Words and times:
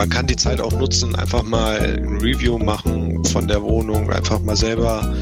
man 0.00 0.08
kann 0.08 0.26
die 0.26 0.36
Zeit 0.36 0.62
auch 0.62 0.72
nutzen, 0.72 1.14
einfach 1.14 1.42
mal 1.42 1.78
ein 1.78 2.22
Review 2.22 2.56
machen 2.56 3.22
von 3.26 3.46
der 3.46 3.62
Wohnung, 3.62 4.10
einfach 4.10 4.40
mal 4.40 4.56
selber 4.56 5.14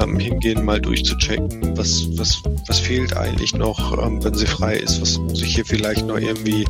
ähm, 0.00 0.20
hingehen, 0.20 0.64
mal 0.64 0.80
durchzuchecken, 0.80 1.76
was, 1.76 2.06
was, 2.16 2.40
was 2.68 2.78
fehlt 2.78 3.16
eigentlich 3.16 3.56
noch, 3.56 4.00
ähm, 4.00 4.22
wenn 4.22 4.34
sie 4.34 4.46
frei 4.46 4.76
ist, 4.76 5.02
was 5.02 5.18
muss 5.18 5.42
ich 5.42 5.56
hier 5.56 5.64
vielleicht 5.64 6.06
noch 6.06 6.16
irgendwie 6.16 6.64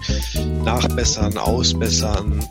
nachbessern, 0.64 1.36
ausbessern. 1.36 2.43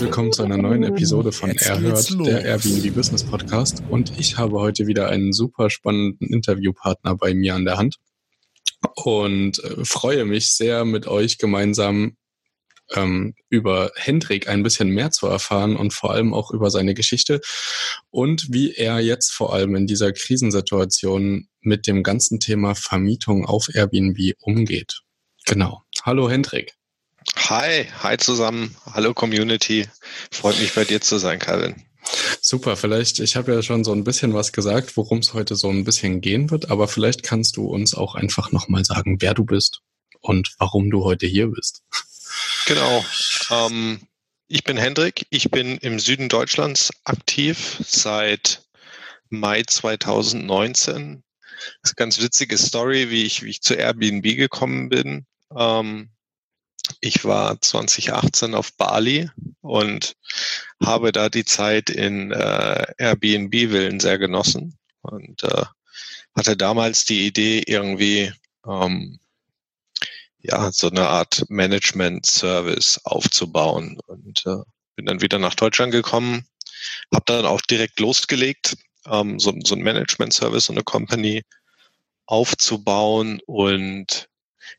Herzlich 0.00 0.16
willkommen 0.16 0.32
zu 0.32 0.42
einer 0.44 0.56
neuen 0.56 0.82
Episode 0.82 1.30
von 1.30 1.50
Erhört, 1.50 2.10
der 2.24 2.42
Airbnb 2.42 2.94
Business 2.94 3.22
Podcast. 3.22 3.82
Und 3.90 4.18
ich 4.18 4.38
habe 4.38 4.58
heute 4.58 4.86
wieder 4.86 5.10
einen 5.10 5.34
super 5.34 5.68
spannenden 5.68 6.26
Interviewpartner 6.26 7.16
bei 7.16 7.34
mir 7.34 7.54
an 7.54 7.66
der 7.66 7.76
Hand 7.76 7.96
und 8.94 9.62
äh, 9.62 9.84
freue 9.84 10.24
mich 10.24 10.52
sehr, 10.52 10.86
mit 10.86 11.06
euch 11.06 11.36
gemeinsam 11.36 12.16
ähm, 12.94 13.34
über 13.50 13.92
Hendrik 13.94 14.48
ein 14.48 14.62
bisschen 14.62 14.88
mehr 14.88 15.10
zu 15.10 15.26
erfahren 15.26 15.76
und 15.76 15.92
vor 15.92 16.12
allem 16.12 16.32
auch 16.32 16.50
über 16.50 16.70
seine 16.70 16.94
Geschichte 16.94 17.42
und 18.08 18.46
wie 18.50 18.72
er 18.72 19.00
jetzt 19.00 19.32
vor 19.32 19.52
allem 19.52 19.74
in 19.74 19.86
dieser 19.86 20.12
Krisensituation 20.12 21.48
mit 21.60 21.86
dem 21.86 22.02
ganzen 22.02 22.40
Thema 22.40 22.74
Vermietung 22.74 23.44
auf 23.44 23.68
Airbnb 23.74 24.32
umgeht. 24.40 25.02
Genau. 25.44 25.82
Hallo 26.04 26.30
Hendrik. 26.30 26.79
Hi, 27.36 27.86
hi 28.02 28.16
zusammen. 28.16 28.76
Hallo 28.92 29.14
Community. 29.14 29.86
Freut 30.30 30.58
mich 30.58 30.74
bei 30.74 30.84
dir 30.84 31.00
zu 31.00 31.18
sein, 31.18 31.38
Calvin. 31.38 31.82
Super, 32.40 32.76
vielleicht, 32.76 33.20
ich 33.20 33.36
habe 33.36 33.54
ja 33.54 33.62
schon 33.62 33.84
so 33.84 33.92
ein 33.92 34.04
bisschen 34.04 34.34
was 34.34 34.52
gesagt, 34.52 34.96
worum 34.96 35.18
es 35.18 35.34
heute 35.34 35.54
so 35.54 35.68
ein 35.68 35.84
bisschen 35.84 36.20
gehen 36.20 36.50
wird, 36.50 36.70
aber 36.70 36.88
vielleicht 36.88 37.22
kannst 37.22 37.56
du 37.56 37.66
uns 37.66 37.94
auch 37.94 38.14
einfach 38.14 38.52
nochmal 38.52 38.84
sagen, 38.84 39.20
wer 39.20 39.34
du 39.34 39.44
bist 39.44 39.80
und 40.20 40.54
warum 40.58 40.90
du 40.90 41.04
heute 41.04 41.26
hier 41.26 41.48
bist. 41.48 41.82
Genau. 42.66 43.04
Ähm, 43.50 44.00
ich 44.48 44.64
bin 44.64 44.76
Hendrik, 44.76 45.26
ich 45.30 45.50
bin 45.50 45.76
im 45.78 46.00
Süden 46.00 46.28
Deutschlands 46.28 46.90
aktiv 47.04 47.80
seit 47.86 48.62
Mai 49.28 49.62
2019. 49.62 51.22
Das 51.82 51.90
ist 51.90 51.98
eine 51.98 52.04
ganz 52.04 52.20
witzige 52.20 52.56
Story, 52.58 53.10
wie 53.10 53.24
ich, 53.24 53.42
wie 53.42 53.50
ich 53.50 53.60
zu 53.60 53.74
Airbnb 53.74 54.24
gekommen 54.36 54.88
bin. 54.88 55.26
Ähm, 55.56 56.10
ich 57.00 57.24
war 57.24 57.60
2018 57.60 58.54
auf 58.54 58.72
Bali 58.74 59.30
und 59.60 60.16
habe 60.82 61.12
da 61.12 61.28
die 61.28 61.44
Zeit 61.44 61.90
in 61.90 62.30
äh, 62.32 62.86
Airbnb-Villen 62.98 64.00
sehr 64.00 64.18
genossen 64.18 64.78
und 65.02 65.42
äh, 65.44 65.64
hatte 66.36 66.56
damals 66.56 67.04
die 67.04 67.26
Idee, 67.26 67.62
irgendwie 67.66 68.32
ähm, 68.66 69.18
ja 70.38 70.70
so 70.72 70.88
eine 70.88 71.08
Art 71.08 71.44
Management-Service 71.48 73.00
aufzubauen 73.04 73.98
und 74.06 74.44
äh, 74.46 74.62
bin 74.96 75.06
dann 75.06 75.22
wieder 75.22 75.38
nach 75.38 75.54
Deutschland 75.54 75.92
gekommen, 75.92 76.46
habe 77.12 77.24
dann 77.26 77.46
auch 77.46 77.60
direkt 77.62 78.00
losgelegt, 78.00 78.76
ähm, 79.06 79.38
so, 79.38 79.54
so 79.64 79.74
ein 79.74 79.82
Management-Service, 79.82 80.66
so 80.66 80.72
eine 80.72 80.82
Company 80.82 81.42
aufzubauen 82.26 83.40
und 83.46 84.29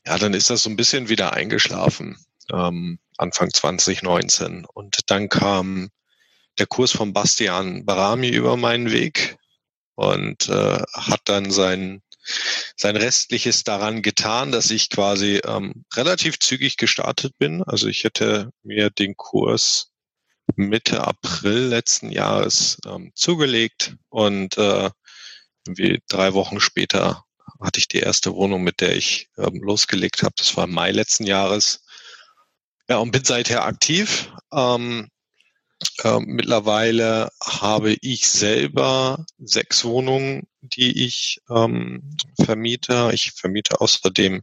ja, 0.06 0.18
dann 0.18 0.34
ist 0.34 0.50
das 0.50 0.62
so 0.62 0.70
ein 0.70 0.76
bisschen 0.76 1.08
wieder 1.08 1.32
eingeschlafen, 1.32 2.16
ähm, 2.52 2.98
Anfang 3.18 3.52
2019. 3.52 4.64
Und 4.64 5.10
dann 5.10 5.28
kam 5.28 5.90
der 6.58 6.66
Kurs 6.66 6.92
von 6.92 7.12
Bastian 7.12 7.84
Barami 7.84 8.28
über 8.28 8.56
meinen 8.56 8.90
Weg 8.92 9.36
und 9.94 10.48
äh, 10.48 10.82
hat 10.94 11.20
dann 11.24 11.50
sein, 11.50 12.02
sein 12.76 12.96
Restliches 12.96 13.64
daran 13.64 14.02
getan, 14.02 14.52
dass 14.52 14.70
ich 14.70 14.90
quasi 14.90 15.40
ähm, 15.46 15.84
relativ 15.94 16.38
zügig 16.38 16.76
gestartet 16.76 17.38
bin. 17.38 17.62
Also 17.62 17.88
ich 17.88 18.04
hätte 18.04 18.50
mir 18.62 18.90
den 18.90 19.16
Kurs 19.16 19.92
Mitte 20.56 21.06
April 21.06 21.68
letzten 21.68 22.10
Jahres 22.10 22.78
ähm, 22.86 23.12
zugelegt 23.14 23.96
und 24.08 24.58
äh, 24.58 24.90
irgendwie 25.66 26.02
drei 26.08 26.34
Wochen 26.34 26.60
später 26.60 27.24
hatte 27.62 27.78
ich 27.78 27.88
die 27.88 28.00
erste 28.00 28.34
Wohnung, 28.34 28.62
mit 28.62 28.80
der 28.80 28.96
ich 28.96 29.28
ähm, 29.38 29.62
losgelegt 29.62 30.22
habe. 30.22 30.34
Das 30.36 30.56
war 30.56 30.64
im 30.64 30.72
Mai 30.72 30.90
letzten 30.90 31.24
Jahres. 31.24 31.84
Ja, 32.88 32.98
und 32.98 33.10
bin 33.12 33.24
seither 33.24 33.64
aktiv. 33.64 34.30
Ähm, 34.52 35.08
äh, 36.04 36.20
mittlerweile 36.20 37.30
habe 37.42 37.96
ich 38.00 38.28
selber 38.28 39.24
sechs 39.38 39.84
Wohnungen, 39.84 40.46
die 40.60 41.04
ich 41.04 41.40
ähm, 41.50 42.16
vermiete. 42.44 43.10
Ich 43.12 43.32
vermiete 43.32 43.80
außerdem 43.80 44.42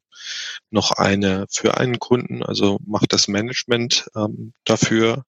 noch 0.70 0.92
eine 0.92 1.46
für 1.50 1.78
einen 1.78 2.00
Kunden, 2.00 2.44
also 2.44 2.80
mache 2.86 3.08
das 3.08 3.28
Management 3.28 4.10
ähm, 4.16 4.54
dafür. 4.66 5.26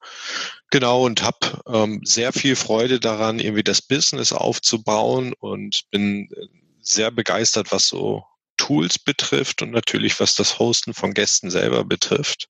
Genau, 0.69 1.05
und 1.05 1.23
habe 1.23 1.61
ähm, 1.67 2.01
sehr 2.03 2.33
viel 2.33 2.55
Freude 2.55 2.99
daran, 2.99 3.39
irgendwie 3.39 3.63
das 3.63 3.81
Business 3.81 4.33
aufzubauen 4.33 5.33
und 5.39 5.83
bin 5.91 6.29
äh, 6.31 6.47
sehr 6.81 7.11
begeistert, 7.11 7.71
was 7.71 7.87
so 7.87 8.23
Tools 8.57 8.99
betrifft 8.99 9.61
und 9.61 9.71
natürlich 9.71 10.19
was 10.19 10.35
das 10.35 10.59
Hosten 10.59 10.93
von 10.93 11.13
Gästen 11.13 11.49
selber 11.49 11.83
betrifft. 11.83 12.47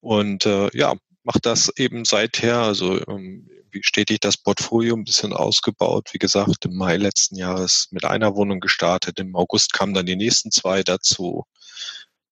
Und 0.00 0.44
äh, 0.46 0.68
ja, 0.76 0.94
macht 1.22 1.46
das 1.46 1.70
eben 1.76 2.04
seither, 2.04 2.58
also 2.58 3.00
ähm, 3.08 3.48
wie 3.70 3.82
stetig 3.82 4.20
das 4.20 4.36
Portfolio 4.36 4.94
ein 4.94 5.04
bisschen 5.04 5.32
ausgebaut. 5.32 6.10
Wie 6.12 6.18
gesagt, 6.18 6.64
im 6.64 6.76
Mai 6.76 6.96
letzten 6.96 7.36
Jahres 7.36 7.88
mit 7.90 8.04
einer 8.04 8.36
Wohnung 8.36 8.60
gestartet. 8.60 9.18
Im 9.18 9.34
August 9.34 9.72
kamen 9.72 9.94
dann 9.94 10.06
die 10.06 10.16
nächsten 10.16 10.50
zwei 10.50 10.82
dazu. 10.82 11.44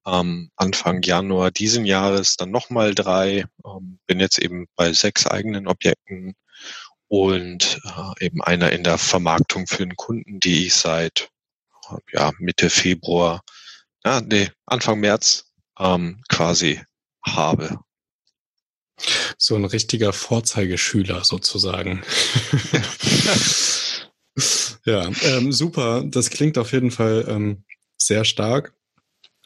Ähm, 0.07 0.51
Anfang 0.57 1.03
Januar 1.03 1.51
diesen 1.51 1.85
Jahres 1.85 2.37
dann 2.37 2.51
nochmal 2.51 2.95
drei. 2.95 3.45
Ähm, 3.65 3.99
bin 4.07 4.21
jetzt 4.21 4.39
eben 4.39 4.67
bei 4.77 4.93
sechs 4.93 5.27
eigenen 5.27 5.67
Objekten 5.67 6.35
und 7.13 7.79
äh, 7.85 8.25
eben 8.25 8.41
einer 8.41 8.73
in 8.73 8.85
der 8.85 8.97
Vermarktung 8.97 9.67
für 9.67 9.85
den 9.85 9.97
Kunden, 9.97 10.41
die 10.41 10.67
ich 10.67 10.75
seit 10.75 11.29
ja, 12.11 12.33
Mitte 12.39 12.71
Februar, 12.71 13.43
ja, 14.03 14.23
nee, 14.23 14.51
Anfang 14.65 14.99
März 14.99 15.53
ähm, 15.79 16.23
quasi 16.31 16.81
habe. 17.23 17.81
So 19.37 19.57
ein 19.57 19.67
richtiger 19.67 20.15
Vorzeigeschüler 20.15 21.23
sozusagen. 21.23 22.03
ja, 24.87 25.11
ähm, 25.21 25.53
super. 25.53 26.05
Das 26.07 26.31
klingt 26.31 26.57
auf 26.57 26.73
jeden 26.73 26.91
Fall 26.91 27.27
ähm, 27.29 27.65
sehr 27.99 28.25
stark. 28.25 28.73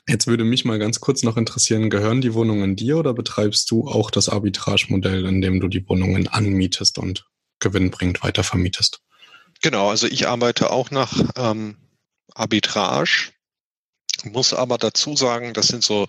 Jetzt 0.06 0.28
würde 0.28 0.44
mich 0.44 0.64
mal 0.64 0.78
ganz 0.78 1.00
kurz 1.00 1.24
noch 1.24 1.36
interessieren, 1.36 1.90
gehören 1.90 2.20
die 2.20 2.34
Wohnungen 2.34 2.76
dir 2.76 2.98
oder 2.98 3.12
betreibst 3.12 3.68
du 3.72 3.88
auch 3.88 4.12
das 4.12 4.28
Arbitrage-Modell, 4.28 5.26
in 5.26 5.40
dem 5.40 5.58
du 5.58 5.66
die 5.66 5.88
Wohnungen 5.88 6.28
anmietest 6.28 6.98
und 6.98 7.26
gewinnbringend 7.60 8.22
weiter 8.22 8.44
vermietest. 8.44 9.00
Genau, 9.62 9.90
also 9.90 10.06
ich 10.06 10.28
arbeite 10.28 10.70
auch 10.70 10.90
nach 10.90 11.12
ähm, 11.36 11.76
Arbitrage, 12.34 13.30
muss 14.24 14.52
aber 14.52 14.78
dazu 14.78 15.16
sagen, 15.16 15.54
das 15.54 15.68
sind 15.68 15.82
so 15.82 16.06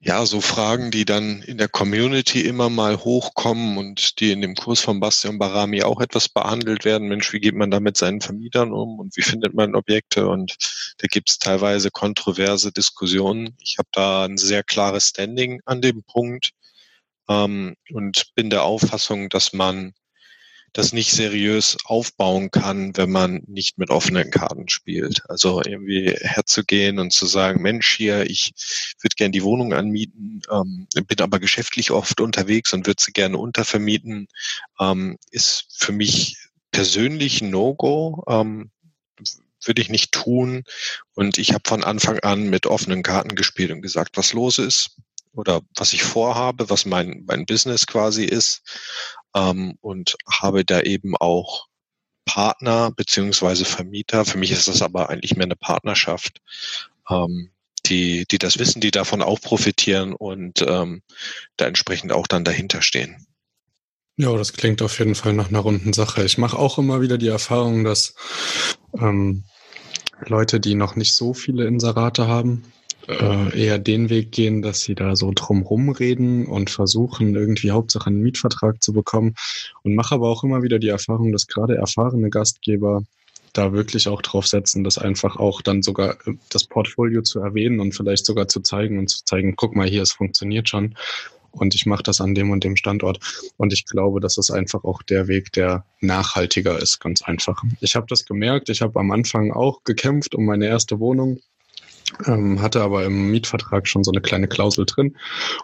ja, 0.00 0.26
so 0.26 0.40
Fragen, 0.40 0.90
die 0.90 1.04
dann 1.04 1.42
in 1.42 1.58
der 1.58 1.68
Community 1.68 2.42
immer 2.42 2.68
mal 2.68 2.98
hochkommen 2.98 3.78
und 3.78 4.20
die 4.20 4.30
in 4.30 4.42
dem 4.42 4.54
Kurs 4.54 4.80
von 4.80 5.00
Bastian 5.00 5.38
Barami 5.38 5.82
auch 5.82 6.00
etwas 6.00 6.28
behandelt 6.28 6.84
werden. 6.84 7.08
Mensch, 7.08 7.32
wie 7.32 7.40
geht 7.40 7.54
man 7.54 7.70
da 7.70 7.80
mit 7.80 7.96
seinen 7.96 8.20
Vermietern 8.20 8.72
um 8.72 8.98
und 8.98 9.16
wie 9.16 9.22
findet 9.22 9.54
man 9.54 9.74
Objekte? 9.74 10.28
Und 10.28 10.56
da 10.98 11.06
gibt 11.08 11.30
es 11.30 11.38
teilweise 11.38 11.90
kontroverse 11.90 12.72
Diskussionen. 12.72 13.56
Ich 13.60 13.78
habe 13.78 13.88
da 13.92 14.26
ein 14.26 14.36
sehr 14.38 14.62
klares 14.62 15.08
Standing 15.08 15.60
an 15.64 15.80
dem 15.80 16.02
Punkt 16.02 16.50
ähm, 17.28 17.74
und 17.90 18.34
bin 18.34 18.50
der 18.50 18.64
Auffassung, 18.64 19.30
dass 19.30 19.52
man 19.52 19.94
das 20.76 20.92
nicht 20.92 21.12
seriös 21.12 21.78
aufbauen 21.84 22.50
kann, 22.50 22.96
wenn 22.96 23.10
man 23.10 23.42
nicht 23.46 23.78
mit 23.78 23.88
offenen 23.88 24.30
Karten 24.30 24.68
spielt. 24.68 25.22
Also 25.28 25.62
irgendwie 25.64 26.14
herzugehen 26.20 26.98
und 26.98 27.12
zu 27.12 27.24
sagen, 27.26 27.62
Mensch, 27.62 27.96
hier, 27.96 28.28
ich 28.28 28.52
würde 29.00 29.14
gerne 29.16 29.32
die 29.32 29.42
Wohnung 29.42 29.72
anmieten, 29.72 30.42
ähm, 30.50 30.86
bin 30.94 31.20
aber 31.20 31.38
geschäftlich 31.38 31.90
oft 31.90 32.20
unterwegs 32.20 32.74
und 32.74 32.86
würde 32.86 33.02
sie 33.02 33.12
gerne 33.12 33.38
untervermieten, 33.38 34.28
ähm, 34.78 35.16
ist 35.30 35.66
für 35.70 35.92
mich 35.92 36.36
persönlich 36.72 37.40
ein 37.40 37.50
No-Go. 37.50 38.24
Ähm, 38.28 38.70
würde 39.64 39.82
ich 39.82 39.88
nicht 39.88 40.12
tun. 40.12 40.62
Und 41.14 41.38
ich 41.38 41.52
habe 41.52 41.62
von 41.66 41.82
Anfang 41.82 42.20
an 42.20 42.50
mit 42.50 42.66
offenen 42.66 43.02
Karten 43.02 43.34
gespielt 43.34 43.72
und 43.72 43.82
gesagt, 43.82 44.16
was 44.16 44.32
los 44.32 44.58
ist 44.58 44.96
oder 45.36 45.62
was 45.76 45.92
ich 45.92 46.02
vorhabe, 46.02 46.70
was 46.70 46.86
mein, 46.86 47.24
mein 47.26 47.46
Business 47.46 47.86
quasi 47.86 48.24
ist 48.24 48.62
ähm, 49.34 49.76
und 49.80 50.16
habe 50.28 50.64
da 50.64 50.80
eben 50.80 51.16
auch 51.16 51.66
Partner 52.24 52.90
beziehungsweise 52.90 53.64
Vermieter. 53.64 54.24
Für 54.24 54.38
mich 54.38 54.50
ist 54.50 54.68
das 54.68 54.82
aber 54.82 55.10
eigentlich 55.10 55.36
mehr 55.36 55.44
eine 55.44 55.56
Partnerschaft, 55.56 56.40
ähm, 57.08 57.50
die, 57.86 58.24
die 58.30 58.38
das 58.38 58.58
wissen, 58.58 58.80
die 58.80 58.90
davon 58.90 59.22
auch 59.22 59.40
profitieren 59.40 60.12
und 60.12 60.62
ähm, 60.66 61.02
da 61.56 61.66
entsprechend 61.66 62.12
auch 62.12 62.26
dann 62.26 62.44
dahinter 62.44 62.82
stehen. 62.82 63.26
Ja, 64.18 64.34
das 64.34 64.54
klingt 64.54 64.80
auf 64.80 64.98
jeden 64.98 65.14
Fall 65.14 65.34
nach 65.34 65.48
einer 65.48 65.58
runden 65.58 65.92
Sache. 65.92 66.24
Ich 66.24 66.38
mache 66.38 66.58
auch 66.58 66.78
immer 66.78 67.00
wieder 67.02 67.18
die 67.18 67.28
Erfahrung, 67.28 67.84
dass 67.84 68.14
ähm, 68.98 69.44
Leute, 70.24 70.58
die 70.58 70.74
noch 70.74 70.96
nicht 70.96 71.14
so 71.14 71.34
viele 71.34 71.66
Inserate 71.66 72.26
haben, 72.26 72.64
äh, 73.08 73.58
eher 73.58 73.78
den 73.78 74.10
Weg 74.10 74.32
gehen, 74.32 74.62
dass 74.62 74.80
sie 74.80 74.94
da 74.94 75.16
so 75.16 75.32
drumrum 75.34 75.90
reden 75.90 76.46
und 76.46 76.70
versuchen, 76.70 77.34
irgendwie 77.34 77.70
Hauptsache 77.70 78.08
einen 78.08 78.22
Mietvertrag 78.22 78.82
zu 78.82 78.92
bekommen. 78.92 79.34
Und 79.82 79.94
mache 79.94 80.14
aber 80.14 80.28
auch 80.28 80.44
immer 80.44 80.62
wieder 80.62 80.78
die 80.78 80.88
Erfahrung, 80.88 81.32
dass 81.32 81.46
gerade 81.46 81.76
erfahrene 81.76 82.30
Gastgeber 82.30 83.02
da 83.52 83.72
wirklich 83.72 84.08
auch 84.08 84.22
drauf 84.22 84.46
setzen, 84.46 84.84
das 84.84 84.98
einfach 84.98 85.36
auch 85.36 85.62
dann 85.62 85.82
sogar 85.82 86.16
äh, 86.26 86.34
das 86.50 86.64
Portfolio 86.64 87.22
zu 87.22 87.40
erwähnen 87.40 87.80
und 87.80 87.94
vielleicht 87.94 88.26
sogar 88.26 88.48
zu 88.48 88.60
zeigen 88.60 88.98
und 88.98 89.08
zu 89.08 89.24
zeigen, 89.24 89.56
guck 89.56 89.74
mal 89.74 89.88
hier, 89.88 90.02
es 90.02 90.12
funktioniert 90.12 90.68
schon 90.68 90.94
und 91.56 91.74
ich 91.74 91.86
mache 91.86 92.02
das 92.02 92.20
an 92.20 92.34
dem 92.34 92.50
und 92.50 92.64
dem 92.64 92.76
Standort. 92.76 93.18
Und 93.56 93.72
ich 93.72 93.86
glaube, 93.86 94.20
das 94.20 94.38
ist 94.38 94.50
einfach 94.50 94.84
auch 94.84 95.02
der 95.02 95.28
Weg, 95.28 95.52
der 95.52 95.84
nachhaltiger 96.00 96.78
ist, 96.78 97.00
ganz 97.00 97.22
einfach. 97.22 97.62
Ich 97.80 97.96
habe 97.96 98.06
das 98.08 98.26
gemerkt, 98.26 98.68
ich 98.68 98.82
habe 98.82 98.98
am 99.00 99.10
Anfang 99.10 99.52
auch 99.52 99.82
gekämpft 99.84 100.34
um 100.34 100.44
meine 100.44 100.66
erste 100.66 101.00
Wohnung. 101.00 101.40
Ähm, 102.26 102.62
hatte 102.62 102.80
aber 102.80 103.04
im 103.04 103.30
Mietvertrag 103.30 103.86
schon 103.86 104.04
so 104.04 104.10
eine 104.10 104.20
kleine 104.20 104.48
Klausel 104.48 104.86
drin. 104.86 105.16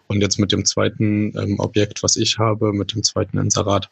Und 0.06 0.20
jetzt 0.20 0.38
mit 0.38 0.52
dem 0.52 0.64
zweiten 0.64 1.36
ähm, 1.38 1.58
Objekt, 1.58 2.02
was 2.02 2.16
ich 2.16 2.38
habe, 2.38 2.72
mit 2.72 2.94
dem 2.94 3.02
zweiten 3.02 3.38
Inserat, 3.38 3.90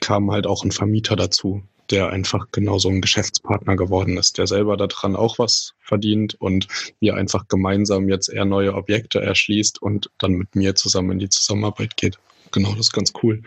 kam 0.00 0.30
halt 0.30 0.46
auch 0.46 0.64
ein 0.64 0.72
Vermieter 0.72 1.16
dazu, 1.16 1.62
der 1.90 2.10
einfach 2.10 2.46
genauso 2.52 2.88
ein 2.88 3.00
Geschäftspartner 3.00 3.76
geworden 3.76 4.16
ist, 4.16 4.38
der 4.38 4.46
selber 4.46 4.76
daran 4.76 5.16
auch 5.16 5.38
was 5.38 5.74
verdient 5.80 6.34
und 6.40 6.68
wir 7.00 7.16
einfach 7.16 7.48
gemeinsam 7.48 8.08
jetzt 8.08 8.28
eher 8.28 8.44
neue 8.44 8.74
Objekte 8.74 9.20
erschließt 9.20 9.80
und 9.80 10.10
dann 10.18 10.32
mit 10.32 10.54
mir 10.54 10.74
zusammen 10.74 11.12
in 11.12 11.18
die 11.18 11.28
Zusammenarbeit 11.28 11.96
geht. 11.96 12.18
Genau, 12.50 12.70
das 12.70 12.86
ist 12.86 12.92
ganz 12.92 13.12
cool. 13.22 13.42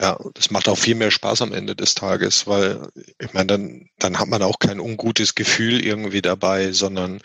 Ja, 0.00 0.16
das 0.34 0.50
macht 0.50 0.68
auch 0.68 0.78
viel 0.78 0.94
mehr 0.94 1.10
Spaß 1.10 1.42
am 1.42 1.52
Ende 1.52 1.74
des 1.74 1.94
Tages, 1.94 2.46
weil 2.46 2.88
ich 3.18 3.32
meine, 3.32 3.46
dann, 3.46 3.90
dann 3.98 4.18
hat 4.18 4.28
man 4.28 4.42
auch 4.42 4.60
kein 4.60 4.78
ungutes 4.78 5.34
Gefühl 5.34 5.84
irgendwie 5.84 6.22
dabei, 6.22 6.70
sondern 6.72 7.20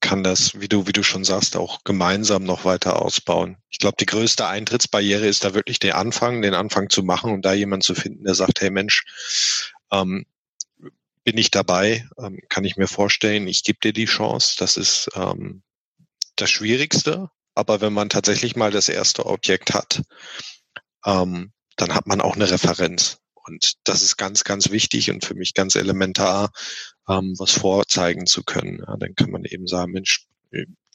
kann 0.00 0.22
das, 0.22 0.60
wie 0.60 0.68
du, 0.68 0.86
wie 0.86 0.92
du 0.92 1.02
schon 1.02 1.24
sagst, 1.24 1.56
auch 1.56 1.82
gemeinsam 1.82 2.44
noch 2.44 2.64
weiter 2.64 3.02
ausbauen. 3.02 3.56
Ich 3.68 3.78
glaube, 3.78 3.96
die 3.98 4.06
größte 4.06 4.46
Eintrittsbarriere 4.46 5.26
ist 5.26 5.44
da 5.44 5.54
wirklich 5.54 5.80
der 5.80 5.98
Anfang, 5.98 6.40
den 6.42 6.54
Anfang 6.54 6.88
zu 6.88 7.02
machen 7.02 7.32
und 7.32 7.44
da 7.44 7.52
jemand 7.52 7.82
zu 7.82 7.94
finden, 7.96 8.24
der 8.24 8.34
sagt, 8.34 8.60
hey 8.60 8.70
Mensch, 8.70 9.04
ähm, 9.90 10.24
bin 11.24 11.38
ich 11.38 11.50
dabei, 11.50 12.06
ähm, 12.18 12.40
kann 12.48 12.64
ich 12.64 12.76
mir 12.76 12.88
vorstellen, 12.88 13.48
ich 13.48 13.64
gebe 13.64 13.78
dir 13.80 13.92
die 13.92 14.06
Chance. 14.06 14.56
Das 14.58 14.76
ist 14.76 15.08
ähm, 15.14 15.62
das 16.36 16.50
Schwierigste. 16.50 17.30
Aber 17.54 17.80
wenn 17.80 17.92
man 17.92 18.08
tatsächlich 18.08 18.56
mal 18.56 18.70
das 18.70 18.88
erste 18.88 19.26
Objekt 19.26 19.74
hat, 19.74 20.02
ähm, 21.04 21.52
dann 21.76 21.94
hat 21.94 22.06
man 22.06 22.20
auch 22.20 22.36
eine 22.36 22.50
Referenz. 22.50 23.18
Und 23.46 23.74
das 23.84 24.02
ist 24.02 24.16
ganz, 24.16 24.44
ganz 24.44 24.70
wichtig 24.70 25.10
und 25.10 25.24
für 25.24 25.34
mich 25.34 25.54
ganz 25.54 25.74
elementar, 25.74 26.52
ähm, 27.08 27.34
was 27.38 27.52
vorzeigen 27.52 28.26
zu 28.26 28.44
können. 28.44 28.82
Ja, 28.86 28.96
dann 28.96 29.14
kann 29.14 29.30
man 29.30 29.44
eben 29.44 29.66
sagen, 29.66 29.92
Mensch, 29.92 30.26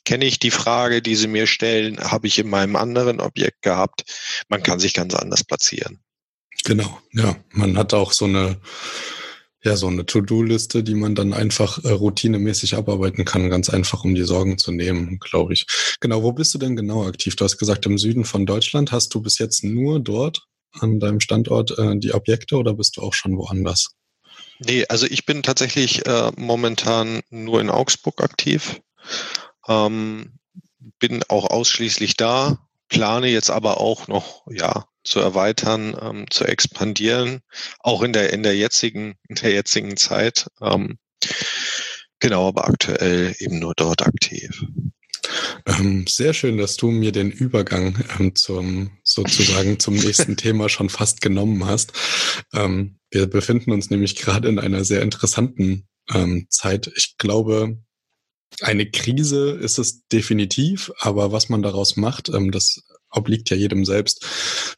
kenne 0.05 0.25
ich 0.25 0.39
die 0.39 0.51
Frage, 0.51 1.01
die 1.01 1.15
Sie 1.15 1.27
mir 1.27 1.47
stellen, 1.47 1.99
habe 1.99 2.27
ich 2.27 2.39
in 2.39 2.49
meinem 2.49 2.77
anderen 2.77 3.19
Objekt 3.19 3.61
gehabt. 3.61 4.03
Man 4.47 4.63
kann 4.63 4.79
sich 4.79 4.93
ganz 4.93 5.13
anders 5.13 5.43
platzieren. 5.43 5.99
Genau, 6.63 6.99
ja. 7.11 7.35
Man 7.51 7.77
hat 7.77 7.93
auch 7.93 8.13
so 8.13 8.23
eine, 8.23 8.57
ja, 9.63 9.75
so 9.75 9.87
eine 9.87 10.05
To-Do-Liste, 10.05 10.81
die 10.81 10.95
man 10.95 11.13
dann 11.13 11.33
einfach 11.33 11.83
äh, 11.83 11.89
routinemäßig 11.89 12.75
abarbeiten 12.75 13.25
kann, 13.25 13.49
ganz 13.49 13.69
einfach, 13.69 14.05
um 14.05 14.15
die 14.15 14.23
Sorgen 14.23 14.57
zu 14.57 14.71
nehmen, 14.71 15.19
glaube 15.19 15.53
ich. 15.53 15.65
Genau, 15.99 16.23
wo 16.23 16.31
bist 16.31 16.53
du 16.53 16.57
denn 16.57 16.77
genau 16.77 17.05
aktiv? 17.05 17.35
Du 17.35 17.43
hast 17.43 17.57
gesagt, 17.57 17.85
im 17.85 17.97
Süden 17.97 18.23
von 18.23 18.45
Deutschland. 18.45 18.93
Hast 18.93 19.13
du 19.13 19.21
bis 19.21 19.39
jetzt 19.39 19.65
nur 19.65 19.99
dort 19.99 20.47
an 20.71 20.99
deinem 20.99 21.19
Standort 21.19 21.77
äh, 21.77 21.97
die 21.97 22.13
Objekte 22.13 22.57
oder 22.57 22.73
bist 22.73 22.97
du 22.97 23.01
auch 23.01 23.13
schon 23.13 23.37
woanders? 23.37 23.95
Nee, 24.59 24.85
also 24.87 25.05
ich 25.05 25.25
bin 25.25 25.43
tatsächlich 25.43 26.05
äh, 26.05 26.31
momentan 26.35 27.21
nur 27.29 27.61
in 27.61 27.69
Augsburg 27.69 28.21
aktiv. 28.23 28.81
Ähm, 29.67 30.39
bin 30.99 31.23
auch 31.27 31.49
ausschließlich 31.49 32.17
da, 32.17 32.59
plane 32.89 33.27
jetzt 33.27 33.49
aber 33.49 33.79
auch 33.79 34.07
noch, 34.07 34.45
ja, 34.49 34.85
zu 35.03 35.19
erweitern, 35.19 35.97
ähm, 36.01 36.25
zu 36.29 36.43
expandieren, 36.43 37.41
auch 37.79 38.01
in 38.01 38.13
der, 38.13 38.33
in 38.33 38.43
der 38.43 38.55
jetzigen, 38.55 39.15
in 39.27 39.35
der 39.35 39.51
jetzigen 39.53 39.95
Zeit. 39.95 40.47
Ähm, 40.61 40.97
genau, 42.19 42.47
aber 42.47 42.67
aktuell 42.67 43.35
eben 43.39 43.59
nur 43.59 43.73
dort 43.75 44.05
aktiv. 44.05 44.65
Ähm, 45.67 46.07
sehr 46.07 46.33
schön, 46.33 46.57
dass 46.57 46.77
du 46.77 46.91
mir 46.91 47.11
den 47.11 47.29
Übergang 47.29 48.01
ähm, 48.17 48.35
zum 48.35 48.91
sozusagen 49.03 49.79
zum 49.79 49.95
nächsten 49.95 50.37
Thema 50.37 50.69
schon 50.69 50.89
fast 50.89 51.19
genommen 51.19 51.65
hast. 51.65 51.91
Ähm, 52.53 52.99
wir 53.11 53.27
befinden 53.27 53.71
uns 53.71 53.89
nämlich 53.89 54.15
gerade 54.15 54.47
in 54.47 54.59
einer 54.59 54.85
sehr 54.85 55.01
interessanten 55.01 55.87
ähm, 56.13 56.47
Zeit. 56.49 56.89
Ich 56.95 57.17
glaube, 57.17 57.77
eine 58.61 58.89
Krise 58.89 59.51
ist 59.51 59.77
es 59.77 60.07
definitiv, 60.07 60.89
aber 60.99 61.33
was 61.33 61.49
man 61.49 61.61
daraus 61.61 61.97
macht, 61.97 62.29
ähm, 62.29 62.51
das 62.51 62.83
obliegt 63.09 63.49
ja 63.49 63.57
jedem 63.57 63.83
selbst. 63.83 64.25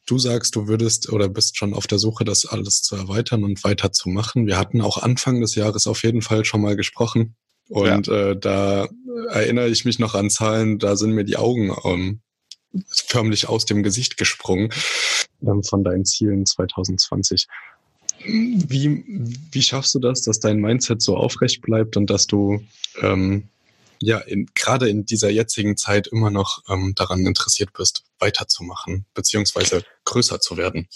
Du 0.08 0.18
sagst, 0.18 0.56
du 0.56 0.68
würdest 0.68 1.10
oder 1.12 1.30
bist 1.30 1.56
schon 1.58 1.76
auf 1.76 1.86
der 1.86 2.00
Suche, 2.00 2.26
das 2.26 2.48
alles 2.48 2.82
zu 2.82 2.96
erweitern 2.96 3.44
und 3.44 3.64
weiterzumachen. 3.64 4.48
Wir 4.48 4.58
hatten 4.58 4.82
auch 4.82 4.98
Anfang 4.98 5.40
des 5.40 5.54
Jahres 5.54 5.86
auf 5.86 6.02
jeden 6.02 6.24
Fall 6.24 6.46
schon 6.46 6.62
mal 6.62 6.76
gesprochen 6.76 7.36
und 7.70 8.08
ja. 8.08 8.32
äh, 8.32 8.38
da 8.38 8.88
erinnere 9.30 9.70
ich 9.70 9.86
mich 9.86 10.00
noch 10.00 10.16
an 10.16 10.30
Zahlen, 10.30 10.80
da 10.80 10.96
sind 10.96 11.12
mir 11.12 11.24
die 11.24 11.38
Augen 11.38 11.76
ähm, 11.86 12.20
förmlich 12.88 13.48
aus 13.48 13.66
dem 13.66 13.84
Gesicht 13.84 14.18
gesprungen 14.18 14.72
ähm, 15.42 15.64
von 15.64 15.84
deinen 15.84 16.06
Zielen 16.06 16.46
2020. 16.46 17.48
Wie, 18.26 19.04
wie 19.52 19.62
schaffst 19.62 19.96
du 19.96 20.00
das, 20.00 20.24
dass 20.24 20.40
dein 20.40 20.60
Mindset 20.60 21.02
so 21.02 21.16
aufrecht 21.16 21.62
bleibt 21.62 21.96
und 21.96 22.10
dass 22.10 22.28
du 22.28 22.62
ähm, 23.02 23.48
ja 24.02 24.18
in, 24.18 24.50
gerade 24.56 24.90
in 24.90 25.06
dieser 25.06 25.30
jetzigen 25.30 25.78
Zeit 25.78 26.08
immer 26.08 26.30
noch 26.30 26.64
ähm, 26.68 26.94
daran 26.96 27.26
interessiert 27.26 27.72
bist, 27.74 28.04
weiterzumachen, 28.20 29.06
beziehungsweise 29.14 29.84
größer 30.06 30.42
zu 30.42 30.58
werden? 30.58 30.88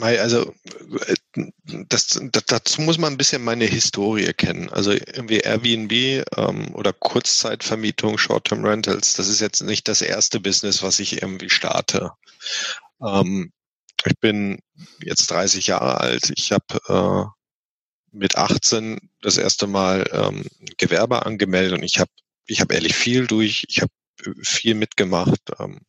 Also 0.00 0.54
äh, 1.06 1.44
das, 1.88 2.20
das, 2.32 2.44
dazu 2.46 2.82
muss 2.82 2.98
man 2.98 3.12
ein 3.12 3.16
bisschen 3.16 3.44
meine 3.44 3.64
Historie 3.64 4.32
kennen. 4.32 4.68
Also 4.70 4.92
irgendwie 4.92 5.38
Airbnb 5.38 5.92
ähm, 6.36 6.74
oder 6.74 6.92
Kurzzeitvermietung, 6.92 8.18
Short-Term 8.18 8.64
Rentals, 8.64 9.14
das 9.14 9.28
ist 9.28 9.40
jetzt 9.40 9.62
nicht 9.62 9.86
das 9.88 10.02
erste 10.02 10.40
Business, 10.40 10.82
was 10.82 10.98
ich 10.98 11.22
irgendwie 11.22 11.50
starte. 11.50 12.10
Ähm, 13.00 13.52
ich 14.06 14.18
bin 14.20 14.58
jetzt 15.00 15.30
30 15.30 15.68
Jahre 15.68 16.00
alt. 16.00 16.32
Ich 16.36 16.52
habe 16.52 16.80
äh, 16.88 18.16
mit 18.16 18.36
18 18.36 18.98
das 19.22 19.38
erste 19.38 19.66
Mal 19.66 20.08
ähm, 20.12 20.44
Gewerbe 20.78 21.24
angemeldet 21.26 21.78
und 21.78 21.82
ich 21.82 21.98
habe 21.98 22.10
ich 22.46 22.60
hab 22.60 22.72
ehrlich 22.72 22.94
viel 22.94 23.26
durch. 23.26 23.64
Ich 23.68 23.80
habe 23.80 23.92
viel 24.42 24.74
mitgemacht. 24.74 25.40
Ähm, 25.58 25.80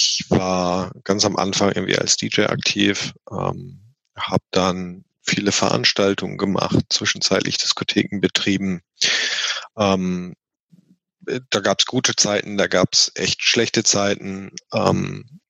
ich 0.00 0.24
war 0.30 0.92
ganz 1.04 1.24
am 1.24 1.36
Anfang 1.36 1.72
irgendwie 1.72 1.98
als 1.98 2.16
DJ 2.16 2.42
aktiv, 2.44 3.12
ähm, 3.30 3.94
habe 4.16 4.44
dann 4.50 5.04
viele 5.22 5.52
Veranstaltungen 5.52 6.38
gemacht, 6.38 6.86
zwischenzeitlich 6.88 7.58
Diskotheken 7.58 8.20
betrieben. 8.20 8.80
Ähm, 9.76 10.34
da 11.50 11.60
gab 11.60 11.80
es 11.80 11.86
gute 11.86 12.16
Zeiten, 12.16 12.56
da 12.56 12.66
gab 12.66 12.94
es 12.94 13.12
echt 13.14 13.42
schlechte 13.42 13.84
Zeiten. 13.84 14.52
Ähm, 14.72 15.40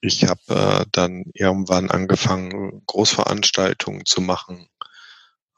ich 0.00 0.24
habe 0.24 0.40
äh, 0.82 0.86
dann 0.90 1.24
irgendwann 1.34 1.90
angefangen, 1.90 2.82
Großveranstaltungen 2.86 4.06
zu 4.06 4.20
machen, 4.20 4.68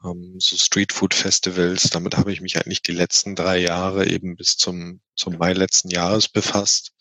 ähm, 0.05 0.35
so 0.37 0.57
Streetfood-Festivals. 0.57 1.89
Damit 1.89 2.17
habe 2.17 2.31
ich 2.31 2.41
mich 2.41 2.57
eigentlich 2.57 2.83
die 2.83 2.91
letzten 2.91 3.35
drei 3.35 3.57
Jahre 3.57 4.05
eben 4.07 4.35
bis 4.35 4.57
zum, 4.57 5.01
zum 5.15 5.37
Mai 5.37 5.53
letzten 5.53 5.89
Jahres 5.89 6.29
befasst. 6.29 6.93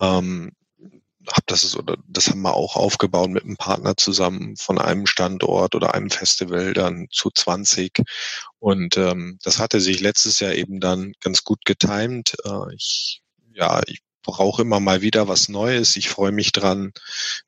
Ähm, 0.00 0.52
hab 1.28 1.46
das 1.46 1.76
oder 1.76 1.96
das 2.08 2.28
haben 2.28 2.42
wir 2.42 2.54
auch 2.54 2.76
aufgebaut 2.76 3.30
mit 3.30 3.44
einem 3.44 3.56
Partner 3.56 3.96
zusammen 3.96 4.56
von 4.56 4.78
einem 4.78 5.06
Standort 5.06 5.74
oder 5.74 5.94
einem 5.94 6.10
Festival 6.10 6.72
dann 6.72 7.08
zu 7.10 7.30
20 7.30 8.02
und 8.58 8.96
ähm, 8.96 9.38
das 9.42 9.58
hatte 9.58 9.80
sich 9.80 10.00
letztes 10.00 10.40
Jahr 10.40 10.54
eben 10.54 10.80
dann 10.80 11.12
ganz 11.20 11.44
gut 11.44 11.64
getimt. 11.64 12.36
Äh, 12.44 12.74
ich 12.74 13.22
ja 13.52 13.80
ich 13.86 14.00
brauche 14.22 14.62
immer 14.62 14.80
mal 14.80 15.02
wieder 15.02 15.28
was 15.28 15.48
Neues. 15.48 15.96
Ich 15.96 16.08
freue 16.08 16.32
mich 16.32 16.52
dran, 16.52 16.92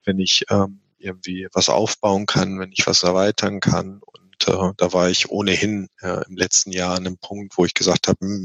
wenn 0.04 0.18
ich 0.18 0.44
ähm, 0.50 0.80
irgendwie 0.98 1.48
was 1.52 1.68
aufbauen 1.68 2.26
kann, 2.26 2.58
wenn 2.60 2.72
ich 2.72 2.86
was 2.86 3.02
erweitern 3.02 3.60
kann 3.60 4.00
und 4.02 4.48
äh, 4.48 4.72
da 4.76 4.92
war 4.92 5.10
ich 5.10 5.30
ohnehin 5.30 5.88
äh, 6.00 6.24
im 6.28 6.36
letzten 6.36 6.72
Jahr 6.72 6.96
an 6.96 7.06
einem 7.06 7.18
Punkt, 7.18 7.56
wo 7.58 7.64
ich 7.64 7.74
gesagt 7.74 8.08
habe, 8.08 8.18
hm, 8.20 8.44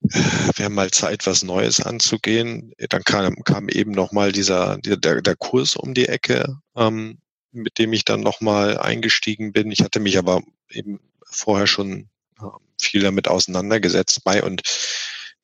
Mensch 0.00 0.58
wäre 0.58 0.70
mal 0.70 0.90
Zeit, 0.90 1.26
was 1.26 1.42
Neues 1.42 1.80
anzugehen. 1.80 2.72
Dann 2.88 3.04
kam, 3.04 3.36
kam 3.44 3.68
eben 3.68 3.92
nochmal 3.92 4.32
dieser, 4.32 4.78
der, 4.78 5.22
der 5.22 5.36
Kurs 5.36 5.76
um 5.76 5.94
die 5.94 6.08
Ecke, 6.08 6.56
ähm, 6.76 7.18
mit 7.52 7.78
dem 7.78 7.92
ich 7.92 8.04
dann 8.04 8.20
nochmal 8.20 8.78
eingestiegen 8.78 9.52
bin. 9.52 9.70
Ich 9.70 9.80
hatte 9.80 10.00
mich 10.00 10.18
aber 10.18 10.42
eben 10.70 11.00
vorher 11.30 11.66
schon 11.66 12.08
äh, 12.40 12.44
viel 12.80 13.02
damit 13.02 13.28
auseinandergesetzt 13.28 14.24
bei 14.24 14.42
und 14.42 14.62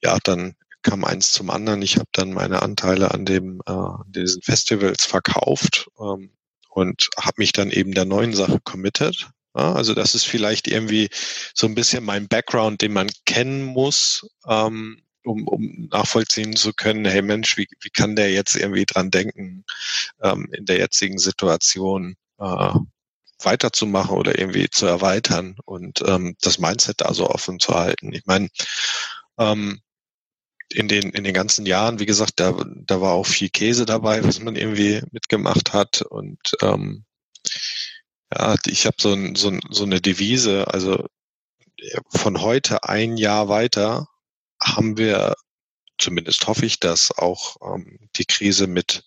ja, 0.03 0.19
dann 0.23 0.55
kam 0.83 1.05
eins 1.05 1.33
zum 1.33 1.51
anderen. 1.51 1.83
Ich 1.83 1.97
habe 1.97 2.09
dann 2.13 2.33
meine 2.33 2.63
Anteile 2.63 3.13
an 3.13 3.25
dem 3.25 3.61
äh, 3.67 3.73
diesen 4.07 4.43
Festivals 4.43 5.05
verkauft 5.05 5.89
ähm, 5.99 6.31
und 6.69 7.09
habe 7.19 7.37
mich 7.39 7.53
dann 7.53 7.71
eben 7.71 7.93
der 7.93 8.05
neuen 8.05 8.35
Sache 8.35 8.61
committed. 8.63 9.29
Also 9.55 9.95
das 9.95 10.15
ist 10.15 10.27
vielleicht 10.27 10.67
irgendwie 10.69 11.09
so 11.55 11.67
ein 11.67 11.75
bisschen 11.75 12.05
mein 12.05 12.29
Background, 12.29 12.83
den 12.83 12.93
man 12.93 13.09
kennen 13.25 13.65
muss, 13.65 14.29
ähm, 14.49 15.01
um, 15.25 15.47
um 15.49 15.89
nachvollziehen 15.91 16.57
zu 16.57 16.73
können, 16.73 17.05
hey 17.05 17.23
Mensch, 17.23 17.57
wie, 17.57 17.69
wie 17.81 17.91
kann 17.91 18.17
der 18.17 18.33
jetzt 18.33 18.57
irgendwie 18.57 18.85
dran 18.85 19.11
denken, 19.11 19.65
ähm, 20.23 20.49
in 20.53 20.67
der 20.67 20.79
jetzigen 20.79 21.19
Situation 21.19 22.17
äh, 22.39 22.75
weiterzumachen 23.43 24.17
oder 24.17 24.39
irgendwie 24.39 24.69
zu 24.71 24.87
erweitern 24.87 25.57
und 25.65 26.03
ähm, 26.07 26.37
das 26.41 26.59
Mindset 26.59 27.01
da 27.01 27.15
so 27.15 27.29
offen 27.29 27.61
zu 27.61 27.75
halten. 27.75 28.13
Ich 28.13 28.27
meine, 28.27 28.49
ähm, 29.39 29.81
in 30.71 30.89
den, 30.89 31.11
in 31.11 31.25
den 31.25 31.35
ganzen 31.35 31.67
Jahren, 31.67 32.01
wie 32.01 32.07
gesagt, 32.07 32.35
da, 32.37 32.57
da 32.87 33.01
war 33.01 33.13
auch 33.13 33.27
viel 33.27 33.51
Käse 33.51 33.87
dabei, 33.87 34.25
was 34.25 34.41
man 34.41 34.57
irgendwie 34.57 35.03
mitgemacht 35.13 35.73
hat. 35.73 36.03
Und 36.03 36.57
ähm, 36.63 37.05
ja, 38.37 38.57
ich 38.67 38.87
habe 38.87 38.97
so, 38.99 39.13
ein, 39.13 39.35
so, 39.35 39.49
ein, 39.49 39.61
so 39.71 39.85
eine 39.85 40.01
Devise, 40.01 40.67
also 40.69 41.07
von 42.09 42.41
heute 42.41 42.85
ein 42.85 43.17
Jahr 43.17 43.49
weiter 43.49 44.09
haben 44.63 44.97
wir, 44.97 45.35
zumindest 45.99 46.47
hoffe 46.47 46.67
ich, 46.67 46.81
dass 46.81 47.11
auch 47.17 47.57
ähm, 47.63 47.99
die 48.17 48.25
Krise 48.25 48.67
mit 48.67 49.05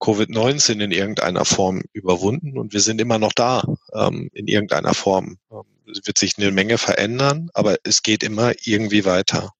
Covid-19 0.00 0.82
in 0.82 0.92
irgendeiner 0.92 1.44
Form 1.44 1.82
überwunden 1.92 2.58
und 2.58 2.72
wir 2.72 2.80
sind 2.80 3.00
immer 3.00 3.18
noch 3.18 3.32
da 3.32 3.64
ähm, 3.94 4.30
in 4.32 4.46
irgendeiner 4.46 4.94
Form. 4.94 5.38
Ähm, 5.50 5.62
es 5.90 6.06
wird 6.06 6.18
sich 6.18 6.38
eine 6.38 6.50
Menge 6.50 6.78
verändern, 6.78 7.50
aber 7.54 7.76
es 7.84 8.02
geht 8.02 8.22
immer 8.22 8.52
irgendwie 8.64 9.04
weiter. 9.04 9.52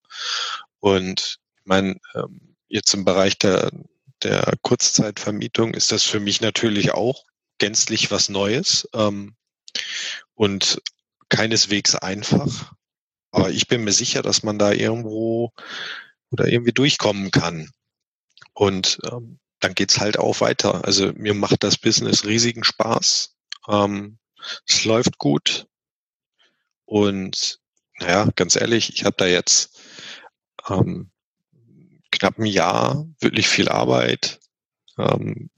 Und 0.80 1.38
ich 1.56 1.66
meine, 1.66 1.96
ähm, 2.14 2.56
jetzt 2.68 2.94
im 2.94 3.04
Bereich 3.04 3.38
der, 3.38 3.70
der 4.22 4.54
Kurzzeitvermietung 4.62 5.74
ist 5.74 5.92
das 5.92 6.04
für 6.04 6.20
mich 6.20 6.40
natürlich 6.40 6.92
auch 6.92 7.24
gänzlich 7.58 8.10
was 8.10 8.28
Neues 8.28 8.88
ähm, 8.94 9.36
und 10.34 10.80
keineswegs 11.28 11.94
einfach. 11.94 12.74
Aber 13.30 13.50
ich 13.50 13.66
bin 13.68 13.84
mir 13.84 13.92
sicher, 13.92 14.22
dass 14.22 14.42
man 14.42 14.58
da 14.58 14.72
irgendwo 14.72 15.52
oder 16.30 16.48
irgendwie 16.48 16.72
durchkommen 16.72 17.30
kann. 17.30 17.70
Und 18.52 18.98
ähm, 19.10 19.38
dann 19.60 19.74
geht's 19.74 20.00
halt 20.00 20.18
auch 20.18 20.40
weiter. 20.40 20.84
Also 20.84 21.12
mir 21.14 21.34
macht 21.34 21.62
das 21.62 21.78
Business 21.78 22.24
riesigen 22.24 22.64
Spaß. 22.64 23.34
Ähm, 23.68 24.18
es 24.66 24.84
läuft 24.84 25.18
gut. 25.18 25.66
Und 26.84 27.60
naja, 27.98 28.28
ganz 28.36 28.56
ehrlich, 28.56 28.92
ich 28.94 29.04
habe 29.04 29.16
da 29.16 29.26
jetzt 29.26 29.80
ähm, 30.68 31.10
knapp 32.10 32.38
ein 32.38 32.46
Jahr 32.46 33.06
wirklich 33.20 33.48
viel 33.48 33.68
Arbeit, 33.68 34.40
ähm, 34.98 35.50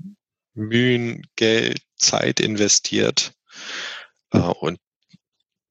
Mühen, 0.55 1.27
Geld, 1.37 1.83
Zeit 1.97 2.41
investiert. 2.41 3.35
Äh, 4.31 4.39
und 4.39 4.79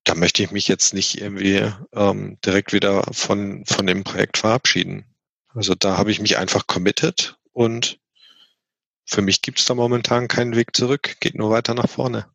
da 0.03 0.15
möchte 0.15 0.43
ich 0.43 0.51
mich 0.51 0.67
jetzt 0.67 0.93
nicht 0.93 1.19
irgendwie 1.19 1.71
ähm, 1.93 2.37
direkt 2.45 2.73
wieder 2.73 3.03
von, 3.13 3.65
von 3.65 3.87
dem 3.87 4.03
Projekt 4.03 4.37
verabschieden. 4.37 5.05
Also 5.49 5.75
da 5.75 5.97
habe 5.97 6.11
ich 6.11 6.19
mich 6.19 6.37
einfach 6.37 6.67
committed 6.67 7.37
und 7.51 7.99
für 9.05 9.21
mich 9.21 9.41
gibt 9.41 9.59
es 9.59 9.65
da 9.65 9.75
momentan 9.75 10.27
keinen 10.27 10.55
Weg 10.55 10.75
zurück, 10.75 11.17
geht 11.19 11.35
nur 11.35 11.51
weiter 11.51 11.73
nach 11.73 11.89
vorne. 11.89 12.25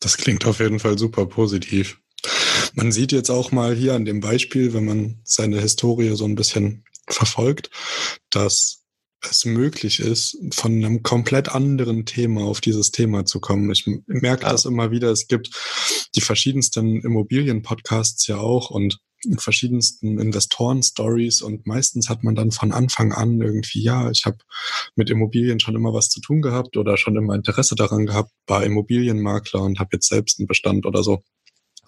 Das 0.00 0.16
klingt 0.16 0.46
auf 0.46 0.58
jeden 0.58 0.80
Fall 0.80 0.98
super 0.98 1.26
positiv. 1.26 2.00
Man 2.74 2.92
sieht 2.92 3.12
jetzt 3.12 3.30
auch 3.30 3.52
mal 3.52 3.74
hier 3.74 3.94
an 3.94 4.04
dem 4.04 4.20
Beispiel, 4.20 4.72
wenn 4.74 4.84
man 4.84 5.20
seine 5.24 5.60
Historie 5.60 6.16
so 6.16 6.24
ein 6.24 6.34
bisschen 6.34 6.84
verfolgt, 7.08 7.70
dass 8.30 8.81
es 9.28 9.44
möglich 9.44 10.00
ist, 10.00 10.36
von 10.52 10.72
einem 10.72 11.02
komplett 11.02 11.48
anderen 11.48 12.06
Thema 12.06 12.42
auf 12.44 12.60
dieses 12.60 12.90
Thema 12.90 13.24
zu 13.24 13.40
kommen. 13.40 13.70
Ich 13.70 13.86
merke 14.06 14.44
ja. 14.44 14.52
das 14.52 14.64
immer 14.64 14.90
wieder. 14.90 15.10
Es 15.10 15.28
gibt 15.28 15.50
die 16.14 16.20
verschiedensten 16.20 17.00
Immobilien-Podcasts 17.00 18.26
ja 18.26 18.38
auch 18.38 18.70
und 18.70 18.98
verschiedensten 19.38 20.18
Investoren-Stories 20.18 21.42
und 21.42 21.66
meistens 21.66 22.08
hat 22.08 22.24
man 22.24 22.34
dann 22.34 22.50
von 22.50 22.72
Anfang 22.72 23.12
an 23.12 23.40
irgendwie, 23.40 23.82
ja, 23.82 24.10
ich 24.10 24.24
habe 24.24 24.38
mit 24.96 25.10
Immobilien 25.10 25.60
schon 25.60 25.76
immer 25.76 25.94
was 25.94 26.08
zu 26.08 26.20
tun 26.20 26.42
gehabt 26.42 26.76
oder 26.76 26.96
schon 26.96 27.16
immer 27.16 27.34
Interesse 27.34 27.76
daran 27.76 28.06
gehabt, 28.06 28.32
war 28.46 28.64
Immobilienmakler 28.64 29.62
und 29.62 29.78
habe 29.78 29.90
jetzt 29.92 30.08
selbst 30.08 30.40
einen 30.40 30.48
Bestand 30.48 30.86
oder 30.86 31.02
so. 31.02 31.22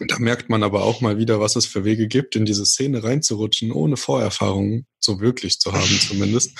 Da 0.01 0.19
merkt 0.19 0.49
man 0.49 0.65
aber 0.65 0.83
auch 0.83 1.01
mal 1.01 1.19
wieder, 1.19 1.39
was 1.39 1.55
es 1.55 1.67
für 1.67 1.85
Wege 1.85 2.09
gibt, 2.09 2.35
in 2.35 2.45
diese 2.45 2.67
Szene 2.67 3.05
reinzurutschen, 3.05 3.71
ohne 3.71 3.97
Vorerfahrungen 3.97 4.87
so 4.99 5.21
wirklich 5.21 5.61
zu 5.61 5.73
haben 5.73 5.83
zumindest. 6.01 6.59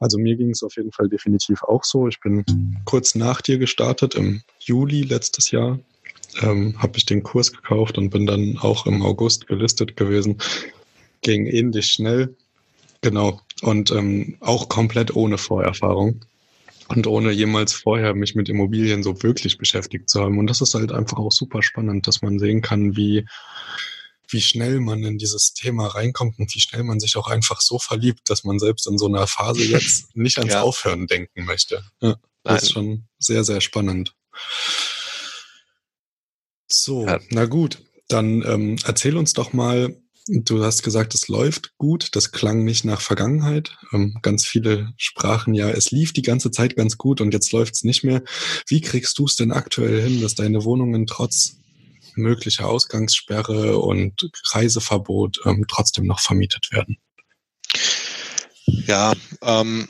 Also 0.00 0.18
mir 0.18 0.36
ging 0.36 0.50
es 0.50 0.62
auf 0.62 0.76
jeden 0.76 0.90
Fall 0.90 1.08
definitiv 1.08 1.62
auch 1.62 1.84
so. 1.84 2.08
Ich 2.08 2.20
bin 2.20 2.44
kurz 2.84 3.14
nach 3.14 3.40
dir 3.40 3.58
gestartet, 3.58 4.16
im 4.16 4.42
Juli 4.58 5.02
letztes 5.02 5.52
Jahr, 5.52 5.78
ähm, 6.42 6.74
habe 6.82 6.96
ich 6.96 7.06
den 7.06 7.22
Kurs 7.22 7.52
gekauft 7.52 7.96
und 7.96 8.10
bin 8.10 8.26
dann 8.26 8.58
auch 8.58 8.86
im 8.86 9.02
August 9.02 9.46
gelistet 9.46 9.96
gewesen. 9.96 10.38
Ging 11.20 11.46
ähnlich 11.46 11.86
schnell, 11.86 12.34
genau. 13.02 13.40
Und 13.62 13.92
ähm, 13.92 14.36
auch 14.40 14.68
komplett 14.68 15.14
ohne 15.14 15.38
Vorerfahrung 15.38 16.24
und 16.88 17.06
ohne 17.06 17.30
jemals 17.30 17.72
vorher 17.72 18.14
mich 18.14 18.34
mit 18.34 18.48
Immobilien 18.48 19.02
so 19.02 19.22
wirklich 19.22 19.58
beschäftigt 19.58 20.08
zu 20.08 20.20
haben. 20.20 20.38
Und 20.38 20.48
das 20.48 20.60
ist 20.60 20.74
halt 20.74 20.92
einfach 20.92 21.18
auch 21.18 21.32
super 21.32 21.62
spannend, 21.62 22.06
dass 22.06 22.22
man 22.22 22.38
sehen 22.38 22.62
kann, 22.62 22.96
wie, 22.96 23.26
wie 24.28 24.40
schnell 24.40 24.80
man 24.80 25.02
in 25.02 25.18
dieses 25.18 25.54
Thema 25.54 25.86
reinkommt 25.86 26.38
und 26.38 26.54
wie 26.54 26.60
schnell 26.60 26.82
man 26.82 27.00
sich 27.00 27.16
auch 27.16 27.28
einfach 27.28 27.60
so 27.60 27.78
verliebt, 27.78 28.28
dass 28.30 28.44
man 28.44 28.58
selbst 28.58 28.86
in 28.86 28.98
so 28.98 29.06
einer 29.06 29.26
Phase 29.26 29.64
jetzt 29.64 30.16
nicht 30.16 30.38
ans 30.38 30.52
ja. 30.52 30.62
Aufhören 30.62 31.06
denken 31.06 31.44
möchte. 31.44 31.84
Ja, 32.00 32.16
das 32.42 32.64
ist 32.64 32.72
schon 32.72 33.06
sehr, 33.18 33.44
sehr 33.44 33.60
spannend. 33.60 34.14
So, 36.66 37.06
ja. 37.06 37.20
na 37.30 37.46
gut, 37.46 37.82
dann 38.08 38.42
ähm, 38.42 38.76
erzähl 38.84 39.16
uns 39.16 39.32
doch 39.32 39.52
mal, 39.52 39.96
Du 40.26 40.64
hast 40.64 40.82
gesagt, 40.82 41.14
es 41.14 41.28
läuft 41.28 41.76
gut. 41.76 42.16
Das 42.16 42.32
klang 42.32 42.64
nicht 42.64 42.84
nach 42.84 43.02
Vergangenheit. 43.02 43.76
Ähm, 43.92 44.18
ganz 44.22 44.46
viele 44.46 44.94
sprachen 44.96 45.52
ja, 45.52 45.68
es 45.68 45.90
lief 45.90 46.14
die 46.14 46.22
ganze 46.22 46.50
Zeit 46.50 46.76
ganz 46.76 46.96
gut 46.96 47.20
und 47.20 47.34
jetzt 47.34 47.52
läuft 47.52 47.74
es 47.74 47.84
nicht 47.84 48.04
mehr. 48.04 48.22
Wie 48.66 48.80
kriegst 48.80 49.18
du 49.18 49.26
es 49.26 49.36
denn 49.36 49.52
aktuell 49.52 50.02
hin, 50.02 50.22
dass 50.22 50.34
deine 50.34 50.64
Wohnungen 50.64 51.06
trotz 51.06 51.56
möglicher 52.14 52.68
Ausgangssperre 52.68 53.78
und 53.78 54.30
Reiseverbot 54.52 55.40
ähm, 55.44 55.66
trotzdem 55.68 56.06
noch 56.06 56.20
vermietet 56.20 56.70
werden? 56.72 56.96
Ja, 58.64 59.12
ähm, 59.42 59.88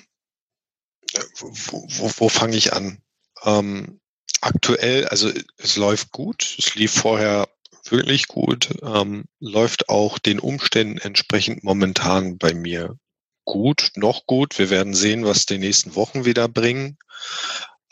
wo, 1.37 1.87
wo, 1.89 2.11
wo 2.19 2.29
fange 2.29 2.57
ich 2.57 2.73
an? 2.73 2.99
Ähm, 3.45 4.01
aktuell, 4.41 5.07
also 5.07 5.31
es 5.59 5.77
läuft 5.77 6.11
gut. 6.11 6.57
Es 6.59 6.75
lief 6.75 6.93
vorher 6.93 7.49
wirklich 7.91 8.29
gut, 8.29 8.71
ähm, 8.83 9.25
läuft 9.41 9.89
auch 9.89 10.19
den 10.19 10.39
Umständen 10.39 10.99
entsprechend 10.99 11.65
momentan 11.65 12.39
bei 12.39 12.55
mir 12.55 12.97
gut, 13.45 13.93
noch 13.97 14.27
gut. 14.27 14.59
Wir 14.59 14.71
werden 14.71 14.95
sehen, 14.95 15.25
was 15.25 15.47
die 15.47 15.59
nächsten 15.59 15.95
Wochen 15.95 16.25
wieder 16.25 16.49
bringen. 16.49 16.99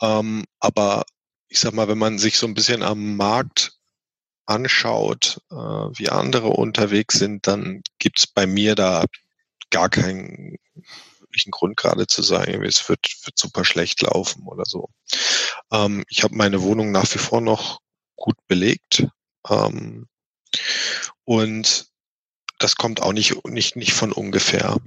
Ähm, 0.01 0.45
aber 0.59 1.03
ich 1.47 1.59
sag 1.59 1.73
mal, 1.73 1.87
wenn 1.87 1.97
man 1.97 2.17
sich 2.17 2.37
so 2.37 2.47
ein 2.47 2.55
bisschen 2.55 2.83
am 2.83 3.15
Markt 3.15 3.73
anschaut, 4.45 5.39
äh, 5.51 5.55
wie 5.55 6.09
andere 6.09 6.49
unterwegs 6.49 7.17
sind, 7.19 7.47
dann 7.47 7.81
gibt's 7.99 8.27
bei 8.27 8.47
mir 8.47 8.75
da 8.75 9.05
gar 9.69 9.89
keinen 9.89 10.57
wirklichen 11.19 11.51
Grund 11.51 11.77
gerade 11.77 12.07
zu 12.07 12.21
sagen, 12.21 12.63
es 12.63 12.87
wird, 12.89 13.07
wird 13.25 13.37
super 13.37 13.65
schlecht 13.65 14.01
laufen 14.01 14.43
oder 14.47 14.65
so. 14.65 14.89
Ähm, 15.71 16.03
ich 16.09 16.23
habe 16.23 16.35
meine 16.35 16.61
Wohnung 16.61 16.91
nach 16.91 17.11
wie 17.13 17.19
vor 17.19 17.41
noch 17.41 17.79
gut 18.15 18.35
belegt. 18.47 19.07
Ähm, 19.49 20.07
und 21.25 21.87
das 22.59 22.75
kommt 22.75 23.01
auch 23.01 23.13
nicht, 23.13 23.45
nicht, 23.45 23.75
nicht 23.75 23.93
von 23.93 24.11
ungefähr. 24.11 24.77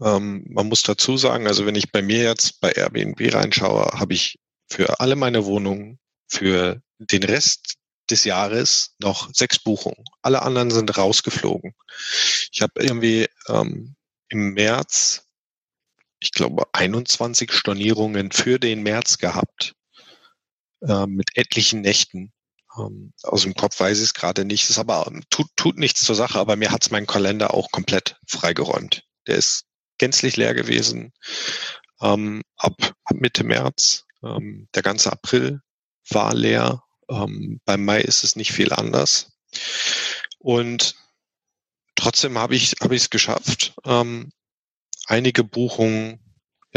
Ähm, 0.00 0.44
man 0.48 0.68
muss 0.68 0.82
dazu 0.82 1.16
sagen, 1.16 1.46
also 1.46 1.66
wenn 1.66 1.74
ich 1.74 1.90
bei 1.90 2.02
mir 2.02 2.22
jetzt 2.22 2.60
bei 2.60 2.72
Airbnb 2.72 3.20
reinschaue, 3.34 3.98
habe 3.98 4.14
ich 4.14 4.38
für 4.70 5.00
alle 5.00 5.16
meine 5.16 5.44
Wohnungen 5.44 5.98
für 6.28 6.80
den 6.98 7.22
Rest 7.22 7.78
des 8.10 8.24
Jahres 8.24 8.94
noch 9.00 9.32
sechs 9.34 9.58
Buchungen. 9.58 10.04
Alle 10.22 10.42
anderen 10.42 10.70
sind 10.70 10.96
rausgeflogen. 10.96 11.74
Ich 12.52 12.62
habe 12.62 12.80
irgendwie 12.80 13.28
ähm, 13.48 13.96
im 14.28 14.54
März, 14.54 15.26
ich 16.20 16.32
glaube, 16.32 16.66
21 16.72 17.52
Stornierungen 17.52 18.30
für 18.32 18.58
den 18.58 18.82
März 18.82 19.18
gehabt 19.18 19.74
äh, 20.82 21.06
mit 21.06 21.36
etlichen 21.36 21.82
Nächten. 21.82 22.32
Ähm, 22.78 23.12
aus 23.22 23.42
dem 23.42 23.54
Kopf 23.54 23.78
weiß 23.78 23.98
ich 23.98 24.04
es 24.04 24.14
gerade 24.14 24.44
nicht. 24.44 24.68
Das 24.68 24.78
aber 24.78 25.10
tut, 25.30 25.48
tut 25.56 25.78
nichts 25.78 26.02
zur 26.02 26.14
Sache, 26.14 26.38
aber 26.38 26.56
mir 26.56 26.70
hat's 26.70 26.90
mein 26.90 27.06
Kalender 27.06 27.54
auch 27.54 27.70
komplett 27.70 28.16
freigeräumt. 28.26 29.04
Der 29.26 29.36
ist 29.36 29.64
gänzlich 29.98 30.36
leer 30.36 30.54
gewesen. 30.54 31.12
Ähm, 32.00 32.42
ab, 32.56 32.94
ab 33.04 33.16
Mitte 33.16 33.44
März. 33.44 34.04
Ähm, 34.22 34.68
der 34.74 34.82
ganze 34.82 35.12
April 35.12 35.60
war 36.10 36.34
leer. 36.34 36.82
Ähm, 37.10 37.60
beim 37.64 37.84
Mai 37.84 38.00
ist 38.00 38.24
es 38.24 38.36
nicht 38.36 38.52
viel 38.52 38.72
anders. 38.72 39.32
Und 40.38 40.94
trotzdem 41.94 42.38
habe 42.38 42.54
ich 42.54 42.74
es 42.80 43.10
geschafft, 43.10 43.74
ähm, 43.84 44.30
einige 45.06 45.42
Buchungen 45.42 46.20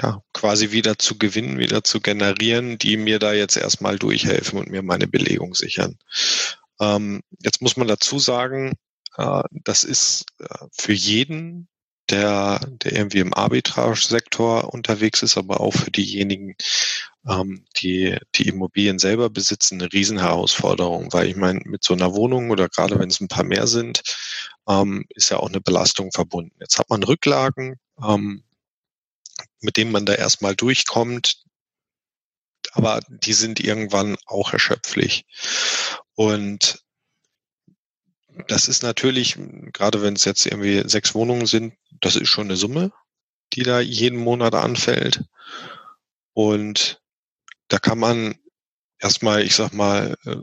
ja 0.02 0.22
quasi 0.34 0.72
wieder 0.72 0.98
zu 0.98 1.18
gewinnen, 1.18 1.60
wieder 1.60 1.84
zu 1.84 2.02
generieren, 2.02 2.78
die 2.78 2.98
mir 2.98 3.20
da 3.20 3.34
jetzt 3.34 3.58
erstmal 3.58 3.98
durchhelfen 3.98 4.60
und 4.60 4.70
mir 4.70 4.82
meine 4.82 5.08
Belegung 5.08 5.56
sichern. 5.56 5.98
Ähm, 6.80 7.22
jetzt 7.40 7.62
muss 7.62 7.78
man 7.78 7.88
dazu 7.88 8.20
sagen, 8.20 8.74
äh, 9.18 9.44
das 9.52 9.84
ist 9.84 10.26
äh, 10.40 10.66
für 10.72 10.94
jeden 10.94 11.68
der, 12.10 12.60
der 12.84 12.94
irgendwie 12.94 13.20
im 13.20 13.34
Arbitrage-Sektor 13.34 14.74
unterwegs 14.74 15.24
ist, 15.24 15.38
aber 15.38 15.62
auch 15.62 15.74
für 15.74 15.92
diejenigen, 15.92 16.56
ähm, 17.28 17.66
die 17.82 18.18
die 18.36 18.48
Immobilien 18.50 19.00
selber 19.00 19.30
besitzen, 19.30 19.82
eine 19.82 19.92
Riesenherausforderung, 19.94 21.14
weil 21.14 21.28
ich 21.28 21.36
meine, 21.36 21.62
mit 21.66 21.84
so 21.84 21.94
einer 21.94 22.14
Wohnung 22.14 22.50
oder 22.50 22.68
gerade 22.70 23.00
wenn 23.00 23.10
es 23.10 23.22
ein 23.22 23.28
paar 23.28 23.44
mehr 23.44 23.68
sind, 23.68 24.02
ähm, 24.68 25.06
ist 25.10 25.30
ja 25.30 25.38
auch 25.38 25.50
eine 25.50 25.62
Belastung 25.62 26.12
verbunden. 26.12 26.56
Jetzt 26.60 26.80
hat 26.80 26.90
man 26.90 27.04
Rücklagen, 27.04 27.78
ähm, 28.04 28.44
mit 29.62 29.78
denen 29.78 29.92
man 29.92 30.06
da 30.06 30.14
erstmal 30.14 30.56
durchkommt, 30.56 31.44
aber 32.74 33.02
die 33.10 33.34
sind 33.34 33.60
irgendwann 33.60 34.18
auch 34.26 34.54
erschöpflich. 34.54 35.26
Und 36.16 36.84
das 38.48 38.68
ist 38.68 38.84
natürlich, 38.84 39.38
gerade 39.74 40.02
wenn 40.02 40.16
es 40.16 40.26
jetzt 40.26 40.46
irgendwie 40.46 40.88
sechs 40.88 41.14
Wohnungen 41.14 41.46
sind, 41.46 41.74
das 42.02 42.16
ist 42.16 42.30
schon 42.30 42.48
eine 42.48 42.56
Summe, 42.56 42.92
die 43.54 43.64
da 43.64 43.80
jeden 43.80 44.18
Monat 44.18 44.56
anfällt. 44.56 45.24
Und 46.34 47.02
da 47.68 47.78
kann 47.80 48.00
man 48.00 48.36
erstmal, 49.00 49.44
ich 49.44 49.56
sag 49.56 49.74
mal, 49.74 50.16
äh, 50.26 50.36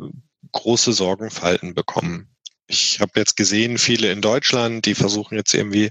große 0.52 0.92
Sorgenfalten 0.92 1.74
bekommen. 1.74 2.34
Ich 2.70 3.00
habe 3.00 3.12
jetzt 3.16 3.36
gesehen, 3.36 3.78
viele 3.78 4.12
in 4.12 4.20
Deutschland, 4.20 4.84
die 4.84 4.94
versuchen 4.94 5.36
jetzt 5.36 5.54
irgendwie 5.54 5.90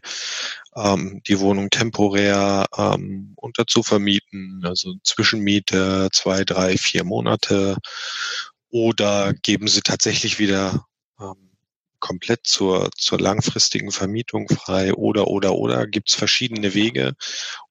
ähm, 0.75 1.21
die 1.27 1.39
Wohnung 1.39 1.71
temporär 1.71 2.67
ähm, 2.77 3.33
unterzuvermieten, 3.35 4.61
also 4.63 4.93
Zwischenmiete 5.03 6.09
zwei, 6.11 6.43
drei, 6.43 6.77
vier 6.77 7.03
Monate 7.03 7.77
oder 8.69 9.33
geben 9.33 9.67
sie 9.67 9.81
tatsächlich 9.81 10.37
wieder 10.37 10.85
ähm, 11.19 11.51
komplett 11.99 12.41
zur, 12.45 12.91
zur 12.95 13.19
langfristigen 13.19 13.91
Vermietung 13.91 14.47
frei 14.47 14.93
oder, 14.93 15.27
oder, 15.27 15.55
oder 15.55 15.87
gibt 15.87 16.09
es 16.09 16.15
verschiedene 16.15 16.75
Wege. 16.75 17.15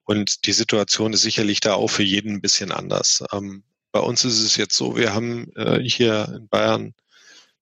Und 0.05 0.47
die 0.47 0.53
Situation 0.53 1.13
ist 1.13 1.23
sicherlich 1.23 1.61
da 1.61 1.75
auch 1.75 1.89
für 1.89 2.03
jeden 2.03 2.35
ein 2.35 2.41
bisschen 2.41 2.73
anders. 2.73 3.23
Ähm, 3.33 3.63
bei 3.93 4.01
uns 4.01 4.25
ist 4.25 4.41
es 4.41 4.57
jetzt 4.57 4.77
so, 4.77 4.97
wir 4.97 5.15
haben 5.15 5.53
äh, 5.55 5.81
hier 5.81 6.33
in 6.37 6.49
Bayern 6.49 6.93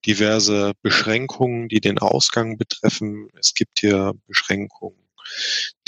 diverse 0.07 0.73
Beschränkungen, 0.83 1.69
die 1.69 1.81
den 1.81 1.99
Ausgang 1.99 2.57
betreffen. 2.57 3.29
Es 3.39 3.55
gibt 3.55 3.81
hier 3.81 4.13
Beschränkungen, 4.27 4.99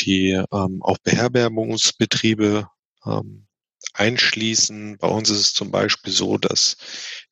die 0.01 0.31
ähm, 0.53 0.83
auch 0.83 0.99
Beherbergungsbetriebe 0.99 2.69
ähm, 3.05 3.47
einschließen. 3.93 4.99
Bei 4.99 5.09
uns 5.09 5.31
ist 5.31 5.41
es 5.41 5.55
zum 5.55 5.71
Beispiel 5.71 6.13
so, 6.13 6.39
dass 6.39 6.77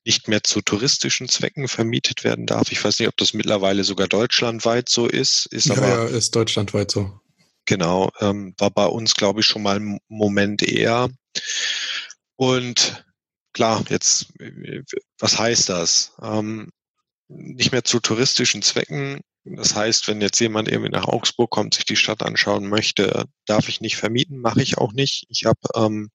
nicht 0.04 0.28
mehr 0.28 0.42
zu 0.42 0.60
touristischen 0.60 1.28
Zwecken 1.28 1.68
vermietet 1.68 2.24
werden 2.24 2.46
darf. 2.46 2.70
Ich 2.72 2.82
weiß 2.82 2.98
nicht, 2.98 3.08
ob 3.08 3.16
das 3.16 3.34
mittlerweile 3.34 3.84
sogar 3.84 4.08
deutschlandweit 4.08 4.88
so 4.88 5.06
ist. 5.06 5.46
Ist 5.46 5.66
ja, 5.66 5.76
aber 5.76 5.88
ja, 5.88 6.04
ist 6.04 6.34
deutschlandweit 6.36 6.90
so. 6.90 7.20
Genau, 7.66 8.10
ähm, 8.20 8.54
war 8.58 8.70
bei 8.70 8.86
uns, 8.86 9.14
glaube 9.14 9.40
ich, 9.40 9.46
schon 9.46 9.62
mal 9.62 9.80
ein 9.80 9.98
Moment 10.08 10.62
eher. 10.62 11.08
Und 12.36 13.04
klar, 13.54 13.82
jetzt, 13.88 14.34
was 15.18 15.38
heißt 15.38 15.70
das? 15.70 16.12
Ähm, 16.20 16.70
nicht 17.28 17.72
mehr 17.72 17.84
zu 17.84 18.00
touristischen 18.00 18.60
Zwecken. 18.60 19.20
Das 19.44 19.74
heißt, 19.74 20.08
wenn 20.08 20.20
jetzt 20.20 20.40
jemand 20.40 20.68
irgendwie 20.68 20.90
nach 20.90 21.06
Augsburg 21.06 21.50
kommt, 21.50 21.74
sich 21.74 21.84
die 21.84 21.96
Stadt 21.96 22.22
anschauen 22.22 22.68
möchte, 22.68 23.24
darf 23.46 23.68
ich 23.68 23.80
nicht 23.80 23.96
vermieten, 23.96 24.38
mache 24.38 24.62
ich 24.62 24.78
auch 24.78 24.92
nicht. 24.92 25.24
Ich 25.28 25.44
habe 25.46 25.60
ähm, 25.74 26.10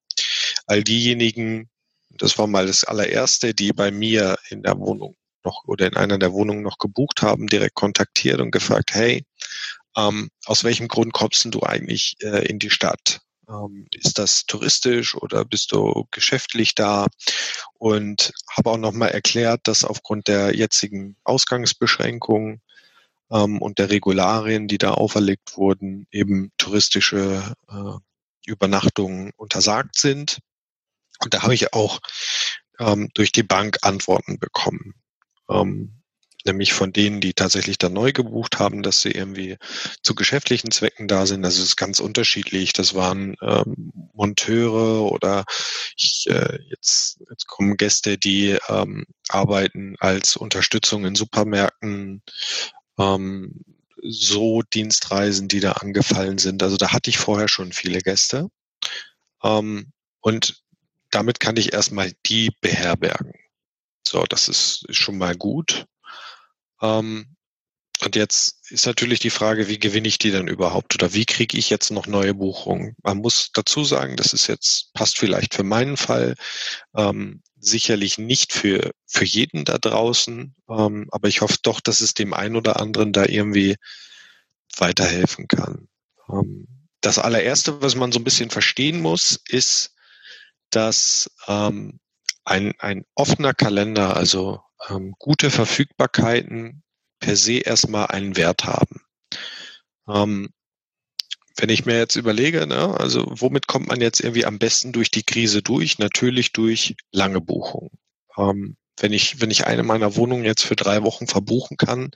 all 0.67 0.83
diejenigen, 0.83 1.69
das 2.09 2.37
war 2.37 2.47
mal 2.47 2.67
das 2.67 2.83
allererste, 2.83 3.53
die 3.53 3.71
bei 3.71 3.91
mir 3.91 4.37
in 4.49 4.63
der 4.63 4.77
Wohnung 4.77 5.15
noch 5.43 5.63
oder 5.65 5.87
in 5.87 5.95
einer 5.95 6.17
der 6.17 6.33
Wohnungen 6.33 6.63
noch 6.63 6.77
gebucht 6.77 7.21
haben, 7.21 7.47
direkt 7.47 7.75
kontaktiert 7.75 8.39
und 8.41 8.51
gefragt, 8.51 8.93
hey, 8.93 9.23
ähm, 9.95 10.29
aus 10.45 10.63
welchem 10.63 10.87
Grund 10.87 11.13
kommst 11.13 11.45
du 11.53 11.63
eigentlich 11.63 12.15
äh, 12.21 12.45
in 12.47 12.59
die 12.59 12.69
Stadt? 12.69 13.21
Ähm, 13.49 13.87
ist 13.91 14.19
das 14.19 14.45
touristisch 14.45 15.15
oder 15.15 15.43
bist 15.43 15.71
du 15.71 16.07
geschäftlich 16.11 16.75
da? 16.75 17.07
Und 17.73 18.31
habe 18.55 18.71
auch 18.71 18.77
nochmal 18.77 19.09
erklärt, 19.09 19.61
dass 19.63 19.83
aufgrund 19.83 20.27
der 20.27 20.55
jetzigen 20.55 21.15
Ausgangsbeschränkungen 21.23 22.61
ähm, 23.31 23.61
und 23.61 23.79
der 23.79 23.89
Regularien, 23.89 24.67
die 24.67 24.77
da 24.77 24.91
auferlegt 24.91 25.57
wurden, 25.57 26.07
eben 26.11 26.51
touristische 26.57 27.55
äh, 27.69 27.93
Übernachtungen 28.45 29.31
untersagt 29.35 29.97
sind. 29.97 30.39
Und 31.23 31.33
da 31.33 31.43
habe 31.43 31.53
ich 31.53 31.73
auch 31.73 31.99
ähm, 32.79 33.09
durch 33.13 33.31
die 33.31 33.43
Bank 33.43 33.77
Antworten 33.81 34.39
bekommen. 34.39 34.93
Ähm, 35.49 35.98
nämlich 36.45 36.73
von 36.73 36.93
denen, 36.93 37.21
die 37.21 37.33
tatsächlich 37.33 37.77
dann 37.77 37.93
neu 37.93 38.11
gebucht 38.11 38.59
haben, 38.59 38.83
dass 38.83 39.01
sie 39.01 39.11
irgendwie 39.11 39.57
zu 40.01 40.15
geschäftlichen 40.15 40.71
Zwecken 40.71 41.07
da 41.07 41.25
sind. 41.25 41.41
Das 41.41 41.57
ist 41.57 41.75
ganz 41.75 41.99
unterschiedlich. 41.99 42.73
Das 42.73 42.95
waren 42.95 43.35
ähm, 43.41 43.91
Monteure 44.13 45.11
oder 45.11 45.45
ich, 45.95 46.27
äh, 46.29 46.59
jetzt, 46.69 47.19
jetzt 47.29 47.47
kommen 47.47 47.77
Gäste, 47.77 48.17
die 48.17 48.57
ähm, 48.69 49.05
arbeiten 49.27 49.95
als 49.99 50.37
Unterstützung 50.37 51.05
in 51.05 51.15
Supermärkten. 51.15 52.21
Ähm, 52.97 53.63
so 54.01 54.61
Dienstreisen, 54.61 55.47
die 55.47 55.59
da 55.59 55.73
angefallen 55.73 56.37
sind. 56.37 56.63
Also 56.63 56.77
da 56.77 56.93
hatte 56.93 57.09
ich 57.09 57.17
vorher 57.17 57.49
schon 57.49 57.73
viele 57.73 57.99
Gäste. 57.99 58.49
Ähm, 59.43 59.91
und 60.21 60.63
damit 61.11 61.39
kann 61.39 61.57
ich 61.57 61.73
erstmal 61.73 62.11
die 62.25 62.51
beherbergen. 62.61 63.33
So, 64.07 64.23
das 64.23 64.47
ist, 64.47 64.85
schon 64.89 65.17
mal 65.17 65.35
gut. 65.35 65.85
Ähm, 66.81 67.35
und 68.01 68.15
jetzt 68.15 68.71
ist 68.71 68.85
natürlich 68.85 69.19
die 69.19 69.29
Frage, 69.29 69.67
wie 69.67 69.77
gewinne 69.79 70.07
ich 70.07 70.17
die 70.17 70.31
denn 70.31 70.47
überhaupt 70.47 70.95
oder 70.95 71.13
wie 71.13 71.25
kriege 71.25 71.57
ich 71.57 71.69
jetzt 71.69 71.91
noch 71.91 72.07
neue 72.07 72.33
Buchungen? 72.33 72.95
Man 73.03 73.17
muss 73.17 73.49
dazu 73.53 73.83
sagen, 73.83 74.15
das 74.15 74.31
ist 74.31 74.47
jetzt, 74.47 74.93
passt 74.93 75.17
vielleicht 75.17 75.53
für 75.53 75.63
meinen 75.63 75.97
Fall, 75.97 76.35
ähm, 76.95 77.41
sicherlich 77.59 78.17
nicht 78.17 78.53
für, 78.53 78.91
für 79.05 79.25
jeden 79.25 79.65
da 79.65 79.77
draußen, 79.77 80.55
ähm, 80.69 81.07
aber 81.11 81.27
ich 81.27 81.41
hoffe 81.41 81.57
doch, 81.61 81.81
dass 81.81 81.99
es 81.99 82.13
dem 82.13 82.33
einen 82.33 82.55
oder 82.55 82.79
anderen 82.79 83.11
da 83.11 83.25
irgendwie 83.25 83.75
weiterhelfen 84.77 85.49
kann. 85.49 85.89
Ähm, 86.29 86.67
das 87.01 87.19
allererste, 87.19 87.81
was 87.81 87.95
man 87.95 88.13
so 88.13 88.19
ein 88.19 88.23
bisschen 88.23 88.49
verstehen 88.49 89.01
muss, 89.01 89.41
ist, 89.47 89.93
dass 90.69 91.29
ähm, 91.47 91.99
ein, 92.45 92.73
ein 92.79 93.05
offener 93.15 93.53
Kalender, 93.53 94.15
also 94.15 94.61
ähm, 94.87 95.15
gute 95.17 95.51
Verfügbarkeiten 95.51 96.83
per 97.19 97.35
se 97.35 97.59
erstmal 97.59 98.07
einen 98.07 98.37
Wert 98.37 98.63
haben. 98.63 99.01
Ähm, 100.07 100.49
wenn 101.57 101.69
ich 101.69 101.85
mir 101.85 101.97
jetzt 101.97 102.15
überlege, 102.15 102.65
ne, 102.67 102.97
also 102.99 103.25
womit 103.29 103.67
kommt 103.67 103.87
man 103.87 103.99
jetzt 103.99 104.21
irgendwie 104.21 104.45
am 104.45 104.59
besten 104.59 104.93
durch 104.93 105.11
die 105.11 105.23
Krise 105.23 105.61
durch? 105.61 105.99
Natürlich 105.99 106.53
durch 106.53 106.95
lange 107.11 107.41
Buchungen. 107.41 107.91
Ähm, 108.37 108.77
wenn 109.01 109.13
ich, 109.13 109.41
wenn 109.41 109.51
ich 109.51 109.65
eine 109.65 109.83
meiner 109.83 110.15
Wohnungen 110.15 110.43
jetzt 110.43 110.63
für 110.63 110.75
drei 110.75 111.03
Wochen 111.03 111.27
verbuchen 111.27 111.77
kann, 111.77 112.11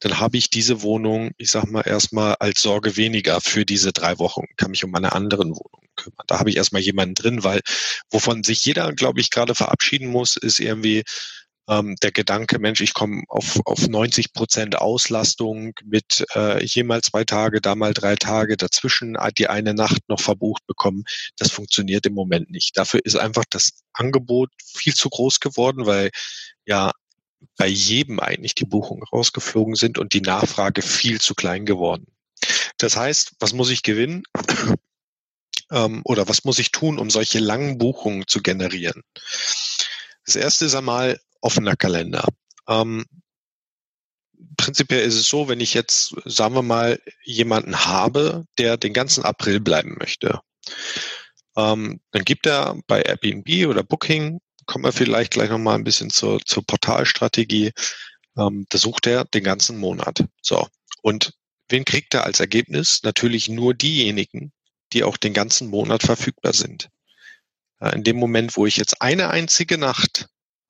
dann 0.00 0.18
habe 0.18 0.36
ich 0.36 0.50
diese 0.50 0.82
Wohnung, 0.82 1.30
ich 1.38 1.50
sag 1.50 1.70
mal, 1.70 1.86
erstmal 1.86 2.34
als 2.36 2.62
Sorge 2.62 2.96
weniger 2.96 3.40
für 3.40 3.64
diese 3.64 3.92
drei 3.92 4.18
Wochen, 4.18 4.44
kann 4.56 4.70
mich 4.70 4.84
um 4.84 4.90
meine 4.90 5.12
anderen 5.12 5.50
Wohnungen 5.50 5.88
kümmern. 5.96 6.24
Da 6.26 6.38
habe 6.38 6.50
ich 6.50 6.56
erstmal 6.56 6.82
jemanden 6.82 7.14
drin, 7.14 7.44
weil 7.44 7.60
wovon 8.10 8.42
sich 8.42 8.64
jeder, 8.64 8.92
glaube 8.92 9.20
ich, 9.20 9.30
gerade 9.30 9.54
verabschieden 9.54 10.08
muss, 10.08 10.36
ist 10.36 10.58
irgendwie, 10.58 11.04
ähm, 11.68 11.96
der 12.02 12.12
Gedanke, 12.12 12.58
Mensch, 12.58 12.80
ich 12.80 12.94
komme 12.94 13.22
auf, 13.28 13.60
auf 13.64 13.88
90 13.88 14.32
Prozent 14.32 14.76
Auslastung 14.76 15.72
mit 15.84 16.24
äh, 16.34 16.82
mal 16.82 17.02
zwei 17.02 17.24
Tage, 17.24 17.60
da 17.60 17.74
mal 17.74 17.94
drei 17.94 18.16
Tage, 18.16 18.56
dazwischen 18.56 19.16
die 19.38 19.48
eine 19.48 19.74
Nacht 19.74 20.02
noch 20.08 20.20
verbucht 20.20 20.66
bekommen, 20.66 21.04
das 21.38 21.50
funktioniert 21.50 22.06
im 22.06 22.14
Moment 22.14 22.50
nicht. 22.50 22.76
Dafür 22.76 23.00
ist 23.04 23.16
einfach 23.16 23.44
das 23.48 23.82
Angebot 23.92 24.50
viel 24.62 24.94
zu 24.94 25.08
groß 25.08 25.40
geworden, 25.40 25.86
weil 25.86 26.10
ja 26.66 26.92
bei 27.56 27.66
jedem 27.66 28.20
eigentlich 28.20 28.54
die 28.54 28.64
Buchungen 28.64 29.04
rausgeflogen 29.04 29.74
sind 29.74 29.98
und 29.98 30.12
die 30.12 30.20
Nachfrage 30.20 30.82
viel 30.82 31.20
zu 31.20 31.34
klein 31.34 31.66
geworden. 31.66 32.06
Das 32.78 32.96
heißt, 32.96 33.32
was 33.38 33.52
muss 33.52 33.70
ich 33.70 33.82
gewinnen? 33.82 34.24
ähm, 35.70 36.02
oder 36.04 36.28
was 36.28 36.44
muss 36.44 36.58
ich 36.58 36.72
tun, 36.72 36.98
um 36.98 37.10
solche 37.10 37.38
langen 37.38 37.78
Buchungen 37.78 38.26
zu 38.26 38.42
generieren? 38.42 39.02
Das 40.26 40.36
erste 40.36 40.64
ist 40.64 40.74
einmal 40.74 41.20
offener 41.44 41.76
Kalender. 41.76 42.26
Ähm, 42.68 43.04
prinzipiell 44.56 45.06
ist 45.06 45.14
es 45.14 45.28
so, 45.28 45.48
wenn 45.48 45.60
ich 45.60 45.74
jetzt, 45.74 46.14
sagen 46.24 46.54
wir 46.54 46.62
mal, 46.62 47.00
jemanden 47.22 47.84
habe, 47.84 48.46
der 48.58 48.76
den 48.76 48.92
ganzen 48.92 49.24
April 49.24 49.60
bleiben 49.60 49.96
möchte, 49.98 50.40
ähm, 51.56 52.00
dann 52.10 52.24
gibt 52.24 52.46
er 52.46 52.76
bei 52.86 53.02
Airbnb 53.02 53.68
oder 53.68 53.82
Booking, 53.82 54.40
kommen 54.66 54.84
wir 54.84 54.92
vielleicht 54.92 55.32
gleich 55.32 55.50
nochmal 55.50 55.76
ein 55.76 55.84
bisschen 55.84 56.10
zur, 56.10 56.40
zur 56.44 56.64
Portalstrategie, 56.66 57.72
ähm, 58.36 58.66
da 58.70 58.78
sucht 58.78 59.06
er 59.06 59.24
den 59.26 59.44
ganzen 59.44 59.78
Monat. 59.78 60.24
So. 60.40 60.66
Und 61.02 61.34
wen 61.68 61.84
kriegt 61.84 62.14
er 62.14 62.24
als 62.24 62.40
Ergebnis? 62.40 63.02
Natürlich 63.02 63.48
nur 63.48 63.74
diejenigen, 63.74 64.52
die 64.92 65.04
auch 65.04 65.18
den 65.18 65.34
ganzen 65.34 65.68
Monat 65.68 66.02
verfügbar 66.02 66.54
sind. 66.54 66.88
In 67.92 68.04
dem 68.04 68.16
Moment, 68.16 68.56
wo 68.56 68.64
ich 68.64 68.76
jetzt 68.76 69.02
eine 69.02 69.28
einzige 69.28 69.76
Nacht 69.76 70.28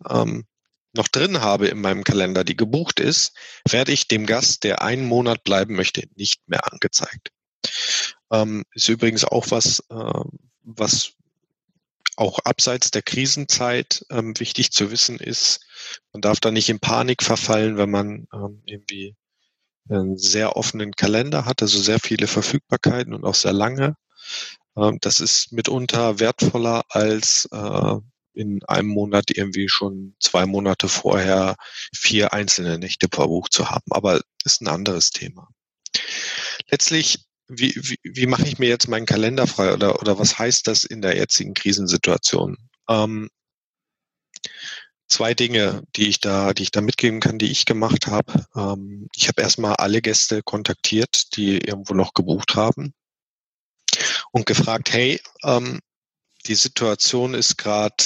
ähm, 0.09 0.47
noch 0.97 1.09
drin 1.09 1.41
habe 1.41 1.69
in 1.69 1.81
meinem 1.81 2.05
Kalender, 2.05 2.45
die 2.45 2.57
gebucht 2.57 3.01
ist, 3.01 3.37
werde 3.69 3.93
ich 3.93 4.09
dem 4.09 4.27
Gast, 4.27 4.65
der 4.65 4.83
einen 4.83 5.07
Monat 5.07 5.45
bleiben 5.45 5.75
möchte, 5.75 6.05
nicht 6.17 6.49
mehr 6.49 6.71
angezeigt. 6.73 7.31
Ähm, 8.31 8.65
ist 8.75 8.89
übrigens 8.89 9.25
auch 9.25 9.51
was, 9.51 9.81
äh, 9.91 10.25
was 10.63 11.13
auch 12.17 12.39
abseits 12.41 12.91
der 12.91 13.03
Krisenzeit 13.03 14.05
ähm, 14.11 14.39
wichtig 14.39 14.71
zu 14.71 14.91
wissen 14.91 15.19
ist. 15.19 15.61
Man 16.13 16.21
darf 16.21 16.41
da 16.41 16.51
nicht 16.51 16.69
in 16.69 16.79
Panik 16.79 17.23
verfallen, 17.23 17.77
wenn 17.77 17.91
man 17.91 18.27
ähm, 18.33 18.63
irgendwie 18.67 19.17
einen 19.89 20.17
sehr 20.17 20.57
offenen 20.57 20.93
Kalender 20.93 21.45
hat, 21.45 21.61
also 21.61 21.79
sehr 21.79 22.01
viele 22.01 22.27
Verfügbarkeiten 22.27 23.13
und 23.15 23.25
auch 23.25 23.35
sehr 23.35 23.53
lange. 23.53 23.97
Ähm, 24.77 24.99
das 25.01 25.21
ist 25.21 25.53
mitunter 25.53 26.21
wertvoller 26.21 26.85
als 26.89 27.49
äh, 27.53 27.97
in 28.35 28.63
einem 28.65 28.89
Monat 28.89 29.31
irgendwie 29.31 29.69
schon 29.69 30.15
zwei 30.21 30.47
Monate 30.47 30.89
vorher 30.89 31.57
vier 31.95 32.33
einzelne 32.33 32.79
Nächte 32.79 33.09
verbucht 33.11 33.53
zu 33.53 33.71
haben. 33.71 33.91
Aber 33.91 34.21
ist 34.45 34.61
ein 34.61 34.69
anderes 34.69 35.11
Thema. 35.11 35.49
Letztlich, 36.71 37.25
wie, 37.49 37.75
wie, 37.77 37.99
wie 38.03 38.27
mache 38.27 38.47
ich 38.47 38.59
mir 38.59 38.69
jetzt 38.69 38.89
meinen 38.89 39.07
Kalender 39.07 39.47
frei 39.47 39.73
oder, 39.73 40.01
oder 40.01 40.19
was 40.19 40.39
heißt 40.39 40.67
das 40.67 40.85
in 40.85 41.03
der 41.03 41.17
jetzigen 41.17 41.55
Krisensituation? 41.55 42.57
Ähm, 42.89 43.31
zwei 45.09 45.35
Dinge, 45.35 45.83
die 45.97 46.09
ich 46.09 46.21
da, 46.21 46.53
die 46.53 46.65
ich 46.65 46.71
da 46.71 46.81
mitgeben 46.81 47.21
kann, 47.21 47.39
die 47.39 47.51
ich 47.51 47.67
gemacht 47.67 48.07
habe. 48.07 48.47
Ähm, 48.57 49.09
ich 49.15 49.29
habe 49.29 49.43
erstmal 49.43 49.75
alle 49.77 50.03
Gäste 50.03 50.43
kontaktiert, 50.43 51.37
die 51.37 51.59
irgendwo 51.59 51.95
noch 51.95 52.15
gebucht 52.15 52.55
haben 52.55 52.95
und 54.33 54.47
gefragt, 54.47 54.93
hey, 54.93 55.21
ähm, 55.45 55.81
die 56.47 56.55
Situation 56.55 57.35
ist 57.35 57.57
gerade, 57.57 58.05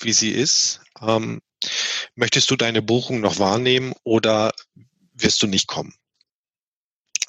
wie 0.00 0.12
sie 0.12 0.30
ist. 0.30 0.80
Ähm, 1.00 1.40
möchtest 2.14 2.50
du 2.50 2.56
deine 2.56 2.82
Buchung 2.82 3.20
noch 3.20 3.38
wahrnehmen 3.38 3.94
oder 4.04 4.52
wirst 5.14 5.42
du 5.42 5.46
nicht 5.46 5.66
kommen? 5.66 5.94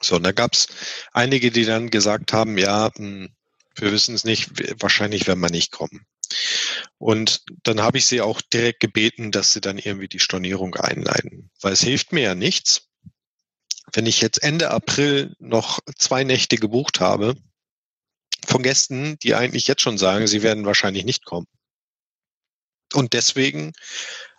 So, 0.01 0.15
und 0.15 0.23
da 0.23 0.31
gab 0.31 0.53
es 0.53 0.67
einige, 1.11 1.51
die 1.51 1.65
dann 1.65 1.89
gesagt 1.89 2.33
haben, 2.33 2.57
ja, 2.57 2.91
hm, 2.95 3.29
wir 3.75 3.91
wissen 3.91 4.15
es 4.15 4.23
nicht, 4.23 4.51
wahrscheinlich 4.81 5.27
werden 5.27 5.39
wir 5.39 5.49
nicht 5.49 5.71
kommen. 5.71 6.05
Und 6.97 7.43
dann 7.63 7.81
habe 7.81 7.97
ich 7.97 8.05
sie 8.05 8.21
auch 8.21 8.41
direkt 8.41 8.79
gebeten, 8.79 9.31
dass 9.31 9.51
sie 9.51 9.61
dann 9.61 9.77
irgendwie 9.77 10.07
die 10.07 10.19
Stornierung 10.19 10.75
einleiten, 10.75 11.51
weil 11.61 11.73
es 11.73 11.81
hilft 11.81 12.11
mir 12.11 12.21
ja 12.21 12.35
nichts, 12.35 12.87
wenn 13.93 14.05
ich 14.05 14.21
jetzt 14.21 14.43
Ende 14.43 14.71
April 14.71 15.35
noch 15.39 15.79
zwei 15.97 16.23
Nächte 16.23 16.57
gebucht 16.57 16.99
habe 16.99 17.35
von 18.45 18.63
Gästen, 18.63 19.17
die 19.19 19.35
eigentlich 19.35 19.67
jetzt 19.67 19.81
schon 19.81 19.97
sagen, 19.97 20.27
sie 20.27 20.43
werden 20.43 20.65
wahrscheinlich 20.65 21.05
nicht 21.05 21.25
kommen. 21.25 21.47
Und 22.93 23.13
deswegen 23.13 23.73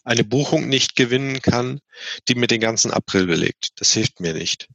eine 0.04 0.24
Buchung 0.24 0.68
nicht 0.68 0.96
gewinnen 0.96 1.42
kann, 1.42 1.80
die 2.28 2.34
mir 2.34 2.46
den 2.46 2.60
ganzen 2.60 2.90
April 2.90 3.26
belegt. 3.26 3.70
Das 3.76 3.92
hilft 3.92 4.20
mir 4.20 4.32
nicht. 4.32 4.68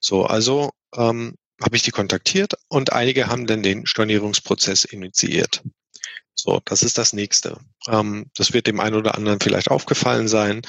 So, 0.00 0.24
also 0.24 0.70
ähm, 0.94 1.36
habe 1.62 1.76
ich 1.76 1.82
die 1.82 1.90
kontaktiert 1.90 2.54
und 2.68 2.92
einige 2.92 3.28
haben 3.28 3.46
dann 3.46 3.62
den 3.62 3.86
Stornierungsprozess 3.86 4.84
initiiert. 4.84 5.62
So, 6.34 6.60
das 6.64 6.82
ist 6.82 6.98
das 6.98 7.12
nächste. 7.12 7.58
Ähm, 7.88 8.30
das 8.34 8.52
wird 8.52 8.66
dem 8.66 8.80
einen 8.80 8.96
oder 8.96 9.14
anderen 9.14 9.40
vielleicht 9.40 9.70
aufgefallen 9.70 10.28
sein. 10.28 10.62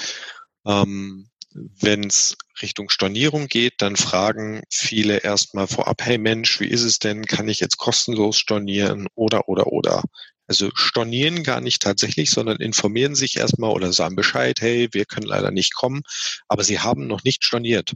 Ähm, 0.66 1.30
wenn 1.52 2.04
es 2.04 2.36
Richtung 2.62 2.90
Stornierung 2.90 3.48
geht, 3.48 3.74
dann 3.78 3.96
fragen 3.96 4.62
viele 4.70 5.18
erstmal 5.18 5.66
vorab, 5.66 6.02
hey 6.02 6.18
Mensch, 6.18 6.60
wie 6.60 6.68
ist 6.68 6.82
es 6.82 6.98
denn? 6.98 7.24
Kann 7.24 7.48
ich 7.48 7.60
jetzt 7.60 7.78
kostenlos 7.78 8.38
stornieren 8.38 9.08
oder, 9.14 9.48
oder, 9.48 9.68
oder? 9.68 10.02
Also 10.48 10.70
stornieren 10.74 11.42
gar 11.42 11.60
nicht 11.60 11.82
tatsächlich, 11.82 12.30
sondern 12.30 12.56
informieren 12.56 13.14
sich 13.14 13.36
erstmal 13.36 13.70
oder 13.70 13.92
sagen 13.92 14.16
Bescheid, 14.16 14.60
hey, 14.60 14.88
wir 14.92 15.04
können 15.04 15.26
leider 15.26 15.50
nicht 15.50 15.74
kommen, 15.74 16.02
aber 16.48 16.64
sie 16.64 16.80
haben 16.80 17.06
noch 17.06 17.22
nicht 17.22 17.44
storniert. 17.44 17.94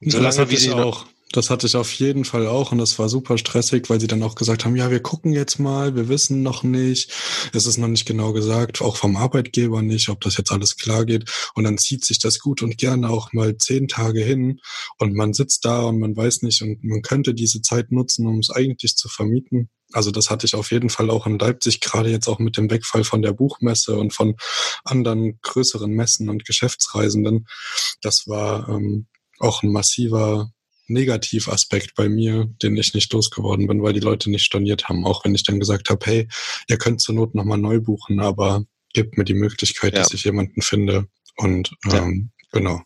Und 0.00 0.12
solange 0.12 0.48
wie 0.50 0.56
sie 0.56 0.72
auch. 0.72 1.06
Das 1.32 1.48
hatte 1.48 1.68
ich 1.68 1.76
auf 1.76 1.92
jeden 1.92 2.24
Fall 2.24 2.48
auch 2.48 2.72
und 2.72 2.78
das 2.78 2.98
war 2.98 3.08
super 3.08 3.38
stressig, 3.38 3.88
weil 3.88 4.00
sie 4.00 4.08
dann 4.08 4.22
auch 4.24 4.34
gesagt 4.34 4.64
haben, 4.64 4.74
ja, 4.74 4.90
wir 4.90 5.00
gucken 5.00 5.32
jetzt 5.32 5.60
mal, 5.60 5.94
wir 5.94 6.08
wissen 6.08 6.42
noch 6.42 6.64
nicht, 6.64 7.12
es 7.52 7.66
ist 7.66 7.76
noch 7.76 7.86
nicht 7.86 8.04
genau 8.04 8.32
gesagt, 8.32 8.82
auch 8.82 8.96
vom 8.96 9.16
Arbeitgeber 9.16 9.80
nicht, 9.80 10.08
ob 10.08 10.20
das 10.22 10.36
jetzt 10.36 10.50
alles 10.50 10.76
klar 10.76 11.04
geht 11.04 11.30
und 11.54 11.62
dann 11.62 11.78
zieht 11.78 12.04
sich 12.04 12.18
das 12.18 12.40
gut 12.40 12.62
und 12.62 12.78
gerne 12.78 13.10
auch 13.10 13.32
mal 13.32 13.56
zehn 13.58 13.86
Tage 13.86 14.24
hin 14.24 14.60
und 14.98 15.14
man 15.14 15.32
sitzt 15.32 15.64
da 15.64 15.82
und 15.82 16.00
man 16.00 16.16
weiß 16.16 16.42
nicht 16.42 16.62
und 16.62 16.82
man 16.82 17.00
könnte 17.02 17.32
diese 17.32 17.62
Zeit 17.62 17.92
nutzen, 17.92 18.26
um 18.26 18.40
es 18.40 18.50
eigentlich 18.50 18.96
zu 18.96 19.08
vermieten. 19.08 19.70
Also 19.92 20.10
das 20.10 20.30
hatte 20.30 20.46
ich 20.46 20.56
auf 20.56 20.72
jeden 20.72 20.90
Fall 20.90 21.10
auch 21.10 21.26
in 21.26 21.38
Leipzig, 21.38 21.80
gerade 21.80 22.10
jetzt 22.10 22.26
auch 22.26 22.40
mit 22.40 22.56
dem 22.56 22.70
Wegfall 22.70 23.04
von 23.04 23.22
der 23.22 23.32
Buchmesse 23.32 23.96
und 23.96 24.12
von 24.12 24.34
anderen 24.84 25.38
größeren 25.42 25.90
Messen 25.92 26.28
und 26.28 26.44
Geschäftsreisenden. 26.44 27.46
Das 28.02 28.26
war 28.26 28.68
ähm, 28.68 29.06
auch 29.38 29.62
ein 29.62 29.70
massiver 29.70 30.52
Negativaspekt 30.90 31.94
bei 31.94 32.08
mir, 32.08 32.48
den 32.62 32.76
ich 32.76 32.94
nicht 32.94 33.12
losgeworden 33.12 33.66
bin, 33.66 33.82
weil 33.82 33.92
die 33.92 34.00
Leute 34.00 34.30
nicht 34.30 34.44
storniert 34.44 34.88
haben. 34.88 35.06
Auch 35.06 35.24
wenn 35.24 35.34
ich 35.34 35.44
dann 35.44 35.60
gesagt 35.60 35.90
habe, 35.90 36.04
hey, 36.06 36.28
ihr 36.68 36.78
könnt 36.78 37.00
zur 37.00 37.14
Not 37.14 37.34
nochmal 37.34 37.58
neu 37.58 37.80
buchen, 37.80 38.20
aber 38.20 38.64
gebt 38.92 39.16
mir 39.16 39.24
die 39.24 39.34
Möglichkeit, 39.34 39.94
ja. 39.94 40.00
dass 40.00 40.12
ich 40.12 40.24
jemanden 40.24 40.62
finde. 40.62 41.06
Und 41.36 41.72
ähm, 41.92 42.30
ja. 42.34 42.48
genau. 42.58 42.82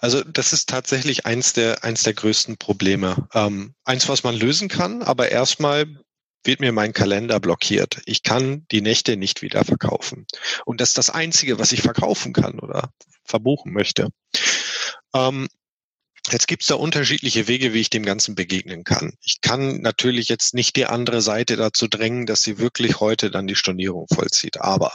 Also 0.00 0.22
das 0.24 0.52
ist 0.52 0.68
tatsächlich 0.68 1.26
eins 1.26 1.52
der 1.52 1.84
eins 1.84 2.02
der 2.02 2.14
größten 2.14 2.56
Probleme. 2.56 3.28
Ähm, 3.34 3.74
eins, 3.84 4.08
was 4.08 4.24
man 4.24 4.34
lösen 4.34 4.68
kann, 4.68 5.02
aber 5.02 5.30
erstmal 5.30 5.86
wird 6.42 6.60
mir 6.60 6.72
mein 6.72 6.92
Kalender 6.92 7.38
blockiert. 7.38 8.00
Ich 8.06 8.22
kann 8.22 8.66
die 8.70 8.80
Nächte 8.80 9.16
nicht 9.16 9.42
wieder 9.42 9.64
verkaufen. 9.64 10.26
Und 10.64 10.80
das 10.80 10.90
ist 10.90 10.98
das 10.98 11.10
Einzige, 11.10 11.58
was 11.58 11.72
ich 11.72 11.82
verkaufen 11.82 12.32
kann 12.32 12.58
oder 12.58 12.90
verbuchen 13.24 13.72
möchte. 13.72 14.08
Ähm, 15.14 15.48
Jetzt 16.30 16.46
gibt 16.46 16.62
es 16.62 16.68
da 16.68 16.76
unterschiedliche 16.76 17.48
Wege, 17.48 17.72
wie 17.72 17.80
ich 17.80 17.90
dem 17.90 18.04
Ganzen 18.04 18.36
begegnen 18.36 18.84
kann. 18.84 19.14
Ich 19.22 19.40
kann 19.40 19.80
natürlich 19.80 20.28
jetzt 20.28 20.54
nicht 20.54 20.76
die 20.76 20.86
andere 20.86 21.22
Seite 21.22 21.56
dazu 21.56 21.88
drängen, 21.88 22.26
dass 22.26 22.42
sie 22.42 22.58
wirklich 22.58 23.00
heute 23.00 23.30
dann 23.30 23.48
die 23.48 23.56
Stornierung 23.56 24.06
vollzieht. 24.12 24.60
Aber 24.60 24.92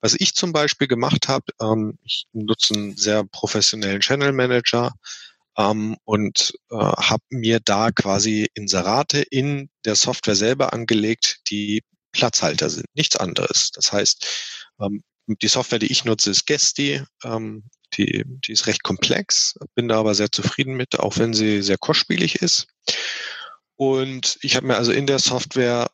was 0.00 0.14
ich 0.18 0.34
zum 0.34 0.52
Beispiel 0.52 0.86
gemacht 0.86 1.28
habe, 1.28 1.46
ähm, 1.60 1.98
ich 2.04 2.26
nutze 2.32 2.74
einen 2.74 2.96
sehr 2.96 3.24
professionellen 3.24 4.00
Channel 4.00 4.32
Manager 4.32 4.92
ähm, 5.56 5.96
und 6.04 6.52
äh, 6.70 6.76
habe 6.76 7.24
mir 7.30 7.60
da 7.60 7.90
quasi 7.90 8.48
Inserate 8.54 9.20
in 9.20 9.70
der 9.86 9.96
Software 9.96 10.36
selber 10.36 10.72
angelegt, 10.74 11.40
die 11.50 11.82
Platzhalter 12.12 12.68
sind, 12.68 12.86
nichts 12.94 13.16
anderes. 13.16 13.70
Das 13.72 13.92
heißt, 13.92 14.26
ähm, 14.80 15.02
die 15.26 15.48
Software, 15.48 15.78
die 15.78 15.92
ich 15.92 16.04
nutze, 16.04 16.30
ist 16.30 16.46
Gesti. 16.46 17.02
Ähm, 17.24 17.64
die, 17.94 18.24
die 18.26 18.52
ist 18.52 18.66
recht 18.66 18.82
komplex, 18.82 19.58
bin 19.74 19.88
da 19.88 19.98
aber 19.98 20.14
sehr 20.14 20.30
zufrieden 20.30 20.74
mit, 20.74 20.98
auch 20.98 21.18
wenn 21.18 21.34
sie 21.34 21.62
sehr 21.62 21.78
kostspielig 21.78 22.36
ist. 22.42 22.66
Und 23.76 24.38
ich 24.42 24.56
habe 24.56 24.66
mir 24.66 24.76
also 24.76 24.92
in 24.92 25.06
der 25.06 25.18
Software 25.18 25.90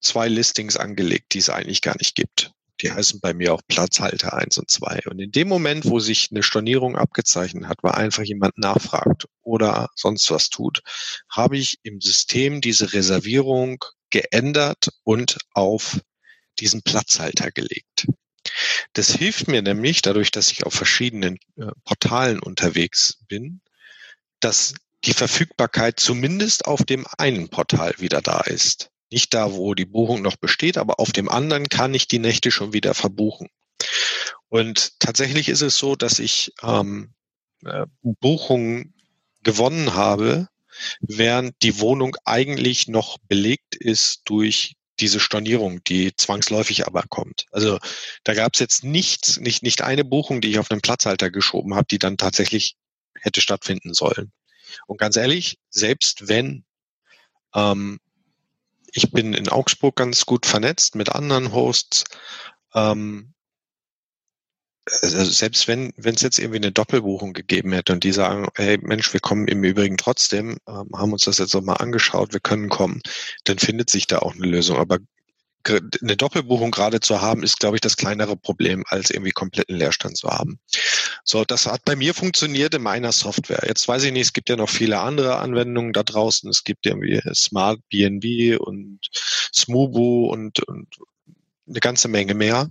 zwei 0.00 0.28
Listings 0.28 0.76
angelegt, 0.76 1.34
die 1.34 1.38
es 1.38 1.50
eigentlich 1.50 1.82
gar 1.82 1.96
nicht 1.98 2.14
gibt. 2.14 2.52
Die 2.82 2.92
heißen 2.92 3.20
bei 3.20 3.32
mir 3.32 3.54
auch 3.54 3.62
Platzhalter 3.66 4.34
eins 4.34 4.58
und 4.58 4.70
zwei. 4.70 5.00
Und 5.06 5.18
in 5.18 5.32
dem 5.32 5.48
Moment, 5.48 5.86
wo 5.86 5.98
sich 5.98 6.28
eine 6.30 6.42
Stornierung 6.42 6.96
abgezeichnet 6.96 7.66
hat, 7.66 7.78
weil 7.82 7.92
einfach 7.92 8.22
jemand 8.22 8.58
nachfragt 8.58 9.26
oder 9.42 9.88
sonst 9.94 10.30
was 10.30 10.50
tut, 10.50 10.82
habe 11.30 11.56
ich 11.56 11.78
im 11.82 12.00
System 12.00 12.60
diese 12.60 12.92
Reservierung 12.92 13.82
geändert 14.10 14.90
und 15.04 15.38
auf 15.52 16.00
diesen 16.58 16.82
Platzhalter 16.82 17.50
gelegt. 17.50 18.06
Das 18.92 19.10
hilft 19.10 19.48
mir 19.48 19.62
nämlich, 19.62 20.02
dadurch, 20.02 20.30
dass 20.30 20.50
ich 20.50 20.64
auf 20.64 20.74
verschiedenen 20.74 21.38
äh, 21.56 21.66
Portalen 21.84 22.40
unterwegs 22.40 23.18
bin, 23.28 23.60
dass 24.40 24.74
die 25.04 25.12
Verfügbarkeit 25.12 26.00
zumindest 26.00 26.66
auf 26.66 26.82
dem 26.84 27.06
einen 27.18 27.48
Portal 27.48 27.94
wieder 27.98 28.20
da 28.22 28.40
ist. 28.40 28.90
Nicht 29.10 29.34
da, 29.34 29.52
wo 29.52 29.74
die 29.74 29.84
Buchung 29.84 30.22
noch 30.22 30.36
besteht, 30.36 30.78
aber 30.78 30.98
auf 30.98 31.12
dem 31.12 31.28
anderen 31.28 31.68
kann 31.68 31.94
ich 31.94 32.08
die 32.08 32.18
Nächte 32.18 32.50
schon 32.50 32.72
wieder 32.72 32.92
verbuchen. 32.92 33.48
Und 34.48 34.98
tatsächlich 34.98 35.48
ist 35.48 35.62
es 35.62 35.76
so, 35.76 35.96
dass 35.96 36.18
ich 36.18 36.52
ähm, 36.62 37.14
äh, 37.64 37.86
Buchungen 38.02 38.94
gewonnen 39.42 39.94
habe, 39.94 40.48
während 41.00 41.54
die 41.62 41.78
Wohnung 41.80 42.16
eigentlich 42.24 42.88
noch 42.88 43.18
belegt 43.18 43.76
ist 43.76 44.22
durch 44.24 44.74
diese 45.00 45.20
Stornierung, 45.20 45.82
die 45.84 46.14
zwangsläufig 46.16 46.86
aber 46.86 47.02
kommt. 47.08 47.46
Also 47.52 47.78
da 48.24 48.34
gab 48.34 48.54
es 48.54 48.60
jetzt 48.60 48.84
nichts, 48.84 49.38
nicht, 49.38 49.62
nicht 49.62 49.82
eine 49.82 50.04
Buchung, 50.04 50.40
die 50.40 50.50
ich 50.50 50.58
auf 50.58 50.70
einen 50.70 50.80
Platzhalter 50.80 51.30
geschoben 51.30 51.74
habe, 51.74 51.86
die 51.90 51.98
dann 51.98 52.16
tatsächlich 52.16 52.76
hätte 53.20 53.40
stattfinden 53.40 53.94
sollen. 53.94 54.32
Und 54.86 54.98
ganz 54.98 55.16
ehrlich, 55.16 55.58
selbst 55.70 56.28
wenn 56.28 56.64
ähm, 57.54 57.98
ich 58.92 59.10
bin 59.10 59.34
in 59.34 59.48
Augsburg 59.48 59.96
ganz 59.96 60.24
gut 60.26 60.46
vernetzt 60.46 60.94
mit 60.94 61.10
anderen 61.10 61.52
Hosts, 61.52 62.04
ähm, 62.74 63.34
also 65.02 65.24
selbst 65.24 65.66
wenn 65.66 65.92
es 65.96 66.22
jetzt 66.22 66.38
irgendwie 66.38 66.58
eine 66.58 66.72
Doppelbuchung 66.72 67.32
gegeben 67.32 67.72
hätte 67.72 67.92
und 67.92 68.04
die 68.04 68.12
sagen, 68.12 68.46
hey 68.54 68.78
Mensch, 68.80 69.12
wir 69.12 69.20
kommen 69.20 69.48
im 69.48 69.64
Übrigen 69.64 69.96
trotzdem, 69.96 70.58
ähm, 70.68 70.90
haben 70.94 71.12
uns 71.12 71.24
das 71.24 71.38
jetzt 71.38 71.54
nochmal 71.54 71.78
angeschaut, 71.78 72.32
wir 72.32 72.40
können 72.40 72.68
kommen, 72.68 73.02
dann 73.44 73.58
findet 73.58 73.90
sich 73.90 74.06
da 74.06 74.20
auch 74.20 74.34
eine 74.34 74.46
Lösung. 74.46 74.78
Aber 74.78 74.98
eine 75.68 76.16
Doppelbuchung 76.16 76.70
gerade 76.70 77.00
zu 77.00 77.20
haben, 77.20 77.42
ist, 77.42 77.58
glaube 77.58 77.76
ich, 77.76 77.80
das 77.80 77.96
kleinere 77.96 78.36
Problem, 78.36 78.84
als 78.86 79.10
irgendwie 79.10 79.32
kompletten 79.32 79.76
Leerstand 79.76 80.16
zu 80.16 80.28
haben. 80.28 80.60
So, 81.24 81.44
das 81.44 81.66
hat 81.66 81.84
bei 81.84 81.96
mir 81.96 82.14
funktioniert 82.14 82.74
in 82.74 82.82
meiner 82.82 83.10
Software. 83.10 83.64
Jetzt 83.66 83.88
weiß 83.88 84.04
ich 84.04 84.12
nicht, 84.12 84.26
es 84.26 84.32
gibt 84.32 84.48
ja 84.48 84.56
noch 84.56 84.68
viele 84.68 85.00
andere 85.00 85.38
Anwendungen 85.38 85.92
da 85.92 86.04
draußen. 86.04 86.48
Es 86.48 86.62
gibt 86.62 86.86
irgendwie 86.86 87.20
Smart 87.34 87.80
BNB 87.90 88.60
und 88.60 89.00
Smubu 89.52 90.30
und, 90.30 90.62
und 90.68 90.86
eine 91.68 91.80
ganze 91.80 92.08
Menge 92.08 92.34
mehr. 92.34 92.68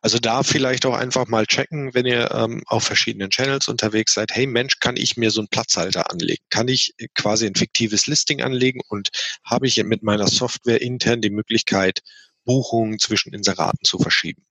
Also 0.00 0.18
da 0.18 0.42
vielleicht 0.42 0.86
auch 0.86 0.94
einfach 0.94 1.26
mal 1.26 1.46
checken, 1.46 1.94
wenn 1.94 2.06
ihr 2.06 2.30
ähm, 2.32 2.62
auf 2.66 2.84
verschiedenen 2.84 3.30
Channels 3.30 3.68
unterwegs 3.68 4.14
seid. 4.14 4.32
Hey 4.32 4.46
Mensch, 4.46 4.78
kann 4.78 4.96
ich 4.96 5.16
mir 5.16 5.30
so 5.30 5.40
einen 5.40 5.48
Platzhalter 5.48 6.10
anlegen? 6.10 6.44
Kann 6.50 6.68
ich 6.68 6.94
quasi 7.14 7.46
ein 7.46 7.54
fiktives 7.54 8.06
Listing 8.06 8.42
anlegen 8.42 8.80
und 8.88 9.10
habe 9.44 9.66
ich 9.66 9.82
mit 9.84 10.02
meiner 10.02 10.28
Software 10.28 10.80
intern 10.80 11.20
die 11.20 11.30
Möglichkeit, 11.30 12.00
Buchungen 12.44 12.98
zwischen 12.98 13.34
Inseraten 13.34 13.84
zu 13.84 13.98
verschieben. 13.98 14.44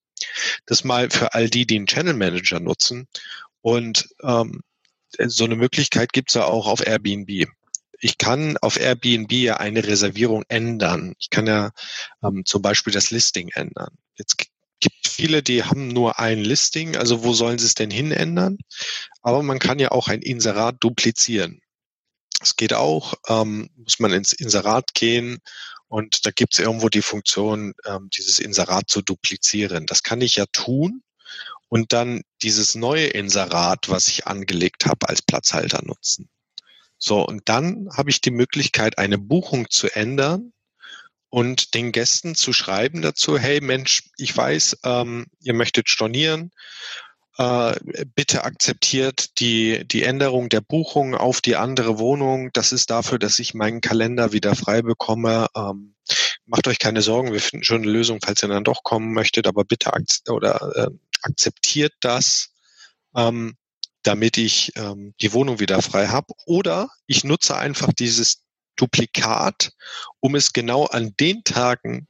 Das 0.65 0.83
mal 0.83 1.09
für 1.09 1.33
all 1.33 1.49
die, 1.49 1.65
die 1.65 1.77
einen 1.77 1.87
Channel 1.87 2.13
Manager 2.13 2.59
nutzen. 2.59 3.07
Und 3.61 4.07
ähm, 4.21 4.61
so 5.17 5.45
eine 5.45 5.55
Möglichkeit 5.55 6.13
gibt 6.13 6.29
es 6.29 6.35
ja 6.35 6.45
auch 6.45 6.67
auf 6.67 6.85
Airbnb. 6.85 7.47
Ich 7.99 8.17
kann 8.17 8.57
auf 8.57 8.79
Airbnb 8.79 9.31
ja 9.31 9.57
eine 9.57 9.85
Reservierung 9.85 10.43
ändern. 10.47 11.13
Ich 11.19 11.29
kann 11.29 11.47
ja 11.47 11.71
ähm, 12.23 12.43
zum 12.45 12.61
Beispiel 12.61 12.93
das 12.93 13.11
Listing 13.11 13.49
ändern. 13.49 13.97
Jetzt 14.17 14.37
gibt 14.37 15.07
viele, 15.07 15.41
die 15.41 15.63
haben 15.63 15.87
nur 15.87 16.19
ein 16.19 16.39
Listing, 16.39 16.95
also 16.95 17.23
wo 17.23 17.33
sollen 17.33 17.57
sie 17.57 17.65
es 17.65 17.75
denn 17.75 17.91
hin 17.91 18.11
ändern? 18.11 18.57
Aber 19.21 19.43
man 19.43 19.59
kann 19.59 19.79
ja 19.79 19.91
auch 19.91 20.07
ein 20.07 20.21
Inserat 20.21 20.77
duplizieren. 20.79 21.61
Es 22.41 22.55
geht 22.55 22.73
auch, 22.73 23.13
ähm, 23.27 23.69
muss 23.75 23.99
man 23.99 24.11
ins 24.11 24.33
Inserat 24.33 24.93
gehen 24.93 25.39
und 25.87 26.25
da 26.25 26.31
gibt 26.31 26.53
es 26.53 26.59
irgendwo 26.59 26.89
die 26.89 27.01
Funktion, 27.01 27.73
ähm, 27.85 28.09
dieses 28.15 28.39
Inserat 28.39 28.89
zu 28.89 29.01
duplizieren. 29.01 29.85
Das 29.85 30.03
kann 30.03 30.21
ich 30.21 30.35
ja 30.35 30.45
tun 30.51 31.01
und 31.69 31.93
dann 31.93 32.21
dieses 32.41 32.75
neue 32.75 33.07
Inserat, 33.07 33.89
was 33.89 34.07
ich 34.07 34.27
angelegt 34.27 34.85
habe, 34.85 35.07
als 35.09 35.21
Platzhalter 35.21 35.81
nutzen. 35.83 36.29
So, 36.97 37.25
und 37.25 37.43
dann 37.45 37.89
habe 37.95 38.09
ich 38.09 38.21
die 38.21 38.31
Möglichkeit, 38.31 38.97
eine 38.97 39.17
Buchung 39.17 39.69
zu 39.69 39.93
ändern 39.93 40.53
und 41.29 41.73
den 41.73 41.91
Gästen 41.91 42.35
zu 42.35 42.53
schreiben 42.53 43.01
dazu, 43.01 43.37
hey 43.37 43.61
Mensch, 43.61 44.03
ich 44.17 44.35
weiß, 44.35 44.79
ähm, 44.83 45.27
ihr 45.41 45.53
möchtet 45.53 45.89
stornieren 45.89 46.51
äh, 47.37 47.75
bitte 48.15 48.43
akzeptiert 48.45 49.39
die, 49.39 49.85
die 49.85 50.03
Änderung 50.03 50.49
der 50.49 50.61
Buchung 50.61 51.15
auf 51.15 51.41
die 51.41 51.55
andere 51.55 51.99
Wohnung. 51.99 52.49
Das 52.53 52.71
ist 52.71 52.89
dafür, 52.89 53.19
dass 53.19 53.39
ich 53.39 53.53
meinen 53.53 53.81
Kalender 53.81 54.31
wieder 54.31 54.55
frei 54.55 54.81
bekomme. 54.81 55.47
Ähm, 55.55 55.95
macht 56.45 56.67
euch 56.67 56.79
keine 56.79 57.01
Sorgen, 57.01 57.33
wir 57.33 57.41
finden 57.41 57.65
schon 57.65 57.81
eine 57.81 57.91
Lösung, 57.91 58.19
falls 58.23 58.41
ihr 58.43 58.47
dann 58.47 58.63
doch 58.63 58.83
kommen 58.83 59.13
möchtet, 59.13 59.47
aber 59.47 59.65
bitte 59.65 59.93
ak 59.93 60.03
oder 60.29 60.71
äh, 60.75 60.87
akzeptiert 61.23 61.93
das, 61.99 62.53
ähm, 63.15 63.55
damit 64.05 64.37
ich 64.37 64.71
ähm, 64.75 65.13
die 65.19 65.33
Wohnung 65.33 65.59
wieder 65.59 65.81
frei 65.81 66.07
habe. 66.07 66.33
Oder 66.45 66.89
ich 67.07 67.23
nutze 67.23 67.57
einfach 67.57 67.91
dieses 67.91 68.43
Duplikat, 68.75 69.71
um 70.19 70.35
es 70.35 70.53
genau 70.53 70.85
an 70.85 71.15
den 71.19 71.43
Tagen 71.43 72.07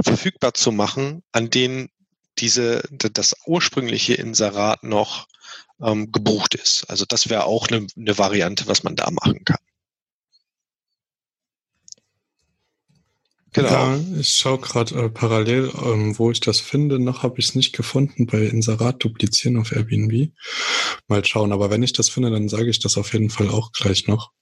verfügbar 0.00 0.54
zu 0.54 0.70
machen, 0.70 1.22
an 1.32 1.50
denen 1.50 1.88
diese, 2.38 2.82
das 2.90 3.34
ursprüngliche 3.46 4.14
Inserat 4.14 4.84
noch 4.84 5.26
ähm, 5.82 6.12
gebucht 6.12 6.54
ist. 6.54 6.88
Also 6.88 7.04
das 7.04 7.28
wäre 7.28 7.44
auch 7.44 7.68
eine, 7.68 7.86
eine 7.96 8.16
Variante, 8.16 8.68
was 8.68 8.84
man 8.84 8.94
da 8.94 9.10
machen 9.10 9.44
kann. 9.44 9.58
Genau. 13.52 13.68
Ja, 13.68 14.00
ich 14.18 14.34
schaue 14.34 14.58
gerade 14.58 14.94
äh, 14.94 15.08
parallel, 15.08 15.70
ähm, 15.84 16.18
wo 16.18 16.30
ich 16.30 16.40
das 16.40 16.60
finde. 16.60 16.98
Noch 16.98 17.22
habe 17.22 17.38
ich 17.38 17.48
es 17.48 17.54
nicht 17.54 17.74
gefunden 17.74 18.26
bei 18.26 18.42
Inserat 18.42 19.02
duplizieren 19.02 19.56
auf 19.56 19.72
Airbnb. 19.72 20.32
Mal 21.06 21.24
schauen. 21.24 21.52
Aber 21.52 21.70
wenn 21.70 21.82
ich 21.82 21.92
das 21.92 22.08
finde, 22.08 22.30
dann 22.30 22.48
sage 22.48 22.68
ich 22.68 22.78
das 22.78 22.98
auf 22.98 23.12
jeden 23.12 23.30
Fall 23.30 23.48
auch 23.48 23.72
gleich 23.72 24.06
noch. 24.06 24.32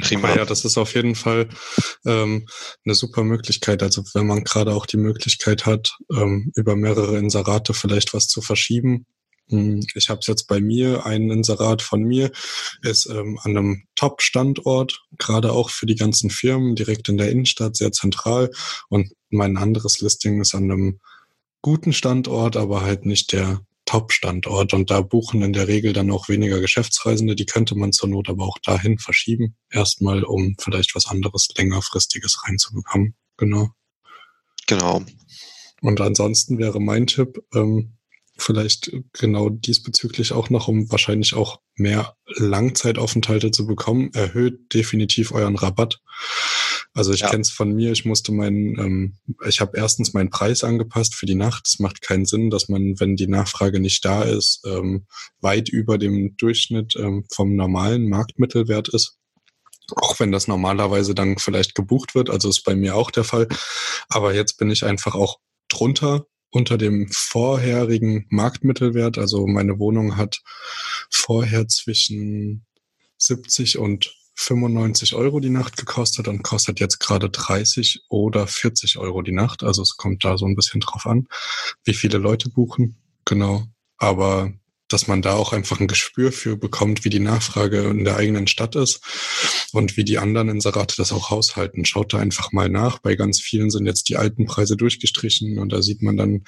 Prima. 0.00 0.34
Ja, 0.34 0.44
das 0.44 0.64
ist 0.64 0.78
auf 0.78 0.94
jeden 0.94 1.14
Fall 1.14 1.48
ähm, 2.06 2.46
eine 2.84 2.94
super 2.94 3.24
Möglichkeit. 3.24 3.82
Also 3.82 4.02
wenn 4.14 4.26
man 4.26 4.44
gerade 4.44 4.72
auch 4.72 4.86
die 4.86 4.96
Möglichkeit 4.96 5.66
hat, 5.66 5.96
ähm, 6.12 6.50
über 6.56 6.76
mehrere 6.76 7.18
Inserate 7.18 7.74
vielleicht 7.74 8.14
was 8.14 8.26
zu 8.26 8.40
verschieben. 8.40 9.06
Hm, 9.52 9.86
ich 9.94 10.08
habe 10.08 10.20
es 10.20 10.26
jetzt 10.26 10.48
bei 10.48 10.60
mir, 10.60 11.04
ein 11.04 11.30
Inserat 11.30 11.82
von 11.82 12.02
mir 12.02 12.32
ist 12.82 13.06
ähm, 13.06 13.38
an 13.42 13.56
einem 13.56 13.82
Top-Standort, 13.94 15.04
gerade 15.18 15.52
auch 15.52 15.68
für 15.70 15.86
die 15.86 15.94
ganzen 15.94 16.30
Firmen, 16.30 16.74
direkt 16.74 17.08
in 17.10 17.18
der 17.18 17.30
Innenstadt, 17.30 17.76
sehr 17.76 17.92
zentral. 17.92 18.50
Und 18.88 19.12
mein 19.28 19.58
anderes 19.58 20.00
Listing 20.00 20.40
ist 20.40 20.54
an 20.54 20.64
einem 20.64 21.00
guten 21.60 21.92
Standort, 21.92 22.56
aber 22.56 22.80
halt 22.80 23.04
nicht 23.04 23.32
der 23.32 23.60
Top-Standort 23.84 24.72
und 24.72 24.90
da 24.90 25.02
buchen 25.02 25.42
in 25.42 25.52
der 25.52 25.68
Regel 25.68 25.92
dann 25.92 26.10
auch 26.10 26.30
weniger 26.30 26.60
Geschäftsreisende. 26.60 27.36
Die 27.36 27.44
könnte 27.44 27.74
man 27.74 27.92
zur 27.92 28.08
Not 28.08 28.30
aber 28.30 28.44
auch 28.44 28.58
dahin 28.58 28.98
verschieben. 28.98 29.54
Erstmal, 29.70 30.24
um 30.24 30.56
vielleicht 30.58 30.94
was 30.94 31.06
anderes 31.06 31.48
längerfristiges 31.56 32.42
reinzubekommen. 32.46 33.14
Genau. 33.36 33.68
Genau. 34.66 35.02
Und 35.82 36.00
ansonsten 36.00 36.58
wäre 36.58 36.80
mein 36.80 37.06
Tipp, 37.06 37.44
ähm, 37.54 37.98
vielleicht 38.36 38.92
genau 39.12 39.48
diesbezüglich 39.48 40.32
auch 40.32 40.50
noch, 40.50 40.68
um 40.68 40.90
wahrscheinlich 40.90 41.34
auch 41.34 41.60
mehr 41.74 42.16
Langzeitaufenthalte 42.26 43.50
zu 43.50 43.66
bekommen, 43.66 44.10
erhöht 44.14 44.72
definitiv 44.74 45.32
euren 45.32 45.56
Rabatt. 45.56 46.00
Also 46.94 47.12
ich 47.12 47.20
ja. 47.20 47.30
kenne 47.30 47.40
es 47.40 47.50
von 47.50 47.72
mir, 47.72 47.90
ich 47.92 48.04
musste 48.04 48.32
meinen, 48.32 48.78
ähm, 48.78 49.16
ich 49.46 49.60
habe 49.60 49.78
erstens 49.78 50.12
meinen 50.12 50.28
Preis 50.28 50.62
angepasst 50.62 51.14
für 51.14 51.24
die 51.24 51.34
Nacht. 51.34 51.66
Es 51.66 51.78
macht 51.78 52.02
keinen 52.02 52.26
Sinn, 52.26 52.50
dass 52.50 52.68
man, 52.68 53.00
wenn 53.00 53.16
die 53.16 53.28
Nachfrage 53.28 53.80
nicht 53.80 54.04
da 54.04 54.22
ist, 54.22 54.60
ähm, 54.66 55.06
weit 55.40 55.70
über 55.70 55.96
dem 55.96 56.36
Durchschnitt 56.36 56.94
ähm, 56.96 57.24
vom 57.32 57.56
normalen 57.56 58.08
Marktmittelwert 58.08 58.88
ist. 58.88 59.16
Auch 59.96 60.20
wenn 60.20 60.32
das 60.32 60.48
normalerweise 60.48 61.14
dann 61.14 61.38
vielleicht 61.38 61.74
gebucht 61.74 62.14
wird, 62.14 62.28
also 62.28 62.48
ist 62.48 62.64
bei 62.64 62.74
mir 62.74 62.94
auch 62.94 63.10
der 63.10 63.24
Fall. 63.24 63.48
Aber 64.08 64.34
jetzt 64.34 64.58
bin 64.58 64.70
ich 64.70 64.84
einfach 64.84 65.14
auch 65.14 65.38
drunter 65.68 66.26
unter 66.52 66.78
dem 66.78 67.08
vorherigen 67.10 68.26
Marktmittelwert. 68.28 69.18
Also 69.18 69.46
meine 69.46 69.78
Wohnung 69.78 70.16
hat 70.16 70.42
vorher 71.10 71.66
zwischen 71.66 72.64
70 73.18 73.78
und 73.78 74.14
95 74.34 75.14
Euro 75.14 75.40
die 75.40 75.50
Nacht 75.50 75.76
gekostet 75.76 76.28
und 76.28 76.42
kostet 76.42 76.80
jetzt 76.80 76.98
gerade 76.98 77.30
30 77.30 78.04
oder 78.08 78.46
40 78.46 78.98
Euro 78.98 79.22
die 79.22 79.32
Nacht. 79.32 79.62
Also 79.62 79.82
es 79.82 79.96
kommt 79.96 80.24
da 80.24 80.38
so 80.38 80.46
ein 80.46 80.54
bisschen 80.54 80.80
drauf 80.80 81.06
an, 81.06 81.26
wie 81.84 81.94
viele 81.94 82.18
Leute 82.18 82.50
buchen. 82.50 82.96
Genau. 83.24 83.64
Aber 83.96 84.52
dass 84.92 85.06
man 85.06 85.22
da 85.22 85.34
auch 85.34 85.52
einfach 85.52 85.80
ein 85.80 85.88
Gespür 85.88 86.32
für 86.32 86.56
bekommt, 86.56 87.04
wie 87.04 87.10
die 87.10 87.20
Nachfrage 87.20 87.82
in 87.82 88.04
der 88.04 88.16
eigenen 88.16 88.46
Stadt 88.46 88.76
ist 88.76 89.00
und 89.72 89.96
wie 89.96 90.04
die 90.04 90.18
anderen 90.18 90.48
Inserate 90.48 90.94
das 90.96 91.12
auch 91.12 91.30
haushalten. 91.30 91.84
Schaut 91.84 92.12
da 92.12 92.18
einfach 92.18 92.52
mal 92.52 92.68
nach. 92.68 92.98
Bei 92.98 93.14
ganz 93.14 93.40
vielen 93.40 93.70
sind 93.70 93.86
jetzt 93.86 94.08
die 94.08 94.16
alten 94.16 94.46
Preise 94.46 94.76
durchgestrichen 94.76 95.58
und 95.58 95.72
da 95.72 95.82
sieht 95.82 96.02
man 96.02 96.16
dann 96.16 96.44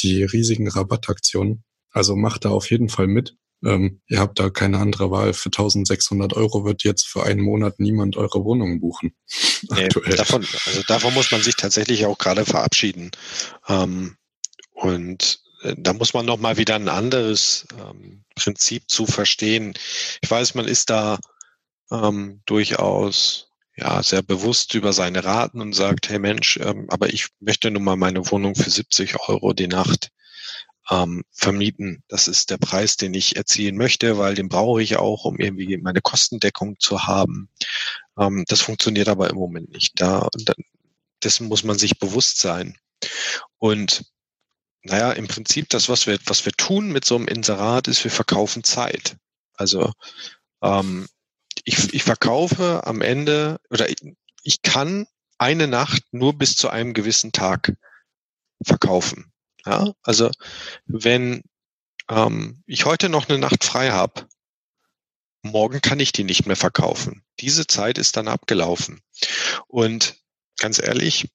die 0.00 0.22
riesigen 0.24 0.68
Rabattaktionen. 0.68 1.64
Also 1.90 2.16
macht 2.16 2.44
da 2.44 2.50
auf 2.50 2.70
jeden 2.70 2.88
Fall 2.88 3.06
mit. 3.06 3.36
Ähm, 3.62 4.00
ihr 4.08 4.20
habt 4.20 4.38
da 4.38 4.48
keine 4.48 4.78
andere 4.78 5.10
Wahl. 5.10 5.34
Für 5.34 5.48
1600 5.48 6.32
Euro 6.34 6.64
wird 6.64 6.82
jetzt 6.84 7.06
für 7.06 7.24
einen 7.24 7.42
Monat 7.42 7.78
niemand 7.78 8.16
eure 8.16 8.44
Wohnung 8.44 8.80
buchen. 8.80 9.14
Nee, 9.70 9.88
davon, 10.16 10.46
also 10.66 10.82
davon 10.86 11.12
muss 11.14 11.30
man 11.30 11.42
sich 11.42 11.56
tatsächlich 11.56 12.06
auch 12.06 12.16
gerade 12.16 12.46
verabschieden. 12.46 13.10
Ähm, 13.68 14.16
und 14.72 15.40
da 15.76 15.92
muss 15.92 16.14
man 16.14 16.26
noch 16.26 16.38
mal 16.38 16.56
wieder 16.56 16.76
ein 16.76 16.88
anderes 16.88 17.66
ähm, 17.78 18.24
Prinzip 18.34 18.88
zu 18.88 19.06
verstehen. 19.06 19.74
Ich 20.22 20.30
weiß, 20.30 20.54
man 20.54 20.66
ist 20.66 20.90
da 20.90 21.18
ähm, 21.90 22.40
durchaus 22.46 23.48
ja 23.76 24.02
sehr 24.02 24.22
bewusst 24.22 24.74
über 24.74 24.92
seine 24.92 25.24
Raten 25.24 25.60
und 25.60 25.74
sagt, 25.74 26.08
hey 26.08 26.18
Mensch, 26.18 26.58
ähm, 26.62 26.86
aber 26.90 27.12
ich 27.12 27.28
möchte 27.40 27.70
nun 27.70 27.84
mal 27.84 27.96
meine 27.96 28.30
Wohnung 28.30 28.54
für 28.54 28.70
70 28.70 29.20
Euro 29.28 29.52
die 29.52 29.68
Nacht 29.68 30.10
ähm, 30.90 31.24
vermieten. 31.30 32.02
Das 32.08 32.28
ist 32.28 32.50
der 32.50 32.58
Preis, 32.58 32.96
den 32.96 33.14
ich 33.14 33.36
erzielen 33.36 33.76
möchte, 33.76 34.18
weil 34.18 34.34
den 34.34 34.48
brauche 34.48 34.82
ich 34.82 34.96
auch, 34.96 35.24
um 35.24 35.38
irgendwie 35.38 35.76
meine 35.76 36.00
Kostendeckung 36.00 36.78
zu 36.78 37.06
haben. 37.06 37.48
Ähm, 38.18 38.44
das 38.48 38.60
funktioniert 38.60 39.08
aber 39.08 39.30
im 39.30 39.36
Moment 39.36 39.70
nicht. 39.70 40.00
Da, 40.00 40.28
da 40.44 40.54
dessen 41.22 41.48
muss 41.48 41.64
man 41.64 41.78
sich 41.78 41.98
bewusst 41.98 42.40
sein. 42.40 42.76
Und 43.58 44.04
naja, 44.82 45.12
im 45.12 45.28
Prinzip 45.28 45.68
das, 45.68 45.88
was 45.88 46.06
wir, 46.06 46.18
was 46.26 46.44
wir 46.44 46.52
tun 46.52 46.90
mit 46.90 47.04
so 47.04 47.16
einem 47.16 47.28
Inserat, 47.28 47.88
ist, 47.88 48.02
wir 48.04 48.10
verkaufen 48.10 48.64
Zeit. 48.64 49.16
Also 49.54 49.92
ähm, 50.62 51.06
ich, 51.64 51.92
ich 51.92 52.02
verkaufe 52.02 52.86
am 52.86 53.02
Ende 53.02 53.60
oder 53.70 53.88
ich, 53.90 53.98
ich 54.42 54.62
kann 54.62 55.06
eine 55.38 55.66
Nacht 55.66 56.02
nur 56.12 56.36
bis 56.36 56.56
zu 56.56 56.70
einem 56.70 56.94
gewissen 56.94 57.32
Tag 57.32 57.76
verkaufen. 58.64 59.32
Ja, 59.66 59.92
also 60.02 60.30
wenn 60.86 61.42
ähm, 62.08 62.62
ich 62.66 62.86
heute 62.86 63.08
noch 63.08 63.28
eine 63.28 63.38
Nacht 63.38 63.64
frei 63.64 63.90
habe, 63.90 64.26
morgen 65.42 65.80
kann 65.80 66.00
ich 66.00 66.12
die 66.12 66.24
nicht 66.24 66.46
mehr 66.46 66.56
verkaufen. 66.56 67.22
Diese 67.40 67.66
Zeit 67.66 67.98
ist 67.98 68.16
dann 68.16 68.28
abgelaufen. 68.28 69.00
Und 69.66 70.16
ganz 70.58 70.78
ehrlich, 70.78 71.28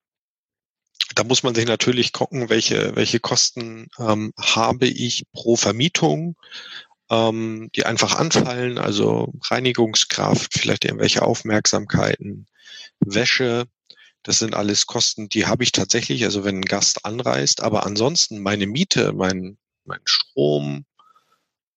da 1.16 1.24
muss 1.24 1.44
man 1.44 1.56
sich 1.56 1.66
natürlich 1.66 2.12
gucken, 2.12 2.50
welche, 2.50 2.96
welche 2.96 3.20
Kosten 3.20 3.88
ähm, 4.00 4.34
habe 4.40 4.88
ich 4.88 5.26
pro 5.32 5.56
Vermietung, 5.56 6.36
ähm, 7.10 7.70
die 7.76 7.86
einfach 7.86 8.16
anfallen, 8.16 8.78
also 8.78 9.34
Reinigungskraft, 9.50 10.54
vielleicht 10.54 10.86
irgendwelche 10.86 11.22
Aufmerksamkeiten, 11.22 12.48
Wäsche, 13.00 13.68
das 14.24 14.40
sind 14.40 14.56
alles 14.56 14.88
Kosten, 14.88 15.30
die 15.30 15.46
habe 15.46 15.64
ich 15.64 15.72
tatsächlich, 15.72 16.24
also 16.26 16.44
wenn 16.44 16.58
ein 16.58 16.66
Gast 16.66 17.06
anreist, 17.06 17.62
aber 17.62 17.86
ansonsten 17.86 18.42
meine 18.42 18.66
Miete, 18.66 19.14
mein, 19.14 19.58
mein 19.84 20.02
Strom, 20.06 20.86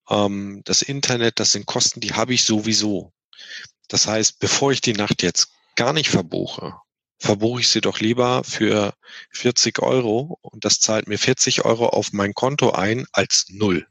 ähm, 0.09 0.62
das 0.64 0.83
Internet, 0.83 1.40
das 1.40 1.52
sind 1.52 1.66
Kosten, 1.66 2.00
die 2.00 2.14
habe 2.14 2.35
ich 2.35 2.44
sowieso. 2.44 3.12
Das 3.88 4.07
heißt, 4.07 4.38
bevor 4.38 4.72
ich 4.72 4.81
die 4.81 4.94
Nacht 4.94 5.22
jetzt 5.22 5.50
gar 5.76 5.92
nicht 5.92 6.09
verbuche, 6.09 6.74
verbuche 7.18 7.61
ich 7.61 7.68
sie 7.68 7.81
doch 7.81 8.00
lieber 8.00 8.44
für 8.44 8.94
40 9.31 9.81
Euro 9.81 10.38
und 10.42 10.64
das 10.64 10.81
zahlt 10.81 11.09
mir 11.09 11.18
40 11.18 11.64
Euro 11.64 11.88
auf 11.88 12.12
mein 12.12 12.33
Konto 12.35 12.70
ein 12.70 13.07
als 13.12 13.46
null. 13.48 13.87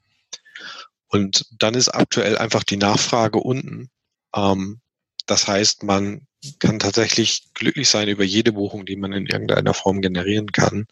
Und 1.07 1.45
dann 1.51 1.73
ist 1.73 1.89
aktuell 1.89 2.37
einfach 2.37 2.63
die 2.63 2.77
Nachfrage 2.77 3.39
unten. 3.39 3.89
Ähm, 4.35 4.81
das 5.25 5.47
heißt, 5.47 5.83
man 5.83 6.27
kann 6.59 6.79
tatsächlich 6.79 7.53
glücklich 7.53 7.89
sein 7.89 8.07
über 8.07 8.23
jede 8.23 8.53
Buchung, 8.53 8.85
die 8.85 8.95
man 8.95 9.13
in 9.13 9.25
irgendeiner 9.25 9.73
Form 9.73 10.01
generieren 10.01 10.51
kann. 10.51 10.87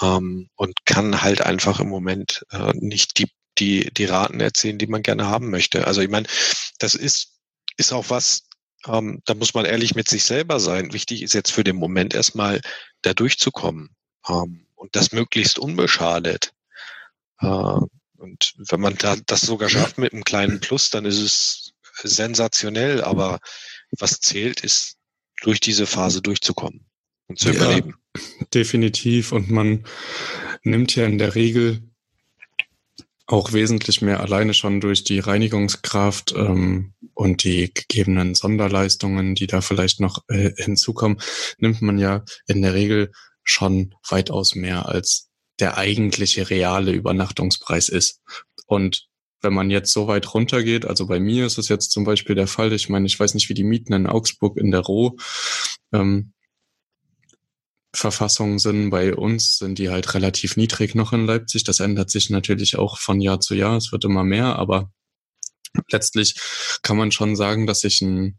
Ähm, 0.00 0.48
und 0.56 0.86
kann 0.86 1.22
halt 1.22 1.42
einfach 1.42 1.80
im 1.80 1.88
Moment 1.88 2.44
äh, 2.50 2.72
nicht 2.74 3.18
die, 3.18 3.30
die, 3.58 3.92
die 3.92 4.06
Raten 4.06 4.40
erzielen, 4.40 4.78
die 4.78 4.86
man 4.86 5.02
gerne 5.02 5.26
haben 5.26 5.50
möchte. 5.50 5.86
Also 5.86 6.00
ich 6.00 6.10
meine, 6.10 6.26
das 6.78 6.94
ist, 6.94 7.38
ist 7.76 7.92
auch 7.92 8.06
was, 8.08 8.44
ähm, 8.86 9.22
da 9.24 9.34
muss 9.34 9.54
man 9.54 9.64
ehrlich 9.64 9.94
mit 9.94 10.08
sich 10.08 10.24
selber 10.24 10.60
sein. 10.60 10.92
Wichtig 10.92 11.22
ist 11.22 11.34
jetzt 11.34 11.52
für 11.52 11.64
den 11.64 11.76
Moment 11.76 12.14
erstmal 12.14 12.60
da 13.02 13.14
durchzukommen 13.14 13.94
ähm, 14.28 14.66
und 14.74 14.96
das 14.96 15.12
möglichst 15.12 15.58
unbeschadet. 15.58 16.52
Äh, 17.40 17.46
und 17.46 18.54
wenn 18.56 18.80
man 18.80 18.96
da, 18.96 19.16
das 19.26 19.42
sogar 19.42 19.68
schafft 19.68 19.98
mit 19.98 20.12
einem 20.12 20.24
kleinen 20.24 20.60
Plus, 20.60 20.90
dann 20.90 21.04
ist 21.04 21.18
es 21.18 21.72
sensationell. 22.02 23.02
Aber 23.02 23.38
was 23.98 24.20
zählt, 24.20 24.60
ist 24.60 24.96
durch 25.42 25.60
diese 25.60 25.86
Phase 25.86 26.22
durchzukommen 26.22 26.86
und 27.26 27.38
zu 27.38 27.48
ja, 27.48 27.54
überleben. 27.54 27.94
Definitiv. 28.52 29.32
Und 29.32 29.50
man 29.50 29.84
nimmt 30.62 30.94
ja 30.96 31.04
in 31.04 31.18
der 31.18 31.34
Regel 31.34 31.82
auch 33.26 33.52
wesentlich 33.52 34.02
mehr 34.02 34.20
alleine 34.20 34.52
schon 34.52 34.80
durch 34.80 35.04
die 35.04 35.18
Reinigungskraft 35.18 36.34
ähm, 36.36 36.94
und 37.14 37.44
die 37.44 37.72
gegebenen 37.72 38.34
Sonderleistungen, 38.34 39.34
die 39.34 39.46
da 39.46 39.60
vielleicht 39.60 40.00
noch 40.00 40.24
äh, 40.28 40.50
hinzukommen, 40.56 41.18
nimmt 41.58 41.80
man 41.80 41.98
ja 41.98 42.24
in 42.46 42.60
der 42.60 42.74
Regel 42.74 43.12
schon 43.42 43.94
weitaus 44.08 44.54
mehr 44.54 44.88
als 44.88 45.30
der 45.58 45.78
eigentliche 45.78 46.50
reale 46.50 46.92
Übernachtungspreis 46.92 47.88
ist. 47.88 48.20
Und 48.66 49.06
wenn 49.40 49.54
man 49.54 49.70
jetzt 49.70 49.92
so 49.92 50.06
weit 50.06 50.34
runtergeht, 50.34 50.84
also 50.84 51.06
bei 51.06 51.20
mir 51.20 51.46
ist 51.46 51.58
es 51.58 51.68
jetzt 51.68 51.92
zum 51.92 52.04
Beispiel 52.04 52.34
der 52.34 52.46
Fall, 52.46 52.72
ich 52.72 52.88
meine, 52.88 53.06
ich 53.06 53.18
weiß 53.18 53.34
nicht, 53.34 53.48
wie 53.48 53.54
die 53.54 53.64
Mieten 53.64 53.92
in 53.92 54.06
Augsburg 54.06 54.56
in 54.58 54.70
der 54.70 54.80
Roh 54.80 55.16
ähm, 55.92 56.33
Verfassungen 57.94 58.58
sind. 58.58 58.90
Bei 58.90 59.14
uns 59.14 59.58
sind 59.58 59.78
die 59.78 59.88
halt 59.88 60.14
relativ 60.14 60.56
niedrig 60.56 60.94
noch 60.94 61.12
in 61.12 61.26
Leipzig. 61.26 61.64
Das 61.64 61.80
ändert 61.80 62.10
sich 62.10 62.28
natürlich 62.28 62.76
auch 62.76 62.98
von 62.98 63.20
Jahr 63.20 63.40
zu 63.40 63.54
Jahr. 63.54 63.76
Es 63.76 63.92
wird 63.92 64.04
immer 64.04 64.24
mehr, 64.24 64.56
aber 64.56 64.90
letztlich 65.90 66.34
kann 66.82 66.96
man 66.96 67.12
schon 67.12 67.36
sagen, 67.36 67.66
dass 67.66 67.84
ich 67.84 68.00
ein 68.02 68.38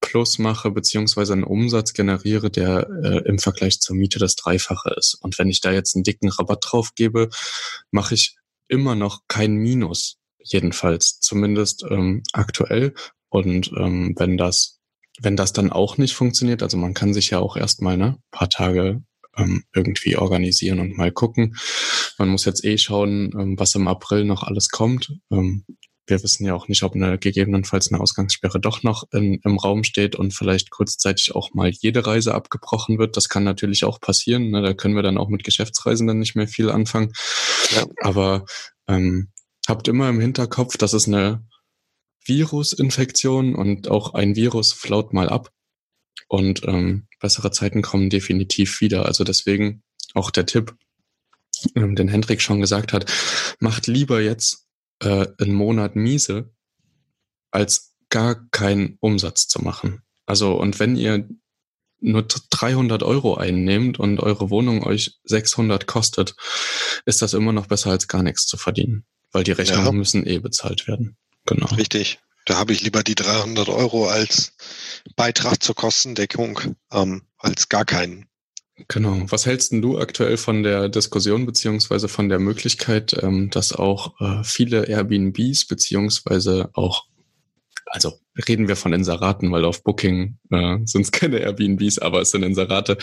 Plus 0.00 0.38
mache, 0.38 0.70
beziehungsweise 0.70 1.32
einen 1.32 1.44
Umsatz 1.44 1.92
generiere, 1.92 2.50
der 2.50 2.88
äh, 3.04 3.28
im 3.28 3.38
Vergleich 3.38 3.80
zur 3.80 3.96
Miete 3.96 4.18
das 4.18 4.34
Dreifache 4.34 4.92
ist. 4.96 5.14
Und 5.14 5.38
wenn 5.38 5.48
ich 5.48 5.60
da 5.60 5.72
jetzt 5.72 5.94
einen 5.94 6.04
dicken 6.04 6.28
Rabatt 6.28 6.64
drauf 6.66 6.94
gebe, 6.94 7.28
mache 7.92 8.14
ich 8.14 8.36
immer 8.68 8.94
noch 8.94 9.22
kein 9.28 9.54
Minus. 9.54 10.18
Jedenfalls, 10.42 11.20
zumindest 11.20 11.84
ähm, 11.88 12.22
aktuell. 12.32 12.94
Und 13.28 13.70
ähm, 13.76 14.14
wenn 14.16 14.36
das 14.36 14.80
wenn 15.20 15.36
das 15.36 15.52
dann 15.52 15.70
auch 15.70 15.98
nicht 15.98 16.14
funktioniert, 16.14 16.62
also 16.62 16.76
man 16.76 16.94
kann 16.94 17.14
sich 17.14 17.30
ja 17.30 17.38
auch 17.38 17.56
erstmal 17.56 17.96
ne 17.96 18.16
paar 18.30 18.48
Tage 18.48 19.02
ähm, 19.36 19.64
irgendwie 19.74 20.16
organisieren 20.16 20.80
und 20.80 20.96
mal 20.96 21.12
gucken. 21.12 21.56
Man 22.18 22.28
muss 22.28 22.44
jetzt 22.44 22.64
eh 22.64 22.78
schauen, 22.78 23.32
ähm, 23.38 23.58
was 23.58 23.74
im 23.74 23.88
April 23.88 24.24
noch 24.24 24.42
alles 24.42 24.68
kommt. 24.68 25.12
Ähm, 25.30 25.64
wir 26.06 26.22
wissen 26.22 26.44
ja 26.44 26.54
auch 26.54 26.68
nicht, 26.68 26.82
ob 26.82 26.94
eine 26.94 27.16
gegebenenfalls 27.16 27.90
eine 27.90 28.00
Ausgangssperre 28.00 28.60
doch 28.60 28.82
noch 28.82 29.04
in, 29.12 29.40
im 29.44 29.58
Raum 29.58 29.84
steht 29.84 30.16
und 30.16 30.34
vielleicht 30.34 30.70
kurzzeitig 30.70 31.34
auch 31.34 31.54
mal 31.54 31.70
jede 31.70 32.04
Reise 32.06 32.34
abgebrochen 32.34 32.98
wird. 32.98 33.16
Das 33.16 33.28
kann 33.28 33.44
natürlich 33.44 33.84
auch 33.84 34.00
passieren. 34.00 34.50
Ne? 34.50 34.62
Da 34.62 34.74
können 34.74 34.96
wir 34.96 35.02
dann 35.02 35.16
auch 35.16 35.28
mit 35.28 35.44
Geschäftsreisen 35.44 36.06
nicht 36.18 36.34
mehr 36.34 36.48
viel 36.48 36.70
anfangen. 36.70 37.12
Ja. 37.74 37.86
Aber 38.02 38.44
ähm, 38.88 39.30
habt 39.68 39.86
immer 39.86 40.08
im 40.08 40.20
Hinterkopf, 40.20 40.76
dass 40.76 40.92
es 40.92 41.06
eine 41.06 41.46
Virusinfektion 42.24 43.54
und 43.54 43.88
auch 43.88 44.14
ein 44.14 44.36
Virus 44.36 44.72
flaut 44.72 45.12
mal 45.12 45.28
ab. 45.28 45.52
Und 46.28 46.62
ähm, 46.66 47.06
bessere 47.20 47.50
Zeiten 47.50 47.82
kommen 47.82 48.10
definitiv 48.10 48.80
wieder. 48.80 49.06
Also 49.06 49.24
deswegen 49.24 49.82
auch 50.14 50.30
der 50.30 50.46
Tipp, 50.46 50.74
ähm, 51.74 51.94
den 51.94 52.08
Hendrik 52.08 52.40
schon 52.40 52.60
gesagt 52.60 52.92
hat, 52.92 53.10
macht 53.58 53.86
lieber 53.86 54.20
jetzt 54.20 54.66
äh, 55.00 55.26
einen 55.38 55.54
Monat 55.54 55.96
miese, 55.96 56.50
als 57.50 57.94
gar 58.08 58.48
keinen 58.50 58.96
Umsatz 59.00 59.48
zu 59.48 59.62
machen. 59.62 60.02
Also 60.26 60.54
und 60.54 60.78
wenn 60.78 60.96
ihr 60.96 61.28
nur 62.00 62.26
300 62.26 63.02
Euro 63.02 63.36
einnehmt 63.36 63.98
und 63.98 64.20
eure 64.20 64.50
Wohnung 64.50 64.84
euch 64.84 65.18
600 65.24 65.86
kostet, 65.86 66.34
ist 67.06 67.22
das 67.22 67.32
immer 67.32 67.52
noch 67.52 67.66
besser 67.66 67.90
als 67.90 68.08
gar 68.08 68.22
nichts 68.22 68.46
zu 68.46 68.56
verdienen, 68.56 69.04
weil 69.30 69.44
die 69.44 69.52
Rechnungen 69.52 69.86
ja. 69.86 69.92
müssen 69.92 70.26
eh 70.26 70.38
bezahlt 70.38 70.88
werden. 70.88 71.16
Genau. 71.46 71.66
Richtig. 71.74 72.20
Da 72.44 72.58
habe 72.58 72.72
ich 72.72 72.82
lieber 72.82 73.02
die 73.02 73.14
300 73.14 73.68
Euro 73.68 74.08
als 74.08 74.52
Beitrag 75.16 75.62
zur 75.62 75.74
Kostendeckung 75.74 76.60
ähm, 76.92 77.22
als 77.38 77.68
gar 77.68 77.84
keinen. 77.84 78.26
Genau. 78.88 79.22
Was 79.28 79.46
hältst 79.46 79.72
denn 79.72 79.82
du 79.82 79.98
aktuell 79.98 80.36
von 80.36 80.62
der 80.62 80.88
Diskussion 80.88 81.46
beziehungsweise 81.46 82.08
von 82.08 82.28
der 82.28 82.38
Möglichkeit, 82.38 83.14
ähm, 83.22 83.50
dass 83.50 83.72
auch 83.72 84.18
äh, 84.20 84.42
viele 84.44 84.88
Airbnbs 84.88 85.66
beziehungsweise 85.66 86.70
auch, 86.72 87.04
also 87.86 88.18
reden 88.48 88.68
wir 88.68 88.76
von 88.76 88.92
Inseraten, 88.92 89.52
weil 89.52 89.64
auf 89.64 89.84
Booking 89.84 90.38
äh, 90.50 90.78
sind 90.84 91.02
es 91.02 91.12
keine 91.12 91.38
Airbnbs, 91.38 91.98
aber 91.98 92.22
es 92.22 92.30
sind 92.30 92.42
Inserate. 92.42 92.96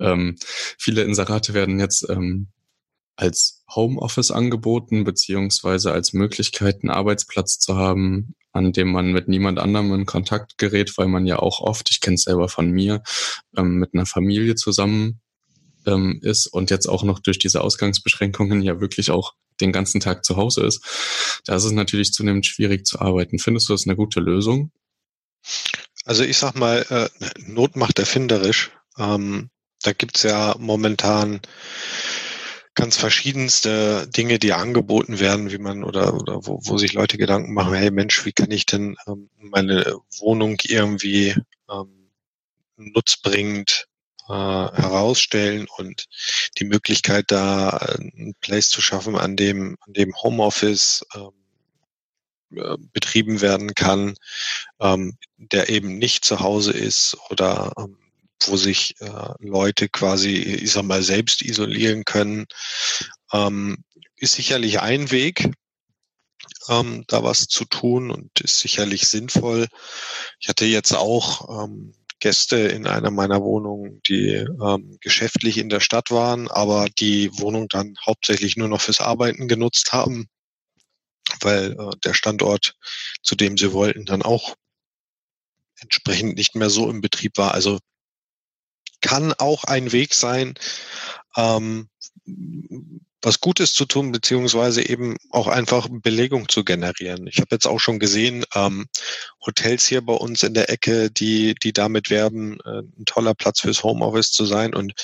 Ähm, 0.00 0.36
viele 0.78 1.02
Inserate 1.02 1.54
werden 1.54 1.78
jetzt 1.78 2.08
ähm, 2.08 2.48
als 3.16 3.62
Homeoffice 3.74 4.30
angeboten, 4.30 5.04
beziehungsweise 5.04 5.92
als 5.92 6.12
Möglichkeit, 6.12 6.82
einen 6.82 6.90
Arbeitsplatz 6.90 7.58
zu 7.58 7.76
haben, 7.76 8.34
an 8.52 8.72
dem 8.72 8.92
man 8.92 9.12
mit 9.12 9.28
niemand 9.28 9.58
anderem 9.58 9.92
in 9.94 10.06
Kontakt 10.06 10.58
gerät, 10.58 10.96
weil 10.98 11.08
man 11.08 11.26
ja 11.26 11.38
auch 11.38 11.60
oft, 11.60 11.90
ich 11.90 12.00
kenne 12.00 12.14
es 12.14 12.22
selber 12.22 12.48
von 12.48 12.70
mir, 12.70 13.02
ähm, 13.56 13.76
mit 13.76 13.94
einer 13.94 14.06
Familie 14.06 14.54
zusammen 14.54 15.20
ähm, 15.86 16.20
ist 16.22 16.46
und 16.46 16.70
jetzt 16.70 16.86
auch 16.88 17.02
noch 17.02 17.18
durch 17.18 17.38
diese 17.38 17.62
Ausgangsbeschränkungen 17.62 18.62
ja 18.62 18.80
wirklich 18.80 19.10
auch 19.10 19.34
den 19.60 19.72
ganzen 19.72 20.00
Tag 20.00 20.24
zu 20.24 20.36
Hause 20.36 20.62
ist. 20.62 21.40
Da 21.46 21.56
ist 21.56 21.64
es 21.64 21.72
natürlich 21.72 22.12
zunehmend 22.12 22.46
schwierig 22.46 22.86
zu 22.86 23.00
arbeiten. 23.00 23.38
Findest 23.38 23.68
du 23.68 23.74
das 23.74 23.86
eine 23.86 23.96
gute 23.96 24.20
Lösung? 24.20 24.70
Also 26.04 26.24
ich 26.24 26.36
sag 26.36 26.54
mal, 26.54 26.84
äh, 26.90 27.08
Not 27.46 27.76
macht 27.76 27.98
erfinderisch. 27.98 28.70
Ähm, 28.98 29.50
da 29.82 29.92
gibt's 29.92 30.22
ja 30.22 30.54
momentan 30.58 31.40
ganz 32.74 32.96
verschiedenste 32.96 34.08
Dinge, 34.08 34.38
die 34.38 34.52
angeboten 34.52 35.20
werden, 35.20 35.50
wie 35.52 35.58
man 35.58 35.84
oder, 35.84 36.14
oder 36.14 36.46
wo, 36.46 36.60
wo 36.62 36.78
sich 36.78 36.94
Leute 36.94 37.18
Gedanken 37.18 37.52
machen, 37.52 37.74
hey 37.74 37.90
Mensch, 37.90 38.24
wie 38.24 38.32
kann 38.32 38.50
ich 38.50 38.66
denn 38.66 38.96
ähm, 39.06 39.28
meine 39.36 39.96
Wohnung 40.18 40.56
irgendwie 40.64 41.34
ähm, 41.70 42.10
nutzbringend 42.76 43.86
äh, 44.28 44.32
herausstellen 44.32 45.66
und 45.76 46.06
die 46.58 46.64
Möglichkeit, 46.64 47.26
da 47.28 47.68
ein 47.70 48.34
Place 48.40 48.70
zu 48.70 48.80
schaffen, 48.80 49.16
an 49.16 49.36
dem, 49.36 49.76
an 49.80 49.92
dem 49.92 50.14
Homeoffice 50.22 51.04
ähm, 51.14 51.32
äh, 52.56 52.76
betrieben 52.92 53.40
werden 53.40 53.74
kann, 53.74 54.14
ähm, 54.80 55.16
der 55.36 55.68
eben 55.68 55.98
nicht 55.98 56.24
zu 56.24 56.40
Hause 56.40 56.72
ist 56.72 57.16
oder 57.30 57.72
ähm, 57.78 57.98
wo 58.48 58.56
sich 58.56 59.00
äh, 59.00 59.34
Leute 59.38 59.88
quasi, 59.88 60.34
ich 60.36 60.72
sag 60.72 60.84
mal, 60.84 61.02
selbst 61.02 61.42
isolieren 61.42 62.04
können, 62.04 62.46
ähm, 63.32 63.84
ist 64.16 64.34
sicherlich 64.34 64.80
ein 64.80 65.10
Weg, 65.10 65.50
ähm, 66.68 67.04
da 67.08 67.22
was 67.24 67.46
zu 67.46 67.64
tun 67.64 68.10
und 68.10 68.40
ist 68.40 68.60
sicherlich 68.60 69.08
sinnvoll. 69.08 69.68
Ich 70.40 70.48
hatte 70.48 70.64
jetzt 70.64 70.92
auch 70.92 71.64
ähm, 71.64 71.94
Gäste 72.20 72.56
in 72.56 72.86
einer 72.86 73.10
meiner 73.10 73.42
Wohnungen, 73.42 74.00
die 74.06 74.28
ähm, 74.30 74.98
geschäftlich 75.00 75.58
in 75.58 75.68
der 75.68 75.80
Stadt 75.80 76.10
waren, 76.12 76.48
aber 76.48 76.88
die 76.88 77.30
Wohnung 77.38 77.68
dann 77.68 77.94
hauptsächlich 78.06 78.56
nur 78.56 78.68
noch 78.68 78.80
fürs 78.80 79.00
Arbeiten 79.00 79.48
genutzt 79.48 79.92
haben. 79.92 80.28
weil 81.40 81.72
äh, 81.72 81.90
der 82.04 82.14
Standort, 82.14 82.74
zu 83.22 83.34
dem 83.34 83.56
sie 83.56 83.72
wollten, 83.72 84.04
dann 84.04 84.22
auch 84.22 84.54
entsprechend 85.80 86.36
nicht 86.36 86.54
mehr 86.54 86.70
so 86.70 86.88
im 86.90 87.00
Betrieb 87.00 87.38
war. 87.38 87.54
Also 87.54 87.78
kann 89.02 89.34
auch 89.34 89.64
ein 89.64 89.92
Weg 89.92 90.14
sein, 90.14 90.54
ähm, 91.36 91.88
was 93.22 93.40
Gutes 93.40 93.72
zu 93.72 93.84
tun, 93.84 94.10
beziehungsweise 94.10 94.86
eben 94.86 95.16
auch 95.30 95.46
einfach 95.46 95.88
Belegung 95.90 96.48
zu 96.48 96.64
generieren. 96.64 97.26
Ich 97.28 97.38
habe 97.38 97.48
jetzt 97.52 97.66
auch 97.66 97.78
schon 97.78 98.00
gesehen, 98.00 98.44
ähm, 98.54 98.86
Hotels 99.46 99.86
hier 99.86 100.02
bei 100.02 100.14
uns 100.14 100.42
in 100.42 100.54
der 100.54 100.70
Ecke, 100.70 101.10
die, 101.10 101.54
die 101.54 101.72
damit 101.72 102.10
werben, 102.10 102.58
äh, 102.64 102.80
ein 102.80 103.04
toller 103.06 103.34
Platz 103.34 103.60
fürs 103.60 103.84
Homeoffice 103.84 104.32
zu 104.32 104.44
sein. 104.44 104.74
Und 104.74 104.94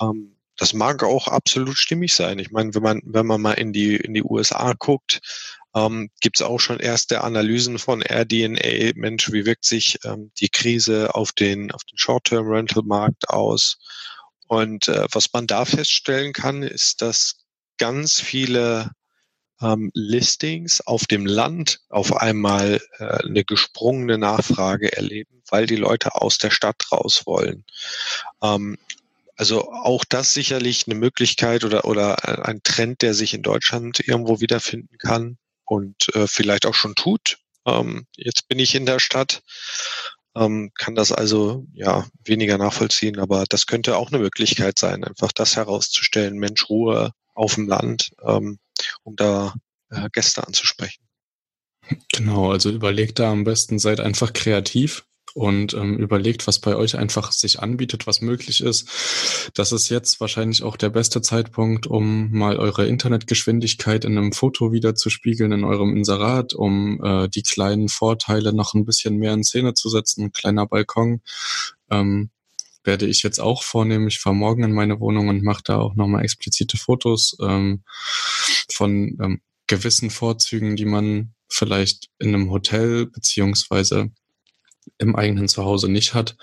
ähm, 0.00 0.36
das 0.56 0.72
mag 0.72 1.02
auch 1.02 1.28
absolut 1.28 1.76
stimmig 1.76 2.14
sein. 2.14 2.38
Ich 2.38 2.50
meine, 2.50 2.74
wenn 2.74 2.82
man, 2.82 3.00
wenn 3.04 3.26
man 3.26 3.40
mal 3.40 3.52
in 3.54 3.72
die, 3.72 3.96
in 3.96 4.14
die 4.14 4.24
USA 4.24 4.74
guckt, 4.78 5.20
ähm, 5.74 6.10
gibt 6.20 6.40
es 6.40 6.46
auch 6.46 6.58
schon 6.58 6.80
erste 6.80 7.22
Analysen 7.22 7.78
von 7.78 8.02
RDNA. 8.02 8.92
Mensch, 8.94 9.30
wie 9.32 9.44
wirkt 9.44 9.64
sich 9.64 9.98
ähm, 10.04 10.32
die 10.40 10.48
Krise 10.48 11.14
auf 11.14 11.32
den, 11.32 11.70
auf 11.72 11.84
den 11.84 11.98
Short-Term-Rental-Markt 11.98 13.28
aus? 13.28 13.78
Und 14.46 14.88
äh, 14.88 15.06
was 15.12 15.32
man 15.32 15.46
da 15.46 15.64
feststellen 15.64 16.32
kann, 16.32 16.62
ist, 16.62 17.02
dass 17.02 17.44
ganz 17.76 18.20
viele 18.20 18.92
ähm, 19.60 19.90
Listings 19.92 20.80
auf 20.80 21.06
dem 21.06 21.26
Land 21.26 21.80
auf 21.90 22.16
einmal 22.16 22.80
äh, 22.98 23.04
eine 23.04 23.44
gesprungene 23.44 24.16
Nachfrage 24.16 24.92
erleben, 24.96 25.42
weil 25.50 25.66
die 25.66 25.76
Leute 25.76 26.14
aus 26.14 26.38
der 26.38 26.50
Stadt 26.50 26.90
raus 26.90 27.24
wollen. 27.26 27.64
Ähm, 28.42 28.78
also 29.36 29.70
auch 29.70 30.04
das 30.04 30.32
sicherlich 30.32 30.86
eine 30.86 30.96
Möglichkeit 30.96 31.62
oder, 31.64 31.84
oder 31.84 32.46
ein 32.46 32.62
Trend, 32.64 33.02
der 33.02 33.14
sich 33.14 33.34
in 33.34 33.42
Deutschland 33.42 34.00
irgendwo 34.00 34.40
wiederfinden 34.40 34.96
kann 34.98 35.38
und 35.68 36.14
äh, 36.14 36.26
vielleicht 36.26 36.66
auch 36.66 36.74
schon 36.74 36.94
tut. 36.94 37.38
Ähm, 37.66 38.06
jetzt 38.16 38.48
bin 38.48 38.58
ich 38.58 38.74
in 38.74 38.86
der 38.86 38.98
Stadt, 38.98 39.42
ähm, 40.34 40.70
kann 40.78 40.94
das 40.94 41.12
also 41.12 41.66
ja 41.72 42.06
weniger 42.24 42.58
nachvollziehen, 42.58 43.18
aber 43.18 43.44
das 43.48 43.66
könnte 43.66 43.96
auch 43.96 44.10
eine 44.10 44.20
Möglichkeit 44.20 44.78
sein, 44.78 45.04
einfach 45.04 45.32
das 45.32 45.56
herauszustellen, 45.56 46.38
Mensch, 46.38 46.68
Ruhe, 46.68 47.12
auf 47.34 47.54
dem 47.54 47.68
Land, 47.68 48.10
ähm, 48.24 48.58
um 49.02 49.16
da 49.16 49.54
äh, 49.90 50.08
Gäste 50.12 50.46
anzusprechen. 50.46 51.04
Genau, 52.12 52.50
also 52.50 52.70
überlegt 52.70 53.18
da 53.18 53.30
am 53.30 53.44
besten, 53.44 53.78
seid 53.78 54.00
einfach 54.00 54.32
kreativ 54.32 55.04
und 55.34 55.74
ähm, 55.74 55.96
überlegt, 55.96 56.46
was 56.46 56.58
bei 56.58 56.76
euch 56.76 56.96
einfach 56.96 57.32
sich 57.32 57.60
anbietet, 57.60 58.06
was 58.06 58.20
möglich 58.20 58.60
ist. 58.60 59.50
Das 59.54 59.72
ist 59.72 59.88
jetzt 59.88 60.20
wahrscheinlich 60.20 60.62
auch 60.62 60.76
der 60.76 60.90
beste 60.90 61.22
Zeitpunkt, 61.22 61.86
um 61.86 62.30
mal 62.32 62.56
eure 62.56 62.86
Internetgeschwindigkeit 62.86 64.04
in 64.04 64.16
einem 64.16 64.32
Foto 64.32 64.72
wieder 64.72 64.94
zu 64.94 65.10
spiegeln 65.10 65.52
in 65.52 65.64
eurem 65.64 65.96
Inserat, 65.96 66.54
um 66.54 67.02
äh, 67.02 67.28
die 67.28 67.42
kleinen 67.42 67.88
Vorteile 67.88 68.52
noch 68.52 68.74
ein 68.74 68.84
bisschen 68.84 69.16
mehr 69.16 69.32
in 69.32 69.44
Szene 69.44 69.74
zu 69.74 69.88
setzen. 69.88 70.24
Ein 70.24 70.32
kleiner 70.32 70.66
Balkon, 70.66 71.20
ähm, 71.90 72.30
werde 72.84 73.06
ich 73.06 73.22
jetzt 73.22 73.38
auch 73.38 73.62
vornehmen. 73.62 74.08
Ich 74.08 74.18
fahre 74.18 74.34
morgen 74.34 74.64
in 74.64 74.72
meine 74.72 74.98
Wohnung 74.98 75.28
und 75.28 75.42
mache 75.42 75.62
da 75.64 75.78
auch 75.78 75.94
nochmal 75.94 76.24
explizite 76.24 76.76
Fotos 76.76 77.36
ähm, 77.40 77.82
von 78.70 79.18
ähm, 79.20 79.40
gewissen 79.66 80.10
Vorzügen, 80.10 80.74
die 80.74 80.86
man 80.86 81.34
vielleicht 81.48 82.08
in 82.18 82.28
einem 82.28 82.50
Hotel 82.50 83.06
beziehungsweise 83.06 84.10
im 84.98 85.16
eigenen 85.16 85.48
Zuhause 85.48 85.90
nicht 85.90 86.14
hat. 86.14 86.36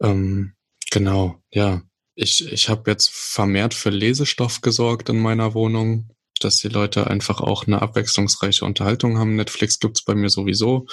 Ähm, 0.00 0.54
genau, 0.90 1.36
ja. 1.50 1.82
Ich, 2.14 2.52
ich 2.52 2.68
habe 2.68 2.90
jetzt 2.90 3.10
vermehrt 3.10 3.72
für 3.72 3.90
Lesestoff 3.90 4.60
gesorgt 4.60 5.08
in 5.08 5.20
meiner 5.20 5.54
Wohnung, 5.54 6.10
dass 6.38 6.58
die 6.58 6.68
Leute 6.68 7.06
einfach 7.06 7.40
auch 7.40 7.66
eine 7.66 7.80
abwechslungsreiche 7.80 8.64
Unterhaltung 8.64 9.18
haben. 9.18 9.36
Netflix 9.36 9.78
gibt's 9.78 10.02
bei 10.02 10.14
mir 10.14 10.28
sowieso. 10.28 10.86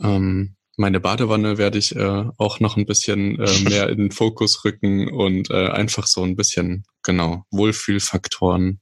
Ähm, 0.00 0.56
meine 0.76 1.00
Badewanne 1.00 1.58
werde 1.58 1.78
ich 1.78 1.94
äh, 1.94 2.24
auch 2.38 2.60
noch 2.60 2.76
ein 2.76 2.86
bisschen 2.86 3.38
äh, 3.38 3.58
mehr 3.68 3.88
in 3.90 3.98
den 3.98 4.10
Fokus 4.10 4.64
rücken 4.64 5.10
und 5.12 5.50
äh, 5.50 5.68
einfach 5.68 6.06
so 6.06 6.22
ein 6.22 6.36
bisschen, 6.36 6.84
genau, 7.02 7.44
Wohlfühlfaktoren 7.50 8.80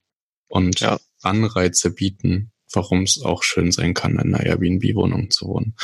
und 0.49 0.81
ja. 0.81 0.99
Anreize 1.23 1.93
bieten, 1.93 2.53
warum 2.73 3.03
es 3.03 3.21
auch 3.21 3.43
schön 3.43 3.73
sein 3.73 3.95
kann, 3.95 4.13
in 4.13 4.35
einer 4.35 4.45
Airbnb-Wohnung 4.45 5.31
zu 5.31 5.49
wohnen. 5.49 5.75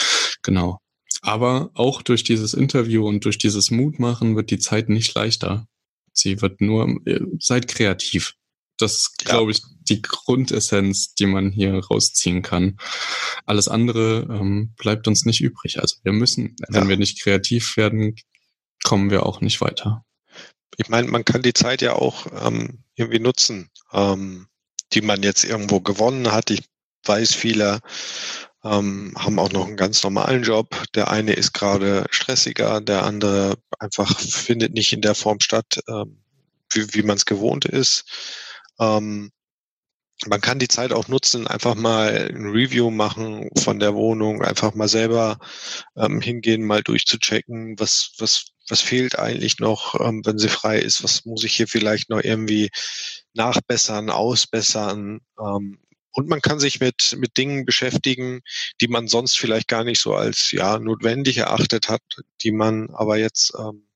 Genau. 0.42 0.78
Aber 1.22 1.70
auch 1.74 2.02
durch 2.02 2.24
dieses 2.24 2.54
Interview 2.54 3.06
und 3.06 3.24
durch 3.24 3.38
dieses 3.38 3.70
Mutmachen 3.70 4.36
wird 4.36 4.50
die 4.50 4.58
Zeit 4.58 4.88
nicht 4.88 5.14
leichter. 5.14 5.66
Sie 6.12 6.40
wird 6.40 6.60
nur, 6.60 7.00
äh, 7.06 7.20
seid 7.38 7.68
kreativ. 7.68 8.34
Das 8.76 8.94
ist, 8.94 9.18
glaube 9.18 9.52
ich, 9.52 9.62
die 9.88 10.02
Grundessenz, 10.02 11.14
die 11.14 11.26
man 11.26 11.52
hier 11.52 11.78
rausziehen 11.78 12.42
kann. 12.42 12.78
Alles 13.46 13.68
andere 13.68 14.26
ähm, 14.30 14.74
bleibt 14.76 15.06
uns 15.06 15.24
nicht 15.24 15.40
übrig. 15.40 15.80
Also 15.80 15.96
wir 16.02 16.12
müssen, 16.12 16.56
wenn 16.68 16.88
wir 16.88 16.96
nicht 16.96 17.22
kreativ 17.22 17.76
werden, 17.76 18.16
kommen 18.82 19.10
wir 19.10 19.26
auch 19.26 19.40
nicht 19.40 19.60
weiter. 19.60 20.04
Ich 20.76 20.88
meine, 20.88 21.08
man 21.08 21.24
kann 21.24 21.42
die 21.42 21.52
Zeit 21.52 21.82
ja 21.82 21.94
auch 21.94 22.26
ähm, 22.44 22.82
irgendwie 22.96 23.20
nutzen, 23.20 23.70
ähm, 23.92 24.48
die 24.92 25.02
man 25.02 25.22
jetzt 25.22 25.44
irgendwo 25.44 25.80
gewonnen 25.80 26.32
hat. 26.32 26.50
Ich 26.50 26.64
weiß, 27.04 27.34
viele 27.34 27.80
ähm, 28.64 29.12
haben 29.16 29.38
auch 29.38 29.52
noch 29.52 29.66
einen 29.66 29.76
ganz 29.76 30.02
normalen 30.02 30.42
Job. 30.42 30.82
Der 30.94 31.10
eine 31.10 31.34
ist 31.34 31.52
gerade 31.52 32.06
stressiger, 32.10 32.80
der 32.80 33.04
andere 33.04 33.56
einfach 33.78 34.18
findet 34.20 34.72
nicht 34.74 34.92
in 34.92 35.02
der 35.02 35.14
Form 35.14 35.40
statt, 35.40 35.80
ähm, 35.88 36.22
wie, 36.72 36.94
wie 36.94 37.02
man 37.02 37.16
es 37.16 37.26
gewohnt 37.26 37.66
ist. 37.66 38.04
Ähm, 38.80 39.30
man 40.26 40.40
kann 40.40 40.58
die 40.58 40.68
Zeit 40.68 40.92
auch 40.92 41.08
nutzen, 41.08 41.46
einfach 41.46 41.74
mal 41.74 42.30
ein 42.32 42.46
Review 42.46 42.90
machen 42.90 43.50
von 43.58 43.78
der 43.78 43.94
Wohnung, 43.94 44.42
einfach 44.42 44.74
mal 44.74 44.88
selber 44.88 45.38
ähm, 45.96 46.20
hingehen, 46.20 46.64
mal 46.64 46.82
durchzuchecken, 46.82 47.78
was, 47.78 48.12
was, 48.18 48.46
was 48.68 48.80
fehlt 48.80 49.18
eigentlich 49.18 49.58
noch, 49.58 50.00
ähm, 50.00 50.22
wenn 50.24 50.38
sie 50.38 50.48
frei 50.48 50.78
ist, 50.78 51.02
was 51.04 51.24
muss 51.24 51.44
ich 51.44 51.54
hier 51.54 51.68
vielleicht 51.68 52.10
noch 52.10 52.20
irgendwie 52.22 52.70
nachbessern, 53.34 54.08
ausbessern. 54.08 55.20
Ähm, 55.38 55.78
und 56.14 56.28
man 56.28 56.40
kann 56.40 56.60
sich 56.60 56.80
mit, 56.80 57.16
mit 57.18 57.36
Dingen 57.36 57.64
beschäftigen, 57.64 58.42
die 58.80 58.88
man 58.88 59.08
sonst 59.08 59.36
vielleicht 59.36 59.68
gar 59.68 59.84
nicht 59.84 60.00
so 60.00 60.14
als 60.14 60.52
ja 60.52 60.78
notwendig 60.78 61.38
erachtet 61.38 61.88
hat, 61.88 62.02
die 62.42 62.52
man 62.52 62.90
aber 62.94 63.16
jetzt 63.16 63.52
ähm, 63.58 63.86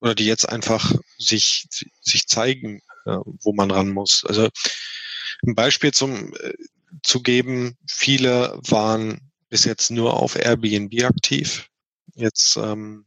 oder 0.00 0.14
die 0.14 0.26
jetzt 0.26 0.48
einfach 0.48 0.94
sich, 1.18 1.66
sich 2.00 2.26
zeigen, 2.28 2.80
äh, 3.04 3.16
wo 3.42 3.52
man 3.52 3.70
ran 3.70 3.90
muss. 3.90 4.24
Also 4.24 4.48
ein 5.46 5.56
Beispiel 5.56 5.92
zum, 5.92 6.32
äh, 6.36 6.54
zu 7.02 7.22
geben, 7.22 7.76
viele 7.90 8.58
waren 8.62 9.32
bis 9.48 9.64
jetzt 9.64 9.90
nur 9.90 10.14
auf 10.14 10.36
Airbnb 10.36 11.04
aktiv. 11.04 11.68
Jetzt 12.14 12.56
ähm, 12.56 13.06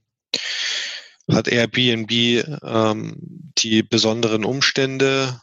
hat 1.29 1.47
Airbnb 1.47 2.11
ähm, 2.11 3.15
die 3.57 3.83
besonderen 3.83 4.43
Umstände, 4.43 5.41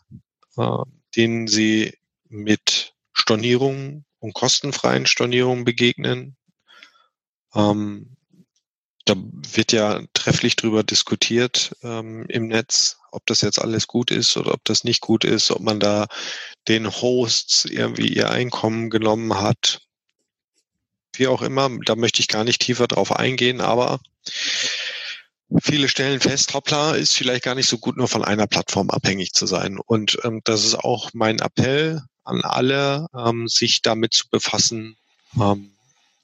äh, 0.59 0.83
denen 1.17 1.49
sie 1.49 1.95
mit 2.29 2.95
Stornierungen 3.19 4.05
und 4.21 4.35
kostenfreien 4.35 5.07
Stornierungen 5.07 5.65
begegnen. 5.65 6.37
Ähm, 7.55 8.17
da 9.05 9.15
wird 9.17 9.73
ja 9.73 10.03
trefflich 10.13 10.57
drüber 10.57 10.83
diskutiert 10.85 11.75
ähm, 11.83 12.27
im 12.29 12.49
Netz, 12.49 12.99
ob 13.11 13.25
das 13.27 13.41
jetzt 13.41 13.59
alles 13.59 13.87
gut 13.87 14.11
ist 14.11 14.37
oder 14.37 14.53
ob 14.53 14.65
das 14.65 14.85
nicht 14.85 15.01
gut 15.01 15.25
ist, 15.25 15.51
ob 15.51 15.61
man 15.61 15.81
da 15.81 16.07
den 16.69 16.91
Hosts 16.91 17.65
irgendwie 17.65 18.09
ihr 18.09 18.31
Einkommen 18.31 18.91
genommen 18.91 19.41
hat. 19.41 19.81
Wie 21.15 21.27
auch 21.27 21.41
immer, 21.41 21.71
da 21.87 21.97
möchte 21.97 22.21
ich 22.21 22.29
gar 22.29 22.45
nicht 22.45 22.61
tiefer 22.61 22.87
drauf 22.87 23.17
eingehen, 23.17 23.63
aber 23.63 23.99
viele 25.63 25.89
stellen 25.89 26.21
fest, 26.21 26.53
hoppla, 26.53 26.95
ist 26.95 27.17
vielleicht 27.17 27.45
gar 27.45 27.55
nicht 27.55 27.69
so 27.69 27.79
gut, 27.79 27.97
nur 27.97 28.09
von 28.09 28.25
einer 28.25 28.47
Plattform 28.47 28.91
abhängig 28.91 29.33
zu 29.33 29.47
sein. 29.47 29.79
Und 29.79 30.19
ähm, 30.25 30.43
das 30.45 30.67
ist 30.67 30.75
auch 30.75 31.11
mein 31.15 31.39
Appell 31.39 32.03
an 32.29 32.43
alle, 32.43 33.07
ähm, 33.17 33.49
sich 33.49 33.83
damit 33.83 34.15
zu 34.15 34.29
befassen, 34.31 34.97
ähm, 35.41 35.73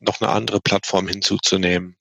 noch 0.00 0.20
eine 0.20 0.30
andere 0.30 0.60
Plattform 0.60 1.08
hinzuzunehmen. 1.08 1.96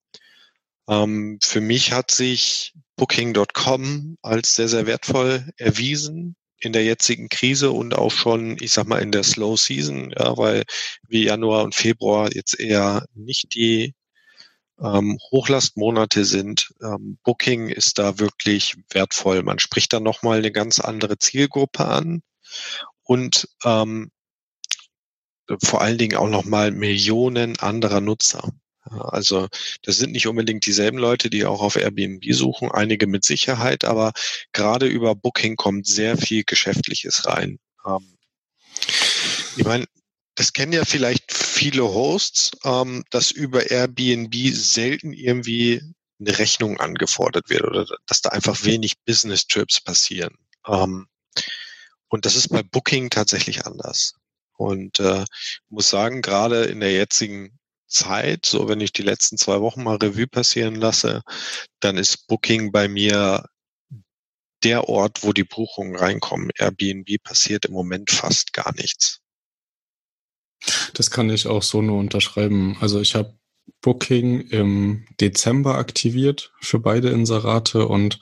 Ähm, 0.87 1.39
für 1.41 1.61
mich 1.61 1.91
hat 1.93 2.11
sich 2.11 2.73
Booking.com 2.97 4.17
als 4.21 4.55
sehr, 4.55 4.67
sehr 4.67 4.85
wertvoll 4.85 5.49
erwiesen 5.57 6.35
in 6.59 6.73
der 6.73 6.83
jetzigen 6.83 7.29
Krise 7.29 7.71
und 7.71 7.95
auch 7.95 8.11
schon, 8.11 8.57
ich 8.59 8.71
sag 8.71 8.87
mal, 8.87 9.01
in 9.01 9.11
der 9.11 9.23
Slow 9.23 9.57
Season, 9.57 10.13
ja, 10.17 10.37
weil 10.37 10.63
wie 11.07 11.25
Januar 11.25 11.63
und 11.63 11.75
Februar 11.75 12.33
jetzt 12.33 12.59
eher 12.59 13.05
nicht 13.15 13.55
die 13.55 13.95
ähm, 14.81 15.17
Hochlastmonate 15.31 16.25
sind. 16.25 16.73
Ähm, 16.81 17.17
Booking 17.23 17.69
ist 17.69 17.99
da 17.99 18.19
wirklich 18.19 18.75
wertvoll. 18.91 19.43
Man 19.43 19.59
spricht 19.59 19.93
da 19.93 19.99
nochmal 19.99 20.39
eine 20.39 20.51
ganz 20.51 20.79
andere 20.79 21.17
Zielgruppe 21.17 21.85
an 21.85 22.21
und 23.03 23.47
ähm, 23.63 24.11
vor 25.61 25.81
allen 25.81 25.97
Dingen 25.97 26.17
auch 26.17 26.29
nochmal 26.29 26.71
Millionen 26.71 27.59
anderer 27.59 28.01
Nutzer. 28.01 28.49
Also 28.85 29.47
das 29.81 29.97
sind 29.97 30.11
nicht 30.11 30.27
unbedingt 30.27 30.65
dieselben 30.65 30.97
Leute, 30.97 31.29
die 31.29 31.45
auch 31.45 31.61
auf 31.61 31.77
Airbnb 31.77 32.23
suchen, 32.33 32.69
einige 32.69 33.07
mit 33.07 33.23
Sicherheit, 33.23 33.85
aber 33.85 34.11
gerade 34.51 34.87
über 34.87 35.15
Booking 35.15 35.55
kommt 35.55 35.87
sehr 35.87 36.17
viel 36.17 36.43
Geschäftliches 36.43 37.25
rein. 37.25 37.59
Ähm, 37.85 38.17
ich 39.55 39.63
meine, 39.63 39.85
das 40.35 40.51
kennen 40.51 40.73
ja 40.73 40.83
vielleicht 40.83 41.31
viele 41.31 41.83
Hosts, 41.83 42.51
ähm, 42.63 43.03
dass 43.09 43.31
über 43.31 43.69
Airbnb 43.69 44.33
selten 44.53 45.13
irgendwie 45.13 45.81
eine 46.19 46.37
Rechnung 46.37 46.79
angefordert 46.79 47.49
wird 47.49 47.63
oder 47.63 47.85
dass 48.05 48.21
da 48.21 48.29
einfach 48.29 48.63
wenig 48.63 48.93
Business-Trips 49.05 49.81
passieren. 49.81 50.35
Ähm, 50.67 51.07
und 52.13 52.27
das 52.27 52.35
ist 52.35 52.49
bei 52.49 52.61
Booking 52.61 53.09
tatsächlich 53.09 53.65
anders. 53.65 54.13
Und 54.55 54.99
äh, 54.99 55.25
muss 55.69 55.89
sagen, 55.89 56.21
gerade 56.21 56.65
in 56.65 56.79
der 56.79 56.91
jetzigen 56.91 57.57
Zeit, 57.87 58.45
so 58.45 58.67
wenn 58.67 58.81
ich 58.81 58.93
die 58.93 59.01
letzten 59.01 59.39
zwei 59.39 59.61
Wochen 59.61 59.81
mal 59.81 59.95
Revue 59.95 60.27
passieren 60.27 60.75
lasse, 60.75 61.23
dann 61.79 61.97
ist 61.97 62.27
Booking 62.27 62.71
bei 62.71 62.87
mir 62.87 63.47
der 64.63 64.87
Ort, 64.89 65.23
wo 65.23 65.33
die 65.33 65.43
Buchungen 65.43 65.95
reinkommen. 65.95 66.51
Airbnb 66.55 67.07
passiert 67.23 67.65
im 67.65 67.73
Moment 67.73 68.11
fast 68.11 68.53
gar 68.53 68.75
nichts. 68.75 69.21
Das 70.93 71.09
kann 71.09 71.31
ich 71.31 71.47
auch 71.47 71.63
so 71.63 71.81
nur 71.81 71.97
unterschreiben. 71.97 72.77
Also 72.79 73.01
ich 73.01 73.15
habe 73.15 73.35
Booking 73.81 74.41
im 74.49 75.07
Dezember 75.19 75.79
aktiviert 75.79 76.53
für 76.61 76.77
beide 76.77 77.09
Inserate 77.09 77.87
und 77.87 78.19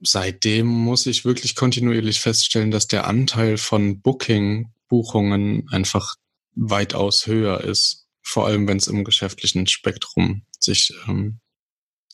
seitdem 0.00 0.66
muss 0.66 1.06
ich 1.06 1.24
wirklich 1.24 1.54
kontinuierlich 1.54 2.20
feststellen, 2.20 2.70
dass 2.70 2.86
der 2.86 3.06
Anteil 3.06 3.58
von 3.58 4.00
Booking-Buchungen 4.00 5.68
einfach 5.70 6.16
weitaus 6.54 7.26
höher 7.26 7.62
ist. 7.62 8.06
Vor 8.22 8.46
allem, 8.46 8.66
wenn 8.66 8.78
es 8.78 8.88
im 8.88 9.04
geschäftlichen 9.04 9.66
Spektrum 9.66 10.42
sich 10.58 10.92
ähm, 11.08 11.40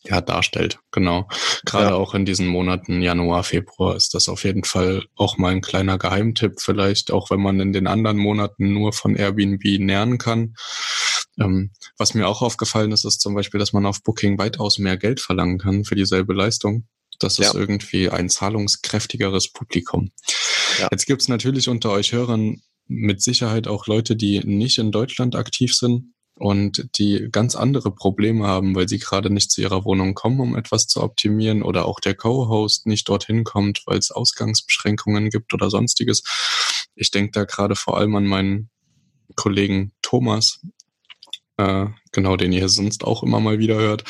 ja, 0.04 0.20
darstellt. 0.20 0.80
Genau. 0.90 1.28
Gerade 1.64 1.90
ja. 1.90 1.94
auch 1.94 2.14
in 2.14 2.24
diesen 2.24 2.48
Monaten 2.48 3.02
Januar, 3.02 3.44
Februar 3.44 3.96
ist 3.96 4.14
das 4.14 4.28
auf 4.28 4.44
jeden 4.44 4.64
Fall 4.64 5.04
auch 5.14 5.38
mal 5.38 5.52
ein 5.52 5.60
kleiner 5.60 5.96
Geheimtipp 5.96 6.60
vielleicht, 6.60 7.12
auch 7.12 7.30
wenn 7.30 7.40
man 7.40 7.60
in 7.60 7.72
den 7.72 7.86
anderen 7.86 8.18
Monaten 8.18 8.72
nur 8.72 8.92
von 8.92 9.14
Airbnb 9.14 9.62
nähern 9.78 10.18
kann. 10.18 10.54
Ähm, 11.38 11.70
was 11.96 12.14
mir 12.14 12.28
auch 12.28 12.42
aufgefallen 12.42 12.92
ist, 12.92 13.04
ist 13.04 13.20
zum 13.20 13.34
Beispiel, 13.34 13.60
dass 13.60 13.72
man 13.72 13.86
auf 13.86 14.02
Booking 14.02 14.38
weitaus 14.38 14.78
mehr 14.78 14.96
Geld 14.96 15.20
verlangen 15.20 15.58
kann 15.58 15.84
für 15.84 15.94
dieselbe 15.94 16.34
Leistung. 16.34 16.86
Das 17.18 17.38
ja. 17.38 17.46
ist 17.46 17.54
irgendwie 17.54 18.08
ein 18.10 18.28
zahlungskräftigeres 18.28 19.52
Publikum. 19.52 20.10
Ja. 20.80 20.88
Jetzt 20.90 21.06
gibt 21.06 21.22
es 21.22 21.28
natürlich 21.28 21.68
unter 21.68 21.90
euch 21.90 22.12
Hörern 22.12 22.62
mit 22.88 23.22
Sicherheit 23.22 23.68
auch 23.68 23.86
Leute, 23.86 24.16
die 24.16 24.40
nicht 24.40 24.78
in 24.78 24.92
Deutschland 24.92 25.36
aktiv 25.36 25.74
sind 25.74 26.12
und 26.34 26.88
die 26.98 27.28
ganz 27.30 27.54
andere 27.54 27.94
Probleme 27.94 28.46
haben, 28.46 28.74
weil 28.74 28.88
sie 28.88 28.98
gerade 28.98 29.30
nicht 29.30 29.50
zu 29.50 29.60
ihrer 29.60 29.84
Wohnung 29.84 30.14
kommen, 30.14 30.40
um 30.40 30.56
etwas 30.56 30.86
zu 30.86 31.02
optimieren 31.02 31.62
oder 31.62 31.86
auch 31.86 32.00
der 32.00 32.14
Co-Host 32.14 32.86
nicht 32.86 33.08
dorthin 33.08 33.44
kommt, 33.44 33.82
weil 33.86 33.98
es 33.98 34.10
Ausgangsbeschränkungen 34.10 35.30
gibt 35.30 35.54
oder 35.54 35.70
sonstiges. 35.70 36.22
Ich 36.94 37.10
denke 37.10 37.32
da 37.32 37.44
gerade 37.44 37.76
vor 37.76 37.96
allem 37.96 38.16
an 38.16 38.26
meinen 38.26 38.70
Kollegen 39.36 39.92
Thomas, 40.02 40.60
äh, 41.58 41.86
genau, 42.12 42.36
den 42.36 42.52
ihr 42.52 42.68
sonst 42.68 43.04
auch 43.04 43.22
immer 43.22 43.40
mal 43.40 43.58
wieder 43.58 43.76
hört. 43.76 44.04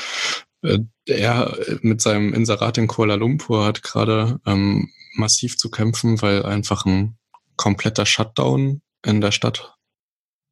Äh, 0.62 0.80
er 1.06 1.56
mit 1.82 2.00
seinem 2.00 2.32
Inserat 2.32 2.78
in 2.78 2.86
Kuala 2.86 3.14
Lumpur 3.14 3.64
hat 3.64 3.82
gerade 3.82 4.40
ähm, 4.46 4.90
massiv 5.14 5.58
zu 5.58 5.70
kämpfen, 5.70 6.22
weil 6.22 6.44
einfach 6.44 6.86
ein 6.86 7.18
kompletter 7.56 8.06
Shutdown 8.06 8.82
in 9.04 9.20
der 9.20 9.32
Stadt 9.32 9.74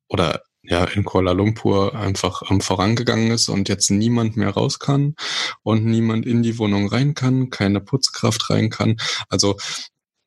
oder 0.09 0.43
ja 0.63 0.85
in 0.85 1.05
Kuala 1.05 1.33
Lumpur 1.33 1.95
einfach 1.95 2.43
ähm, 2.51 2.61
vorangegangen 2.61 3.31
ist 3.31 3.49
und 3.49 3.69
jetzt 3.69 3.91
niemand 3.91 4.37
mehr 4.37 4.51
raus 4.51 4.79
kann 4.79 5.15
und 5.63 5.85
niemand 5.85 6.27
in 6.27 6.43
die 6.43 6.59
Wohnung 6.59 6.89
rein 6.89 7.15
kann, 7.15 7.51
keine 7.51 7.81
Putzkraft 7.81 8.51
rein 8.51 8.71
kann. 8.71 8.97
Also 9.29 9.57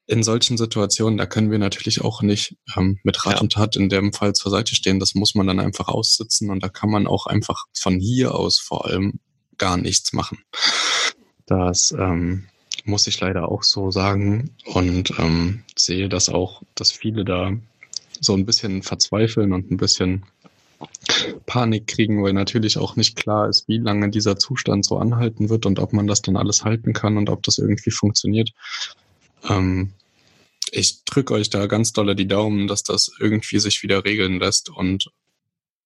in 0.05 0.23
solchen 0.23 0.57
Situationen, 0.57 1.17
da 1.17 1.25
können 1.25 1.51
wir 1.51 1.59
natürlich 1.59 2.01
auch 2.01 2.21
nicht 2.21 2.57
ähm, 2.75 2.99
mit 3.03 3.25
Rat 3.25 3.35
ja. 3.35 3.41
und 3.41 3.53
Tat 3.53 3.75
in 3.75 3.89
dem 3.89 4.11
Fall 4.11 4.33
zur 4.33 4.51
Seite 4.51 4.75
stehen. 4.75 4.99
Das 4.99 5.15
muss 5.15 5.35
man 5.35 5.47
dann 5.47 5.59
einfach 5.59 5.87
aussitzen 5.87 6.49
und 6.49 6.61
da 6.61 6.69
kann 6.69 6.89
man 6.89 7.07
auch 7.07 7.25
einfach 7.25 7.65
von 7.77 7.99
hier 7.99 8.35
aus 8.35 8.59
vor 8.59 8.85
allem 8.85 9.19
gar 9.63 9.77
nichts 9.77 10.11
machen. 10.11 10.39
Das 11.45 11.95
ähm, 11.97 12.43
muss 12.83 13.07
ich 13.07 13.17
leider 13.21 13.49
auch 13.49 13.63
so 13.63 13.91
sagen 13.91 14.49
und 14.65 15.17
ähm, 15.19 15.63
sehe 15.77 16.09
das 16.09 16.27
auch, 16.27 16.63
dass 16.75 16.91
viele 16.91 17.23
da 17.23 17.53
so 18.19 18.33
ein 18.33 18.45
bisschen 18.45 18.83
verzweifeln 18.83 19.53
und 19.53 19.71
ein 19.71 19.77
bisschen 19.77 20.25
Panik 21.45 21.87
kriegen, 21.87 22.21
weil 22.23 22.33
natürlich 22.33 22.77
auch 22.77 22.97
nicht 22.97 23.15
klar 23.15 23.47
ist, 23.47 23.69
wie 23.69 23.77
lange 23.77 24.09
dieser 24.09 24.37
Zustand 24.37 24.83
so 24.83 24.97
anhalten 24.97 25.47
wird 25.47 25.65
und 25.65 25.79
ob 25.79 25.93
man 25.93 26.07
das 26.07 26.21
dann 26.21 26.35
alles 26.35 26.65
halten 26.65 26.91
kann 26.91 27.15
und 27.15 27.29
ob 27.29 27.41
das 27.43 27.57
irgendwie 27.57 27.91
funktioniert. 27.91 28.49
Ähm, 29.47 29.93
ich 30.71 31.05
drücke 31.05 31.35
euch 31.35 31.49
da 31.49 31.67
ganz 31.67 31.93
dolle 31.93 32.17
die 32.17 32.27
Daumen, 32.27 32.67
dass 32.67 32.83
das 32.83 33.11
irgendwie 33.17 33.59
sich 33.59 33.81
wieder 33.81 34.03
regeln 34.03 34.39
lässt 34.39 34.69
und 34.69 35.09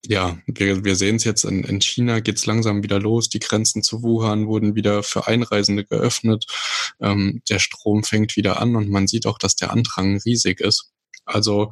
ja, 0.05 0.37
wir, 0.45 0.85
wir 0.85 0.95
sehen 0.95 1.17
es 1.17 1.23
jetzt 1.23 1.43
in, 1.43 1.63
in 1.63 1.81
China 1.81 2.19
geht's 2.19 2.45
langsam 2.45 2.83
wieder 2.83 2.99
los. 2.99 3.29
Die 3.29 3.39
Grenzen 3.39 3.83
zu 3.83 4.03
Wuhan 4.03 4.47
wurden 4.47 4.75
wieder 4.75 5.03
für 5.03 5.27
Einreisende 5.27 5.85
geöffnet. 5.85 6.45
Ähm, 7.01 7.41
der 7.49 7.59
Strom 7.59 8.03
fängt 8.03 8.37
wieder 8.37 8.61
an 8.61 8.75
und 8.75 8.89
man 8.89 9.07
sieht 9.07 9.25
auch, 9.25 9.37
dass 9.37 9.55
der 9.55 9.71
Andrang 9.71 10.19
riesig 10.25 10.61
ist. 10.61 10.91
Also 11.25 11.71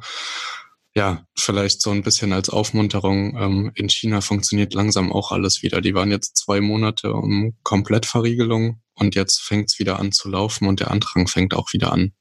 ja, 0.94 1.26
vielleicht 1.36 1.82
so 1.82 1.90
ein 1.90 2.02
bisschen 2.02 2.32
als 2.32 2.48
Aufmunterung. 2.48 3.36
Ähm, 3.36 3.72
in 3.74 3.88
China 3.88 4.20
funktioniert 4.22 4.74
langsam 4.74 5.12
auch 5.12 5.30
alles 5.30 5.62
wieder. 5.62 5.80
Die 5.80 5.94
waren 5.94 6.10
jetzt 6.10 6.36
zwei 6.38 6.60
Monate 6.60 7.12
um 7.12 7.54
Komplettverriegelung 7.62 8.80
und 8.94 9.14
jetzt 9.14 9.42
fängt's 9.42 9.78
wieder 9.78 9.98
an 9.98 10.12
zu 10.12 10.28
laufen 10.28 10.66
und 10.66 10.80
der 10.80 10.90
Andrang 10.90 11.26
fängt 11.28 11.54
auch 11.54 11.72
wieder 11.72 11.92
an. 11.92 12.12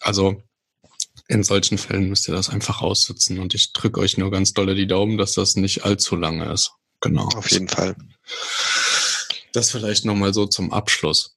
Also 0.00 0.42
in 1.28 1.42
solchen 1.42 1.78
Fällen 1.78 2.08
müsst 2.08 2.28
ihr 2.28 2.34
das 2.34 2.50
einfach 2.50 2.82
aussitzen 2.82 3.38
und 3.38 3.54
ich 3.54 3.72
drücke 3.72 4.00
euch 4.00 4.18
nur 4.18 4.30
ganz 4.30 4.52
dolle 4.52 4.74
die 4.74 4.86
Daumen, 4.86 5.16
dass 5.16 5.34
das 5.34 5.56
nicht 5.56 5.84
allzu 5.84 6.16
lange 6.16 6.52
ist. 6.52 6.72
Genau. 7.00 7.28
Auf 7.34 7.50
jeden 7.50 7.68
Fall. 7.68 7.96
Das 9.52 9.70
vielleicht 9.70 10.04
nochmal 10.04 10.34
so 10.34 10.46
zum 10.46 10.72
Abschluss. 10.72 11.36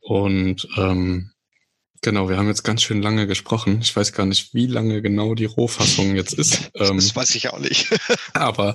Und 0.00 0.68
ähm, 0.76 1.32
Genau, 2.04 2.28
wir 2.28 2.36
haben 2.36 2.48
jetzt 2.48 2.64
ganz 2.64 2.82
schön 2.82 3.00
lange 3.00 3.26
gesprochen. 3.26 3.78
Ich 3.80 3.96
weiß 3.96 4.12
gar 4.12 4.26
nicht, 4.26 4.52
wie 4.52 4.66
lange 4.66 5.00
genau 5.00 5.34
die 5.34 5.46
Rohfassung 5.46 6.14
jetzt 6.14 6.34
ist. 6.34 6.70
Ähm, 6.76 6.96
das 6.96 7.14
weiß 7.14 7.34
ich 7.36 7.50
auch 7.50 7.60
nicht. 7.60 7.88
aber 8.34 8.74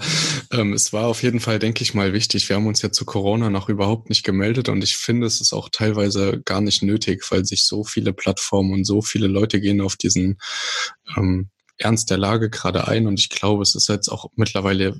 ähm, 0.52 0.72
es 0.72 0.94
war 0.94 1.06
auf 1.06 1.22
jeden 1.22 1.42
Fall, 1.42 1.60
denke 1.60 1.84
ich 1.84 1.94
mal, 1.94 2.14
wichtig. 2.14 2.48
Wir 2.48 2.56
haben 2.56 2.66
uns 2.66 2.82
ja 2.82 2.92
zu 2.92 3.04
Corona 3.04 3.50
noch 3.50 3.68
überhaupt 3.68 4.10
nicht 4.10 4.24
gemeldet 4.24 4.70
und 4.70 4.84
ich 4.84 4.96
finde, 4.96 5.28
es 5.28 5.42
ist 5.42 5.52
auch 5.52 5.68
teilweise 5.70 6.42
gar 6.46 6.62
nicht 6.62 6.82
nötig, 6.82 7.30
weil 7.30 7.46
sich 7.46 7.66
so 7.66 7.84
viele 7.84 8.14
Plattformen 8.14 8.72
und 8.72 8.86
so 8.86 9.02
viele 9.02 9.28
Leute 9.28 9.60
gehen 9.60 9.82
auf 9.82 9.98
diesen 9.98 10.40
ähm, 11.18 11.50
Ernst 11.78 12.10
der 12.10 12.18
Lage 12.18 12.50
gerade 12.50 12.88
ein 12.88 13.06
und 13.06 13.20
ich 13.20 13.30
glaube, 13.30 13.64
es 13.64 13.76
ist 13.76 13.90
jetzt 13.90 14.08
auch 14.08 14.28
mittlerweile 14.36 14.98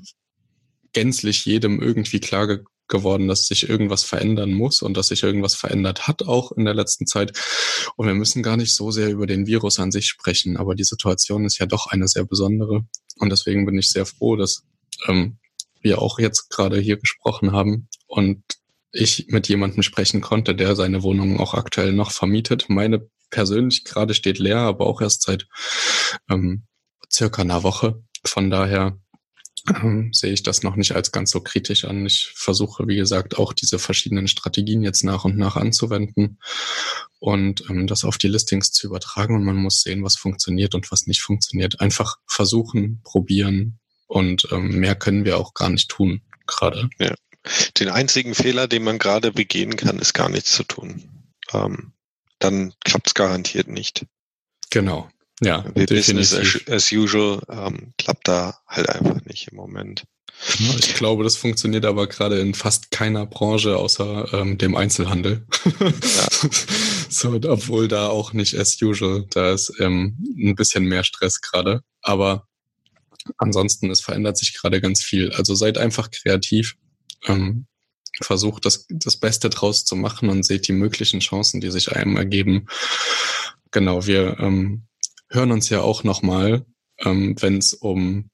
gänzlich 0.92 1.46
jedem 1.46 1.80
irgendwie 1.80 2.20
klar 2.20 2.46
geworden, 2.90 3.28
dass 3.28 3.46
sich 3.46 3.68
irgendwas 3.68 4.04
verändern 4.04 4.52
muss 4.52 4.82
und 4.82 4.96
dass 4.96 5.08
sich 5.08 5.22
irgendwas 5.22 5.54
verändert 5.54 6.06
hat 6.06 6.22
auch 6.24 6.52
in 6.52 6.66
der 6.66 6.74
letzten 6.74 7.06
Zeit. 7.06 7.32
Und 7.96 8.06
wir 8.06 8.14
müssen 8.14 8.42
gar 8.42 8.58
nicht 8.58 8.74
so 8.74 8.90
sehr 8.90 9.10
über 9.10 9.26
den 9.26 9.46
Virus 9.46 9.78
an 9.78 9.92
sich 9.92 10.06
sprechen, 10.06 10.58
aber 10.58 10.74
die 10.74 10.84
Situation 10.84 11.46
ist 11.46 11.58
ja 11.58 11.66
doch 11.66 11.86
eine 11.86 12.08
sehr 12.08 12.24
besondere. 12.24 12.84
Und 13.18 13.30
deswegen 13.30 13.64
bin 13.64 13.78
ich 13.78 13.90
sehr 13.90 14.04
froh, 14.04 14.36
dass 14.36 14.64
ähm, 15.08 15.38
wir 15.80 16.02
auch 16.02 16.18
jetzt 16.18 16.50
gerade 16.50 16.78
hier 16.78 16.98
gesprochen 16.98 17.52
haben 17.52 17.88
und 18.06 18.42
ich 18.92 19.28
mit 19.28 19.48
jemandem 19.48 19.82
sprechen 19.82 20.20
konnte, 20.20 20.54
der 20.54 20.74
seine 20.76 21.02
Wohnung 21.02 21.38
auch 21.38 21.54
aktuell 21.54 21.92
noch 21.92 22.10
vermietet. 22.10 22.68
Meine 22.68 23.08
persönlich 23.30 23.84
gerade 23.84 24.14
steht 24.14 24.38
leer, 24.38 24.58
aber 24.58 24.86
auch 24.86 25.00
erst 25.00 25.22
seit 25.22 25.46
ähm, 26.28 26.64
circa 27.10 27.42
einer 27.42 27.62
Woche. 27.62 28.02
Von 28.24 28.50
daher 28.50 28.98
ähm, 29.68 30.12
sehe 30.12 30.32
ich 30.32 30.42
das 30.42 30.62
noch 30.62 30.76
nicht 30.76 30.92
als 30.92 31.12
ganz 31.12 31.30
so 31.30 31.40
kritisch 31.40 31.84
an. 31.84 32.06
Ich 32.06 32.32
versuche, 32.34 32.86
wie 32.86 32.96
gesagt, 32.96 33.38
auch 33.38 33.52
diese 33.52 33.78
verschiedenen 33.78 34.28
Strategien 34.28 34.82
jetzt 34.82 35.04
nach 35.04 35.24
und 35.24 35.36
nach 35.36 35.56
anzuwenden 35.56 36.38
und 37.18 37.64
ähm, 37.68 37.86
das 37.86 38.04
auf 38.04 38.18
die 38.18 38.28
Listings 38.28 38.72
zu 38.72 38.86
übertragen. 38.86 39.34
Und 39.34 39.44
man 39.44 39.56
muss 39.56 39.82
sehen, 39.82 40.04
was 40.04 40.16
funktioniert 40.16 40.74
und 40.74 40.90
was 40.90 41.06
nicht 41.06 41.20
funktioniert. 41.20 41.80
Einfach 41.80 42.16
versuchen, 42.26 43.00
probieren 43.04 43.78
und 44.06 44.48
ähm, 44.50 44.80
mehr 44.80 44.96
können 44.96 45.24
wir 45.24 45.38
auch 45.38 45.54
gar 45.54 45.70
nicht 45.70 45.88
tun 45.88 46.22
gerade. 46.46 46.88
Ja. 46.98 47.14
Den 47.78 47.88
einzigen 47.88 48.34
Fehler, 48.34 48.68
den 48.68 48.84
man 48.84 48.98
gerade 48.98 49.32
begehen 49.32 49.76
kann, 49.76 49.98
ist 49.98 50.12
gar 50.12 50.28
nichts 50.28 50.52
zu 50.52 50.64
tun. 50.64 51.32
Ähm, 51.52 51.92
dann 52.38 52.74
klappt 52.84 53.08
es 53.08 53.14
garantiert 53.14 53.68
nicht. 53.68 54.06
Genau. 54.70 55.08
Ja, 55.42 55.62
Business 55.74 56.34
as, 56.34 56.60
as 56.68 56.92
usual 56.92 57.40
ähm, 57.48 57.94
klappt 57.96 58.28
da 58.28 58.58
halt 58.66 58.90
einfach 58.90 59.24
nicht 59.24 59.48
im 59.48 59.56
Moment. 59.56 60.04
Ich 60.78 60.94
glaube, 60.94 61.22
das 61.22 61.36
funktioniert 61.36 61.84
aber 61.84 62.06
gerade 62.06 62.40
in 62.40 62.54
fast 62.54 62.90
keiner 62.90 63.26
Branche 63.26 63.76
außer 63.76 64.32
ähm, 64.32 64.58
dem 64.58 64.74
Einzelhandel. 64.74 65.46
Ja. 65.78 66.48
so, 67.10 67.38
obwohl 67.46 67.88
da 67.88 68.08
auch 68.08 68.32
nicht 68.32 68.58
as 68.58 68.80
usual, 68.80 69.26
da 69.30 69.52
ist 69.52 69.72
ähm, 69.80 70.16
ein 70.38 70.54
bisschen 70.54 70.84
mehr 70.84 71.04
Stress 71.04 71.40
gerade. 71.40 71.82
Aber 72.00 72.46
ansonsten, 73.36 73.90
es 73.90 74.00
verändert 74.00 74.38
sich 74.38 74.54
gerade 74.54 74.80
ganz 74.80 75.02
viel. 75.02 75.30
Also 75.32 75.54
seid 75.54 75.76
einfach 75.76 76.10
kreativ, 76.10 76.76
ähm, 77.26 77.66
versucht 78.22 78.64
das, 78.64 78.86
das 78.88 79.18
Beste 79.18 79.50
draus 79.50 79.84
zu 79.84 79.94
machen 79.94 80.30
und 80.30 80.44
seht 80.44 80.68
die 80.68 80.72
möglichen 80.72 81.20
Chancen, 81.20 81.60
die 81.60 81.70
sich 81.70 81.92
einem 81.92 82.16
ergeben. 82.16 82.66
Genau, 83.72 84.06
wir 84.06 84.38
ähm, 84.40 84.86
hören 85.30 85.52
uns 85.52 85.68
ja 85.68 85.80
auch 85.80 86.04
nochmal 86.04 86.66
ähm, 87.00 87.34
wenn 87.40 87.58
es 87.58 87.74
um 87.74 88.30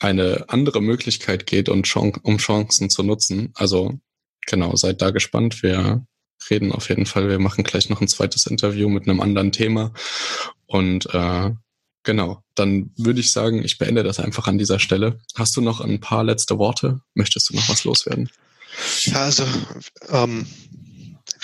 eine 0.00 0.44
andere 0.48 0.80
Möglichkeit 0.80 1.46
geht 1.46 1.68
und 1.68 1.84
Chan 1.84 2.12
um 2.22 2.38
Chancen 2.38 2.90
zu 2.90 3.02
nutzen. 3.02 3.52
Also 3.54 3.98
genau, 4.46 4.76
seid 4.76 5.02
da 5.02 5.10
gespannt. 5.10 5.62
Wir 5.62 6.04
reden 6.50 6.72
auf 6.72 6.88
jeden 6.88 7.06
Fall. 7.06 7.28
Wir 7.28 7.38
machen 7.38 7.64
gleich 7.64 7.88
noch 7.88 8.00
ein 8.00 8.08
zweites 8.08 8.46
Interview 8.46 8.88
mit 8.88 9.08
einem 9.08 9.20
anderen 9.20 9.52
Thema. 9.52 9.92
Und 10.66 11.06
äh, 11.14 11.50
genau, 12.02 12.42
dann 12.54 12.90
würde 12.96 13.20
ich 13.20 13.32
sagen, 13.32 13.64
ich 13.64 13.78
beende 13.78 14.02
das 14.02 14.20
einfach 14.20 14.46
an 14.46 14.58
dieser 14.58 14.78
Stelle. 14.78 15.20
Hast 15.36 15.56
du 15.56 15.60
noch 15.60 15.80
ein 15.80 16.00
paar 16.00 16.24
letzte 16.24 16.58
Worte? 16.58 17.00
Möchtest 17.14 17.50
du 17.50 17.54
noch 17.54 17.68
was 17.68 17.84
loswerden? 17.84 18.28
Ja, 19.04 19.22
also 19.22 19.44
ähm, 20.10 20.46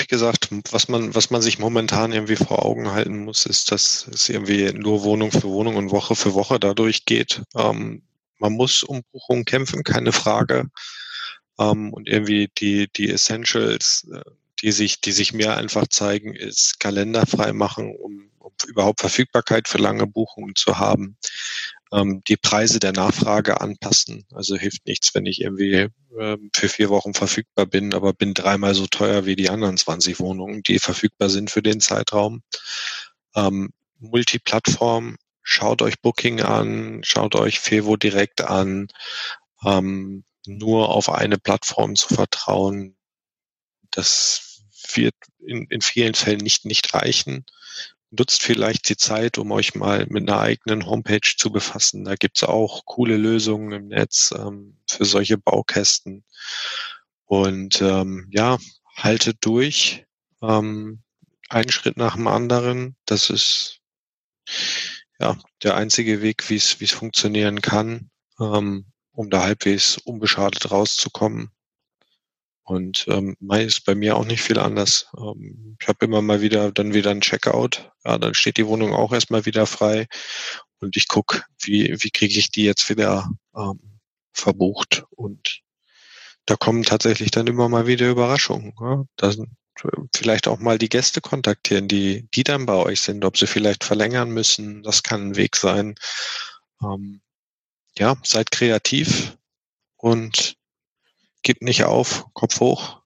wie 0.00 0.06
gesagt, 0.06 0.48
was 0.70 0.88
man, 0.88 1.14
was 1.14 1.30
man 1.30 1.42
sich 1.42 1.58
momentan 1.58 2.12
irgendwie 2.12 2.36
vor 2.36 2.64
Augen 2.64 2.90
halten 2.90 3.24
muss, 3.24 3.46
ist, 3.46 3.70
dass 3.70 4.08
es 4.08 4.28
irgendwie 4.28 4.72
nur 4.72 5.02
Wohnung 5.02 5.30
für 5.30 5.44
Wohnung 5.44 5.76
und 5.76 5.90
Woche 5.90 6.16
für 6.16 6.34
Woche 6.34 6.58
dadurch 6.58 7.04
geht. 7.04 7.42
Ähm, 7.54 8.02
man 8.38 8.52
muss 8.54 8.82
um 8.82 9.02
Buchungen 9.12 9.44
kämpfen, 9.44 9.84
keine 9.84 10.12
Frage. 10.12 10.70
Ähm, 11.58 11.92
und 11.92 12.08
irgendwie 12.08 12.50
die, 12.58 12.88
die 12.92 13.10
Essentials, 13.10 14.08
äh, 14.12 14.22
die 14.62 14.72
sich, 14.72 15.00
die 15.00 15.12
sich 15.12 15.32
mir 15.32 15.56
einfach 15.56 15.86
zeigen, 15.88 16.34
ist 16.34 16.80
Kalender 16.80 17.26
frei 17.26 17.52
machen, 17.52 17.94
um, 17.94 18.30
um 18.38 18.52
überhaupt 18.66 19.00
Verfügbarkeit 19.00 19.68
für 19.68 19.78
lange 19.78 20.06
Buchungen 20.06 20.54
zu 20.54 20.78
haben. 20.78 21.16
Ähm, 21.92 22.22
die 22.28 22.36
Preise 22.36 22.78
der 22.78 22.92
Nachfrage 22.92 23.60
anpassen. 23.60 24.24
Also 24.32 24.56
hilft 24.56 24.86
nichts, 24.86 25.14
wenn 25.14 25.26
ich 25.26 25.40
irgendwie 25.40 25.88
ähm, 26.18 26.50
für 26.54 26.68
vier 26.68 26.88
Wochen 26.88 27.14
verfügbar 27.14 27.66
bin, 27.66 27.94
aber 27.94 28.12
bin 28.12 28.34
dreimal 28.34 28.74
so 28.74 28.86
teuer 28.86 29.26
wie 29.26 29.36
die 29.36 29.50
anderen 29.50 29.76
20 29.76 30.20
Wohnungen, 30.20 30.62
die 30.62 30.78
verfügbar 30.78 31.30
sind 31.30 31.50
für 31.50 31.62
den 31.62 31.80
Zeitraum. 31.80 32.42
Ähm, 33.34 33.70
Multiplattform, 33.98 35.16
schaut 35.42 35.82
euch 35.82 36.00
Booking 36.00 36.40
an, 36.40 37.00
schaut 37.04 37.34
euch 37.34 37.60
Fevo 37.60 37.96
direkt 37.96 38.40
an. 38.40 38.88
Ähm, 39.64 40.24
nur 40.46 40.88
auf 40.90 41.10
eine 41.10 41.38
Plattform 41.38 41.96
zu 41.96 42.14
vertrauen, 42.14 42.96
das 43.90 44.62
wird 44.94 45.14
in, 45.38 45.66
in 45.66 45.80
vielen 45.80 46.14
Fällen 46.14 46.40
nicht, 46.40 46.64
nicht 46.64 46.94
reichen. 46.94 47.44
Nutzt 48.10 48.42
vielleicht 48.42 48.88
die 48.88 48.96
Zeit, 48.96 49.38
um 49.38 49.52
euch 49.52 49.74
mal 49.74 50.06
mit 50.08 50.28
einer 50.28 50.40
eigenen 50.40 50.86
Homepage 50.86 51.36
zu 51.36 51.50
befassen. 51.50 52.04
Da 52.04 52.16
gibt's 52.16 52.42
auch 52.42 52.84
coole 52.84 53.16
Lösungen 53.16 53.72
im 53.72 53.88
Netz 53.88 54.34
ähm, 54.36 54.76
für 54.88 55.04
solche 55.04 55.38
Baukästen. 55.38 56.24
Und 57.26 57.80
ähm, 57.80 58.26
ja, 58.30 58.58
haltet 58.96 59.38
durch. 59.40 60.04
Ähm, 60.42 61.02
einen 61.50 61.70
Schritt 61.70 61.96
nach 61.96 62.14
dem 62.14 62.28
anderen. 62.28 62.96
Das 63.04 63.28
ist 63.28 63.80
ja 65.18 65.36
der 65.62 65.76
einzige 65.76 66.22
Weg, 66.22 66.48
wie 66.48 66.56
es 66.56 66.92
funktionieren 66.92 67.60
kann, 67.60 68.10
ähm, 68.40 68.86
um 69.12 69.30
da 69.30 69.42
halbwegs 69.42 69.98
unbeschadet 69.98 70.70
rauszukommen. 70.70 71.50
Und 72.70 73.06
ähm, 73.08 73.36
Mai 73.40 73.64
ist 73.64 73.84
bei 73.84 73.96
mir 73.96 74.16
auch 74.16 74.24
nicht 74.24 74.42
viel 74.42 74.60
anders. 74.60 75.08
Ähm, 75.18 75.76
ich 75.80 75.88
habe 75.88 76.04
immer 76.04 76.22
mal 76.22 76.40
wieder 76.40 76.70
dann 76.70 76.94
wieder 76.94 77.10
ein 77.10 77.20
Checkout. 77.20 77.90
Ja, 78.04 78.16
dann 78.16 78.32
steht 78.32 78.58
die 78.58 78.66
Wohnung 78.68 78.94
auch 78.94 79.12
erstmal 79.12 79.44
wieder 79.44 79.66
frei. 79.66 80.06
Und 80.78 80.96
ich 80.96 81.08
guck, 81.08 81.42
wie, 81.60 81.92
wie 81.98 82.10
kriege 82.10 82.38
ich 82.38 82.52
die 82.52 82.62
jetzt 82.62 82.88
wieder 82.88 83.28
ähm, 83.56 83.98
verbucht. 84.32 85.02
Und 85.10 85.62
da 86.46 86.54
kommen 86.54 86.84
tatsächlich 86.84 87.32
dann 87.32 87.48
immer 87.48 87.68
mal 87.68 87.88
wieder 87.88 88.08
Überraschungen. 88.08 88.72
Ja? 88.80 89.04
Da 89.16 89.34
vielleicht 90.14 90.46
auch 90.46 90.60
mal 90.60 90.78
die 90.78 90.90
Gäste 90.90 91.20
kontaktieren, 91.20 91.88
die, 91.88 92.28
die 92.36 92.44
dann 92.44 92.66
bei 92.66 92.76
euch 92.76 93.00
sind, 93.00 93.24
ob 93.24 93.36
sie 93.36 93.48
vielleicht 93.48 93.82
verlängern 93.82 94.30
müssen. 94.30 94.84
Das 94.84 95.02
kann 95.02 95.30
ein 95.30 95.36
Weg 95.36 95.56
sein. 95.56 95.96
Ähm, 96.80 97.20
ja, 97.98 98.16
seid 98.22 98.52
kreativ 98.52 99.36
und 99.96 100.59
gib 101.42 101.62
nicht 101.62 101.84
auf, 101.84 102.26
Kopf 102.32 102.60
hoch. 102.60 103.00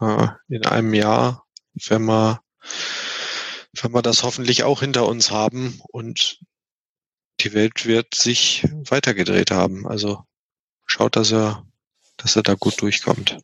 In 0.00 0.64
einem 0.64 0.94
Jahr, 0.94 1.46
wenn 1.74 2.04
wir, 2.04 2.40
wenn 3.80 3.92
wir 3.92 4.02
das 4.02 4.22
hoffentlich 4.22 4.64
auch 4.64 4.80
hinter 4.80 5.06
uns 5.06 5.30
haben 5.30 5.80
und 5.88 6.40
die 7.40 7.52
Welt 7.52 7.86
wird 7.86 8.14
sich 8.14 8.66
weitergedreht 8.72 9.50
haben. 9.50 9.86
Also 9.86 10.24
schaut, 10.86 11.16
dass 11.16 11.32
er, 11.32 11.66
dass 12.16 12.36
er 12.36 12.42
da 12.42 12.54
gut 12.54 12.80
durchkommt. 12.80 13.38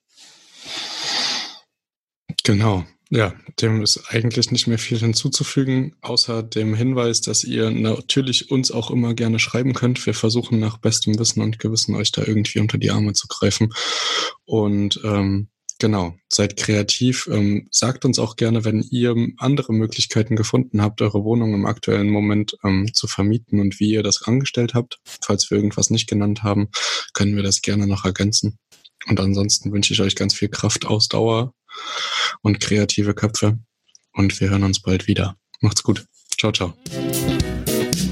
Genau. 2.44 2.84
Ja, 3.08 3.34
dem 3.60 3.82
ist 3.82 4.02
eigentlich 4.08 4.50
nicht 4.50 4.66
mehr 4.66 4.80
viel 4.80 4.98
hinzuzufügen, 4.98 5.94
außer 6.00 6.42
dem 6.42 6.74
Hinweis, 6.74 7.20
dass 7.20 7.44
ihr 7.44 7.70
natürlich 7.70 8.50
uns 8.50 8.72
auch 8.72 8.90
immer 8.90 9.14
gerne 9.14 9.38
schreiben 9.38 9.74
könnt. 9.74 10.04
Wir 10.06 10.14
versuchen 10.14 10.58
nach 10.58 10.78
bestem 10.78 11.16
Wissen 11.16 11.40
und 11.40 11.60
Gewissen 11.60 11.94
euch 11.94 12.10
da 12.10 12.24
irgendwie 12.26 12.58
unter 12.58 12.78
die 12.78 12.90
Arme 12.90 13.12
zu 13.12 13.28
greifen. 13.28 13.72
Und 14.44 15.00
ähm, 15.04 15.50
genau, 15.78 16.16
seid 16.28 16.56
kreativ. 16.56 17.28
Ähm, 17.30 17.68
sagt 17.70 18.04
uns 18.04 18.18
auch 18.18 18.34
gerne, 18.34 18.64
wenn 18.64 18.82
ihr 18.82 19.14
andere 19.38 19.72
Möglichkeiten 19.72 20.34
gefunden 20.34 20.82
habt, 20.82 21.00
eure 21.00 21.22
Wohnung 21.22 21.54
im 21.54 21.66
aktuellen 21.66 22.10
Moment 22.10 22.56
ähm, 22.64 22.92
zu 22.92 23.06
vermieten 23.06 23.60
und 23.60 23.78
wie 23.78 23.92
ihr 23.92 24.02
das 24.02 24.22
angestellt 24.22 24.74
habt. 24.74 24.98
Falls 25.04 25.48
wir 25.48 25.58
irgendwas 25.58 25.90
nicht 25.90 26.08
genannt 26.08 26.42
haben, 26.42 26.70
können 27.12 27.36
wir 27.36 27.44
das 27.44 27.62
gerne 27.62 27.86
noch 27.86 28.04
ergänzen. 28.04 28.58
Und 29.06 29.20
ansonsten 29.20 29.70
wünsche 29.72 29.92
ich 29.92 30.00
euch 30.00 30.16
ganz 30.16 30.34
viel 30.34 30.48
Kraft, 30.48 30.86
Ausdauer 30.86 31.52
und 32.42 32.60
kreative 32.60 33.14
Köpfe. 33.14 33.58
Und 34.12 34.40
wir 34.40 34.50
hören 34.50 34.64
uns 34.64 34.80
bald 34.80 35.06
wieder. 35.06 35.36
Macht's 35.60 35.82
gut. 35.82 36.06
Ciao, 36.38 36.52
ciao. 36.52 36.74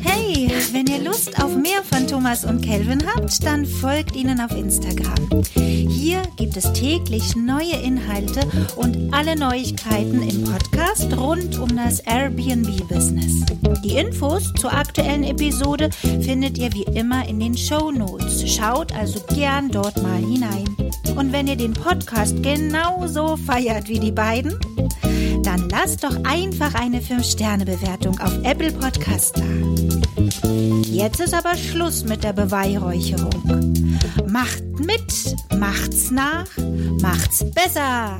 Hey, 0.02 0.50
wenn 0.72 0.86
ihr 0.86 1.02
Lust 1.02 1.38
auf 1.42 1.54
mehr 1.56 1.82
von 1.82 2.06
Thomas 2.06 2.44
und 2.44 2.62
Kelvin 2.62 3.06
habt, 3.06 3.44
dann 3.44 3.64
folgt 3.64 4.16
ihnen 4.16 4.40
auf 4.40 4.50
Instagram. 4.52 5.42
Hier 5.54 6.22
gibt 6.36 6.56
es 6.56 6.72
täglich 6.72 7.36
neue 7.36 7.76
Inhalte 7.82 8.40
und 8.76 9.12
alle 9.12 9.36
Neuigkeiten 9.36 10.22
im 10.22 10.44
Podcast 10.44 11.12
rund 11.16 11.58
um 11.58 11.76
das 11.76 12.00
Airbnb-Business. 12.00 13.44
Die 13.84 13.96
Infos 13.96 14.52
zur 14.54 14.72
aktuellen 14.72 15.24
Episode 15.24 15.90
findet 16.22 16.58
ihr 16.58 16.72
wie 16.72 16.86
immer 16.94 17.28
in 17.28 17.40
den 17.40 17.56
Show 17.56 17.90
Notes. 17.90 18.50
Schaut 18.50 18.92
also 18.92 19.20
gern 19.34 19.70
dort 19.70 20.02
mal 20.02 20.18
hinein. 20.18 20.83
Und 21.16 21.32
wenn 21.32 21.46
ihr 21.46 21.56
den 21.56 21.72
Podcast 21.72 22.42
genauso 22.42 23.36
feiert 23.36 23.88
wie 23.88 24.00
die 24.00 24.12
beiden, 24.12 24.58
dann 25.42 25.68
lasst 25.68 26.02
doch 26.04 26.16
einfach 26.24 26.74
eine 26.74 27.00
5-Sterne-Bewertung 27.00 28.18
auf 28.20 28.32
Apple 28.42 28.72
Podcast 28.72 29.36
da. 29.38 29.44
Jetzt 30.82 31.20
ist 31.20 31.34
aber 31.34 31.56
Schluss 31.56 32.04
mit 32.04 32.24
der 32.24 32.32
Beweihräucherung. 32.32 33.74
Macht 34.28 34.62
mit, 34.80 35.36
macht's 35.58 36.10
nach, 36.10 36.46
macht's 37.00 37.44
besser. 37.50 38.18